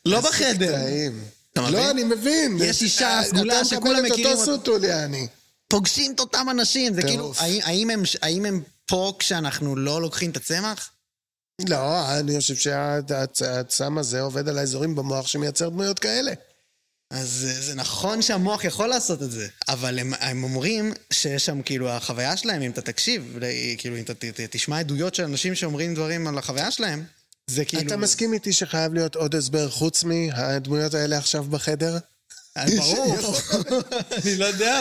לא 0.06 0.20
בחדר. 0.20 0.72
טעים. 0.76 1.24
אתה 1.52 1.60
מבין? 1.60 1.74
לא, 1.74 1.90
אני 1.90 2.04
מבין. 2.04 2.58
יש 2.60 2.82
אישה 2.82 3.20
סגולה 3.24 3.64
שכולם 3.64 3.92
אתה 3.92 4.02
מקבל 4.02 4.10
מכירים 4.10 4.26
את 4.26 4.38
אותו 4.38 4.50
אותה. 4.50 4.52
סוטול, 4.52 4.84
יעני. 4.84 5.26
פוגשים 5.68 6.12
את 6.12 6.20
אותם 6.20 6.46
אנשים, 6.50 6.94
זה 6.94 7.02
כאילו, 7.02 7.32
האם 8.22 8.44
הם 8.46 8.62
פה 8.86 9.12
כשאנחנו 9.18 9.76
לא 9.76 10.02
לוקחים 10.02 10.30
את 10.30 10.36
הצמח? 10.36 10.90
לא, 11.68 12.12
אני 12.18 12.40
חושב 12.40 12.54
שהסם 13.34 13.98
הזה 13.98 14.20
עובד 14.20 14.48
על 14.48 14.58
האזורים 14.58 14.94
במוח 14.94 15.26
שמייצר 15.26 15.68
דמויות 15.68 15.98
כאלה. 15.98 16.32
אז 17.10 17.28
זה- 17.28 17.60
זה 17.60 17.74
נכון 17.74 18.22
שהמוח 18.22 18.64
יכול 18.64 18.86
לעשות 18.88 19.22
את 19.22 19.30
זה, 19.30 19.48
אבל 19.68 19.98
הם, 19.98 20.12
הם 20.20 20.44
אומרים 20.44 20.92
שיש 21.12 21.46
שם, 21.46 21.62
כאילו, 21.62 21.90
החוויה 21.90 22.36
שלהם, 22.36 22.62
אם 22.62 22.70
אתה 22.70 22.80
תקשיב, 22.82 23.38
כאילו, 23.78 23.96
אם 23.96 24.02
אתה 24.02 24.14
ת- 24.14 24.24
ת- 24.24 24.40
תשמע 24.50 24.78
עדויות 24.78 25.14
של 25.14 25.24
אנשים 25.24 25.54
שאומרים 25.54 25.94
דברים 25.94 26.26
על 26.26 26.38
החוויה 26.38 26.70
שלהם, 26.70 27.04
זה 27.50 27.64
כאילו... 27.64 27.82
אתה 27.86 27.96
מסכים 27.96 28.32
איתי 28.32 28.52
שחייב 28.52 28.94
להיות 28.94 29.16
עוד 29.16 29.34
הסבר 29.34 29.70
חוץ 29.70 30.04
מהדמויות 30.04 30.94
האלה 30.94 31.18
עכשיו 31.18 31.44
בחדר? 31.44 31.98
אה, 32.56 32.64
ברור, 32.76 33.16
אני 34.12 34.36
לא 34.36 34.44
יודע, 34.44 34.80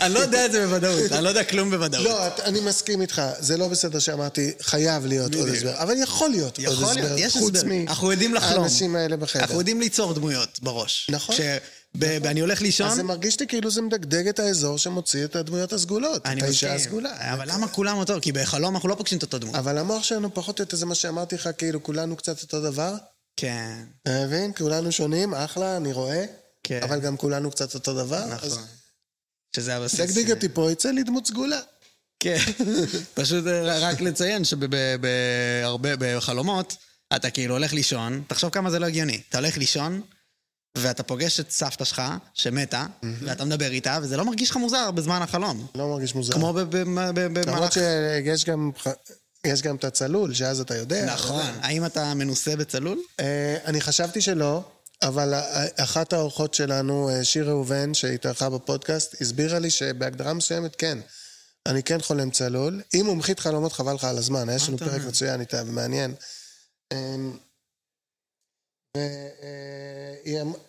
אני 0.00 0.14
לא 0.14 0.18
יודע 0.18 0.46
את 0.46 0.52
זה 0.52 0.66
בוודאות, 0.66 1.12
אני 1.12 1.24
לא 1.24 1.28
יודע 1.28 1.44
כלום 1.44 1.70
בוודאות. 1.70 2.04
לא, 2.04 2.26
אני 2.44 2.60
מסכים 2.60 3.00
איתך. 3.00 3.22
זה 3.38 3.56
לא 3.56 3.68
בסדר 3.68 3.98
שאמרתי, 3.98 4.52
חייב 4.60 5.06
להיות 5.06 5.34
עוד. 5.34 5.48
הסבר. 5.48 5.82
אבל 5.82 5.94
יכול 6.02 6.30
להיות 6.30 6.58
עוד 6.58 6.82
הסבר. 6.82 7.28
חוץ. 7.30 7.54
מהאנשים 8.32 8.96
האלה 8.96 9.16
בחדר. 9.16 9.42
אנחנו 9.42 9.58
יודעים 9.58 9.80
ליצור 9.80 10.14
דמויות 10.14 10.58
בראש. 10.62 11.06
נכון. 11.10 11.36
כשאני 11.36 12.40
הולך 12.40 12.62
לישון... 12.62 12.86
אז 12.86 12.96
זה 12.96 13.02
מרגיש 13.02 13.40
לי 13.40 13.46
כאילו 13.46 13.70
זה 13.70 13.82
מדגדג 13.82 14.28
את 14.28 14.38
האזור 14.38 14.78
שמוציא 14.78 15.24
את 15.24 15.36
הדמויות 15.36 15.72
הסגולות. 15.72 16.22
את 16.22 16.42
האישה. 16.42 16.74
הסגולה. 16.74 17.34
אבל 17.34 17.52
למה 17.52 17.68
כולם 17.68 17.96
אותו? 17.96 18.14
כי 18.22 18.32
בחלום 18.32 18.74
אנחנו 18.74 18.88
לא 18.88 18.94
פוגשים 18.94 19.18
את 19.18 19.22
אותו 19.22 19.38
דמות. 19.38 19.54
אבל 19.54 19.78
המוח 19.78 20.02
שלנו 20.02 20.34
פחות 20.34 20.58
או 20.58 20.62
יותר 20.62 20.76
זה 20.76 20.86
מה 20.86 20.94
שאמרתי 20.94 21.34
לך, 21.34 21.48
כאילו 21.58 21.82
כולנו 21.82 22.16
קצת 22.16 22.42
אותו 22.42 22.60
דבר. 22.60 22.94
כן, 23.36 23.74
אתה 24.02 24.24
מבין? 24.26 24.52
כולנו 24.58 24.92
שונים, 24.92 25.34
אחלה, 25.34 25.76
אני 25.76 25.92
רואה. 25.92 26.24
כן. 26.62 26.80
אבל 26.82 27.00
גם 27.00 27.16
כולנו 27.16 27.50
קצת 27.50 27.74
אותו 27.74 27.94
דבר. 27.94 28.16
אז 28.16 28.30
נכון. 28.30 28.64
שזה 29.56 29.76
הבסיס. 29.76 30.00
דגדג 30.00 30.30
אותי 30.30 30.48
פה, 30.48 30.72
יצא 30.72 30.90
לי 30.90 31.02
דמות 31.02 31.26
סגולה. 31.26 31.60
כן. 32.20 32.38
פשוט 33.14 33.46
אה, 33.46 33.78
רק 33.78 34.00
לציין 34.00 34.44
שבהרבה, 34.44 35.90
בחלומות, 35.98 36.76
אתה 37.16 37.30
כאילו 37.30 37.54
הולך 37.54 37.72
לישון, 37.72 38.22
תחשוב 38.26 38.50
כמה 38.50 38.70
זה 38.70 38.78
לא 38.78 38.86
הגיוני. 38.86 39.20
אתה 39.28 39.38
הולך 39.38 39.56
לישון, 39.56 40.00
ואתה 40.78 41.02
פוגש 41.02 41.40
את 41.40 41.50
סבתא 41.50 41.84
שלך, 41.84 42.02
שמתה, 42.34 42.86
ואתה 43.22 43.44
מדבר 43.44 43.70
איתה, 43.70 43.98
וזה 44.02 44.16
לא 44.16 44.24
מרגיש 44.24 44.50
לך 44.50 44.56
מוזר 44.56 44.90
בזמן 44.90 45.22
החלום. 45.22 45.66
לא 45.74 45.88
מרגיש 45.88 46.14
מוזר. 46.14 46.32
כמו 46.34 46.52
ב- 46.52 46.60
ב- 46.60 46.76
ב- 47.14 47.18
למרות 47.18 47.46
במהלך... 47.46 47.72
שיש 47.72 48.44
גם... 48.44 48.70
יש 49.44 49.62
גם 49.62 49.76
את 49.76 49.84
הצלול, 49.84 50.34
שאז 50.34 50.60
אתה 50.60 50.76
יודע. 50.76 51.06
נכון. 51.14 51.42
האם 51.60 51.86
אתה 51.86 52.14
מנוסה 52.14 52.56
בצלול? 52.56 52.98
אה, 53.20 53.56
אני 53.64 53.80
חשבתי 53.80 54.20
שלא, 54.20 54.64
אבל 55.02 55.34
ה- 55.34 55.66
אחת 55.84 56.12
האורחות 56.12 56.54
שלנו, 56.54 57.08
אה, 57.10 57.24
שיר 57.24 57.48
ראובן, 57.48 57.94
שהתארחה 57.94 58.50
בפודקאסט, 58.50 59.14
הסבירה 59.22 59.58
לי 59.58 59.70
שבהגדרה 59.70 60.32
מסוימת 60.34 60.76
כן. 60.76 60.98
אני 61.66 61.82
כן 61.82 62.00
חולם 62.00 62.30
צלול. 62.30 62.82
היא 62.92 63.02
מומחית 63.02 63.40
חלומות, 63.40 63.72
חבל 63.72 63.94
לך 63.94 64.04
על 64.04 64.18
הזמן, 64.18 64.48
יש 64.50 64.68
לנו 64.68 64.78
פרק? 64.78 65.02
מצוין 65.08 65.40
איתה 65.40 65.62
ומעניין. 65.66 66.14
אמ, 66.92 67.36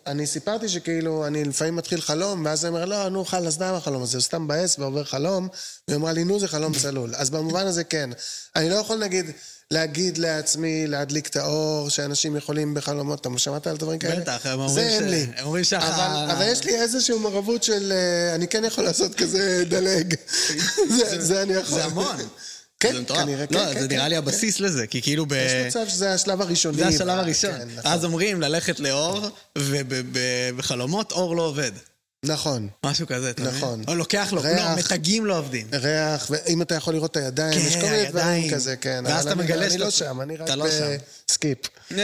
ואני 0.05 0.27
סיפרתי 0.27 0.69
שכאילו, 0.69 1.27
אני 1.27 1.43
לפעמים 1.45 1.75
מתחיל 1.75 2.01
חלום, 2.01 2.45
ואז 2.45 2.65
אני 2.65 2.69
אומר, 2.69 2.85
לא, 2.85 3.09
נו, 3.09 3.25
חלאס, 3.25 3.57
די 3.57 3.65
החלום 3.65 4.03
הזה, 4.03 4.17
הוא 4.17 4.23
סתם 4.23 4.43
מבאס 4.43 4.79
ועובר 4.79 5.03
חלום, 5.03 5.47
והיא 5.87 5.97
אמרה 5.99 6.11
לי, 6.13 6.23
נו, 6.23 6.39
זה 6.39 6.47
חלום 6.47 6.73
צלול. 6.73 7.15
אז 7.15 7.29
במובן 7.29 7.67
הזה 7.67 7.83
כן. 7.83 8.09
אני 8.55 8.69
לא 8.69 8.75
יכול, 8.75 8.97
נגיד, 8.97 9.25
להגיד 9.73 10.17
לעצמי, 10.17 10.87
להדליק 10.87 11.27
את 11.27 11.35
האור, 11.35 11.89
שאנשים 11.89 12.35
יכולים 12.35 12.73
בחלומות, 12.73 13.21
אתה 13.21 13.29
שמעת 13.37 13.67
על 13.67 13.77
דברים 13.77 13.99
כאלה? 13.99 14.19
בטח, 14.21 14.45
הם 14.45 14.59
אומרים 14.59 14.73
זה 14.73 14.89
ש- 14.89 14.93
אין 15.01 15.09
לי. 15.09 15.25
הם 15.37 15.45
אומרים 15.45 15.63
שאח- 15.63 15.83
אבל, 15.83 16.31
אבל 16.31 16.45
יש 16.47 16.63
לי 16.63 16.75
איזושהי 16.81 17.15
מעורבות 17.17 17.63
של, 17.63 17.91
אה, 17.95 18.35
אני 18.35 18.47
כן 18.47 18.65
יכול 18.65 18.83
לעשות 18.83 19.15
כזה 19.15 19.63
דלג. 19.69 20.13
זה, 20.97 21.21
זה 21.21 21.41
אני 21.41 21.53
יכול. 21.53 21.79
זה 21.79 21.85
המון. 21.85 22.15
כן, 22.79 22.93
זה 22.93 23.01
מטורף. 23.01 23.19
כנראה, 23.19 23.47
כן, 23.47 23.55
לא, 23.55 23.73
כן, 23.73 23.81
זה 23.81 23.87
נראה 23.87 24.03
כן, 24.03 24.09
לי 24.09 24.15
כן. 24.15 24.23
הבסיס 24.23 24.59
לזה, 24.59 24.87
כי 24.87 25.01
כאילו 25.01 25.25
ב... 25.25 25.33
יש 25.33 25.51
מצב 25.67 25.89
שזה 25.89 26.13
השלב 26.13 26.41
הראשוני. 26.41 26.77
זה 26.77 26.87
השלב 26.87 27.09
הראשון. 27.19 27.51
כן, 27.51 27.67
נכון. 27.75 27.91
אז 27.91 28.05
אומרים 28.05 28.41
ללכת 28.41 28.79
לאור, 28.79 29.27
ובחלומות 29.57 31.11
אור 31.11 31.35
לא 31.35 31.41
עובד. 31.41 31.71
נכון. 32.25 32.67
משהו 32.85 33.07
כזה, 33.07 33.29
אתה 33.29 33.41
מבין? 33.41 33.55
נכון. 33.55 33.83
או 33.87 33.95
לוקח 33.95 34.29
לו, 34.31 34.41
ריח. 34.41 34.69
לא, 34.69 34.75
מתגים 34.75 35.25
לא 35.25 35.37
עובדים. 35.37 35.67
ריח, 35.73 36.27
ואם 36.29 36.61
אתה 36.61 36.75
יכול 36.75 36.93
לראות 36.93 37.11
את 37.11 37.17
הידיים, 37.17 37.53
כן, 37.61 37.67
יש 37.67 37.75
כל 37.75 37.81
מיני 37.81 38.05
דברים. 38.09 38.51
כזה, 38.51 38.75
כן. 38.75 39.03
ואז 39.07 39.23
אתה 39.23 39.31
אני- 39.33 39.43
מגלה 39.43 39.61
אני 39.61 39.69
שאתה- 39.69 39.83
לא 39.83 39.89
שם, 39.89 40.21
אני 40.21 40.35
רק 40.37 40.49
לא. 40.49 40.65
בסקיפ. 41.27 41.57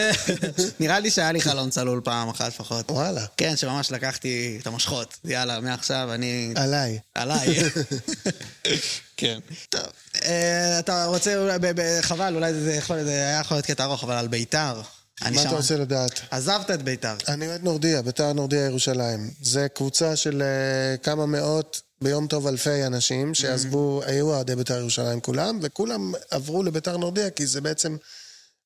נראה 0.79 0.99
לי 0.99 1.11
שהיה 1.11 1.31
לי 1.31 1.41
חלום 1.41 1.69
צלול 1.69 2.01
פעם 2.03 2.29
אחת 2.29 2.47
לפחות. 2.47 2.91
וואלה. 2.91 3.25
כן, 3.37 3.55
שממש 3.57 3.91
לקחתי 3.91 4.57
את 4.61 4.67
המושכות. 4.67 5.17
יאללה, 5.25 5.59
מעכשיו 5.59 6.09
אני... 6.13 6.53
עליי. 6.55 6.99
עליי. 7.15 7.47
כן. 9.17 9.39
טוב. 9.69 9.81
אה, 10.23 10.79
אתה 10.79 11.05
רוצה 11.05 11.57
חבל, 12.01 12.35
אולי 12.35 12.53
זה 12.53 12.71
היה 13.07 13.39
יכול 13.39 13.57
להיות 13.57 13.65
קטע 13.65 13.83
ארוך, 13.83 14.03
אבל 14.03 14.13
על 14.15 14.27
ביתר. 14.27 14.81
אני 15.21 15.35
מה 15.35 15.41
שם- 15.41 15.47
אתה 15.47 15.55
רוצה 15.57 15.77
לדעת? 15.77 16.21
עזבת 16.31 16.71
את 16.71 16.81
ביתר. 16.83 17.15
אני 17.27 17.47
אוהד 17.47 17.63
נורדיה, 17.63 18.01
ביתר 18.01 18.33
נורדיה 18.33 18.65
ירושלים. 18.65 19.31
זה 19.41 19.67
קבוצה 19.73 20.15
של 20.15 20.41
אה, 20.41 20.97
כמה 20.97 21.25
מאות, 21.25 21.81
ביום 22.01 22.27
טוב 22.27 22.47
אלפי 22.47 22.85
אנשים, 22.85 23.33
שעזבו, 23.33 24.01
היו 24.05 24.25
אוהדי 24.29 24.55
ביתר 24.55 24.77
ירושלים 24.77 25.19
כולם, 25.21 25.59
וכולם 25.61 26.13
עברו 26.31 26.63
לביתר 26.63 26.97
נורדיה, 26.97 27.29
כי 27.29 27.47
זה 27.47 27.61
בעצם... 27.61 27.97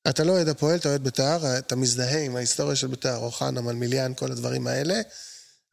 אתה 0.08 0.24
לא 0.24 0.32
אוהד 0.32 0.48
הפועל, 0.48 0.76
אתה 0.78 0.88
אוהד 0.88 1.04
ביתר, 1.04 1.58
אתה 1.58 1.76
מזדהה 1.76 2.18
עם 2.20 2.36
ההיסטוריה 2.36 2.76
של 2.76 2.86
ביתר, 2.86 3.16
אוחנה, 3.16 3.60
מלמיליאן, 3.60 4.12
כל 4.16 4.32
הדברים 4.32 4.66
האלה, 4.66 5.00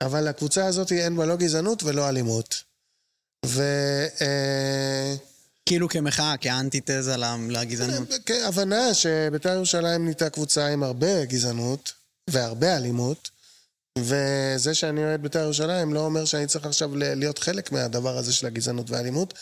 אבל 0.02 0.30
לקבוצה 0.30 0.66
הזאת 0.66 0.91
אין 0.91 1.16
בה 1.16 1.26
לא 1.26 1.36
גזענות 1.36 1.84
ולא 1.84 2.10
אלימות. 2.10 2.56
ו... 3.45 3.64
אה, 4.22 5.16
כאילו 5.68 5.89
כמחאה, 5.89 6.38
כאנטיתזה 6.38 7.15
לגזענות. 7.49 8.14
כהבנה 8.26 8.94
שבית"ר 8.94 9.49
ירושלים 9.49 10.03
נהייתה 10.03 10.30
קבוצה 10.30 10.68
עם 10.68 10.84
הרבה 10.84 11.26
גזענות 11.26 11.94
והרבה 12.30 12.77
אלימות, 12.77 13.30
וזה 13.99 14.73
שאני 14.73 15.03
אוהד 15.03 15.22
בית"ר 15.22 15.39
ירושלים 15.39 15.94
לא 15.94 15.99
אומר 15.99 16.26
שאני 16.26 16.48
צריך 16.48 16.65
עכשיו 16.65 16.95
להיות 16.95 17.39
חלק 17.39 17.72
מהדבר 17.72 18.18
הזה 18.18 18.34
של 18.34 18.48
הגזענות 18.48 18.89
והאלימות. 18.89 19.34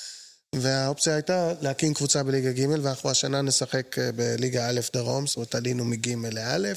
והאופציה 0.55 1.13
הייתה 1.13 1.53
להקים 1.61 1.93
קבוצה 1.93 2.23
בליגה 2.23 2.51
ג' 2.51 2.69
ואנחנו 2.83 3.09
השנה 3.09 3.41
נשחק 3.41 3.99
אה, 3.99 4.11
בליגה 4.11 4.69
א' 4.69 4.79
דרום, 4.93 5.27
זאת 5.27 5.35
אומרת 5.35 5.55
עלינו 5.55 5.85
מג' 5.85 6.15
לא', 6.31 6.73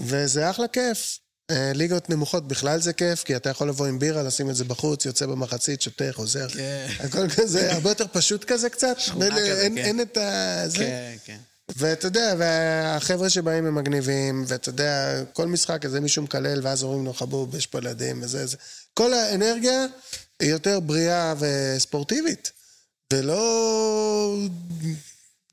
וזה 0.00 0.50
אחלה 0.50 0.68
כיף. 0.68 1.18
אה, 1.50 1.72
ליגות 1.74 2.10
נמוכות 2.10 2.48
בכלל 2.48 2.80
זה 2.80 2.92
כיף, 2.92 3.22
כי 3.22 3.36
אתה 3.36 3.50
יכול 3.50 3.68
לבוא 3.68 3.86
עם 3.86 3.98
בירה, 3.98 4.22
לשים 4.22 4.50
את 4.50 4.56
זה 4.56 4.64
בחוץ, 4.64 5.06
יוצא 5.06 5.26
במחצית, 5.26 5.82
שותה, 5.82 6.04
חוזר. 6.12 6.48
כן. 6.48 6.86
הכל 7.00 7.28
כזה, 7.28 7.72
הרבה 7.72 7.90
יותר 7.90 8.06
פשוט 8.12 8.44
כזה 8.44 8.70
קצת. 8.70 8.98
שכונה 8.98 9.30
כזה, 9.30 9.68
כן. 9.68 9.78
אין 9.78 10.00
את 10.00 10.16
ה... 10.16 10.64
כן, 10.74 11.14
כן. 11.24 11.38
ואתה 11.76 12.06
יודע, 12.06 12.34
והחבר'ה 12.38 13.30
שבאים 13.30 13.66
הם 13.66 13.74
מגניבים, 13.74 14.44
ואתה 14.46 14.68
יודע, 14.68 15.22
כל 15.32 15.46
משחק 15.46 15.84
איזה 15.84 16.00
מישהו 16.00 16.22
מקלל, 16.22 16.60
ואז 16.62 16.82
אומרים 16.82 17.04
לו 17.04 17.12
חבוב, 17.12 17.54
יש 17.54 17.66
פה 17.66 17.78
ילדים, 17.78 18.22
וזה, 18.22 18.46
זה. 18.46 18.56
כל 18.94 19.14
האנרגיה 19.14 19.86
היא 20.40 20.50
יותר 20.50 20.80
בריאה 20.80 21.34
וספורטיבית, 21.38 22.52
ולא 23.12 24.36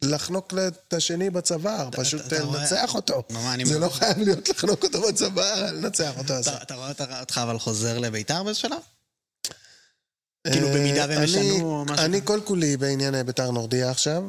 לחנוק 0.02 0.54
את 0.68 0.94
השני 0.94 1.30
בצוואר, 1.30 1.90
פשוט 1.92 2.22
לנצח 2.34 2.96
אותו. 2.96 3.24
זה. 3.66 3.80
לא 3.80 3.90
חייב 3.90 4.18
להיות 4.18 4.50
לחנוק 4.50 4.84
אותו 4.84 5.02
בצוואר, 5.02 5.72
לנצח 5.74 6.18
אותו. 6.18 6.34
אתה 6.62 6.76
רואה 6.76 6.90
אותך- 6.90 7.38
אבל 7.38 7.60
חוזר 7.60 7.98
לביתר 7.98 8.44
באיזשהו 8.44 8.70
שלב? 8.70 8.80
כאילו, 10.52 10.68
במידה 10.68 11.06
והם 11.10 11.24
ישנו 11.24 11.86
משהו 11.86 12.06
אני. 12.06 12.22
כל 12.26 12.40
כולי 12.46 12.78
בענייני 12.78 13.24
ביתר 13.24 13.52
נורדיה 13.52 13.92
עכשיו. 13.92 14.24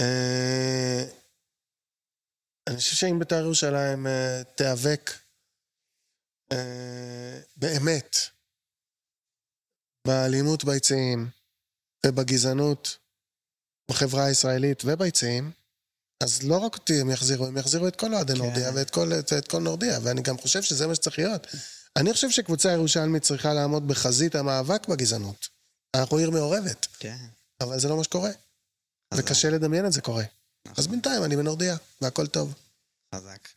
אה, 0.00 1.04
אני 2.66 2.76
חושב 2.76 2.96
שאם 2.96 3.18
ביתר 3.18 3.40
ירושלים 3.40 4.06
אה, 4.06 4.42
תיאבק 4.54 5.10
אה, 6.52 7.40
באמת 7.56 8.16
באלימות 10.06 10.64
ביציעים 10.64 11.28
ובגזענות 12.06 12.96
בחברה 13.90 14.24
הישראלית 14.24 14.82
וביציעים, 14.84 15.50
אז 16.22 16.42
לא 16.42 16.58
רק 16.58 16.74
אותי 16.74 17.00
הם 17.00 17.10
יחזירו, 17.10 17.46
הם 17.46 17.56
יחזירו 17.56 17.88
את 17.88 17.96
כל 17.96 18.14
אוהדי 18.14 18.32
כן. 18.32 18.38
נורדיה 18.38 18.70
ואת 18.74 18.90
כל, 18.90 19.12
את, 19.18 19.32
את 19.32 19.48
כל 19.48 19.58
נורדיה, 19.58 19.98
ואני 20.02 20.22
גם 20.22 20.38
חושב 20.38 20.62
שזה 20.62 20.86
מה 20.86 20.94
שצריך 20.94 21.18
להיות. 21.18 21.46
אני 21.96 22.12
חושב 22.12 22.30
שקבוצה 22.30 22.72
ירושלמית 22.72 23.22
צריכה 23.22 23.54
לעמוד 23.54 23.88
בחזית 23.88 24.34
המאבק 24.34 24.88
בגזענות. 24.88 25.48
אנחנו 25.96 26.16
עיר 26.16 26.30
מעורבת, 26.30 26.86
כן. 26.98 27.16
אבל 27.60 27.78
זה 27.78 27.88
לא 27.88 27.96
מה 27.96 28.04
שקורה. 28.04 28.30
וקשה 29.14 29.50
לדמיין 29.50 29.86
את 29.86 29.92
זה 29.92 30.00
קורה. 30.00 30.24
נכון. 30.66 30.74
אז 30.78 30.86
בינתיים 30.86 31.24
אני 31.24 31.36
בנורדיה, 31.36 31.76
והכל 32.00 32.26
טוב. 32.26 32.54
חזק. 33.14 33.48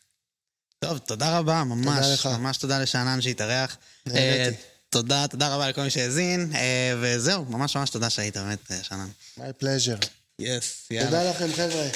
טוב, 0.78 0.98
תודה 0.98 1.38
רבה, 1.38 1.64
ממש. 1.64 1.96
תודה 1.96 2.14
לך. 2.14 2.26
ממש 2.26 2.56
תודה 2.56 2.78
לשאנן 2.78 3.20
שהתארח. 3.20 3.76
נהניתי. 4.06 4.28
אה, 4.28 4.50
תודה, 4.88 5.28
תודה 5.28 5.54
רבה 5.54 5.68
לכל 5.68 5.82
מי 5.82 5.90
שהאזין, 5.90 6.52
אה, 6.54 6.94
וזהו, 7.00 7.44
ממש 7.44 7.76
ממש 7.76 7.90
תודה 7.90 8.10
שהיית, 8.10 8.36
באמת, 8.36 8.70
אה, 8.70 8.82
שאנן. 8.82 9.08
My 9.38 9.62
pleasure. 9.62 10.06
יס, 10.40 10.86
יאללה. 10.90 11.06
תודה 11.10 11.30
לכם, 11.30 11.52
חבר'ה. 11.52 11.86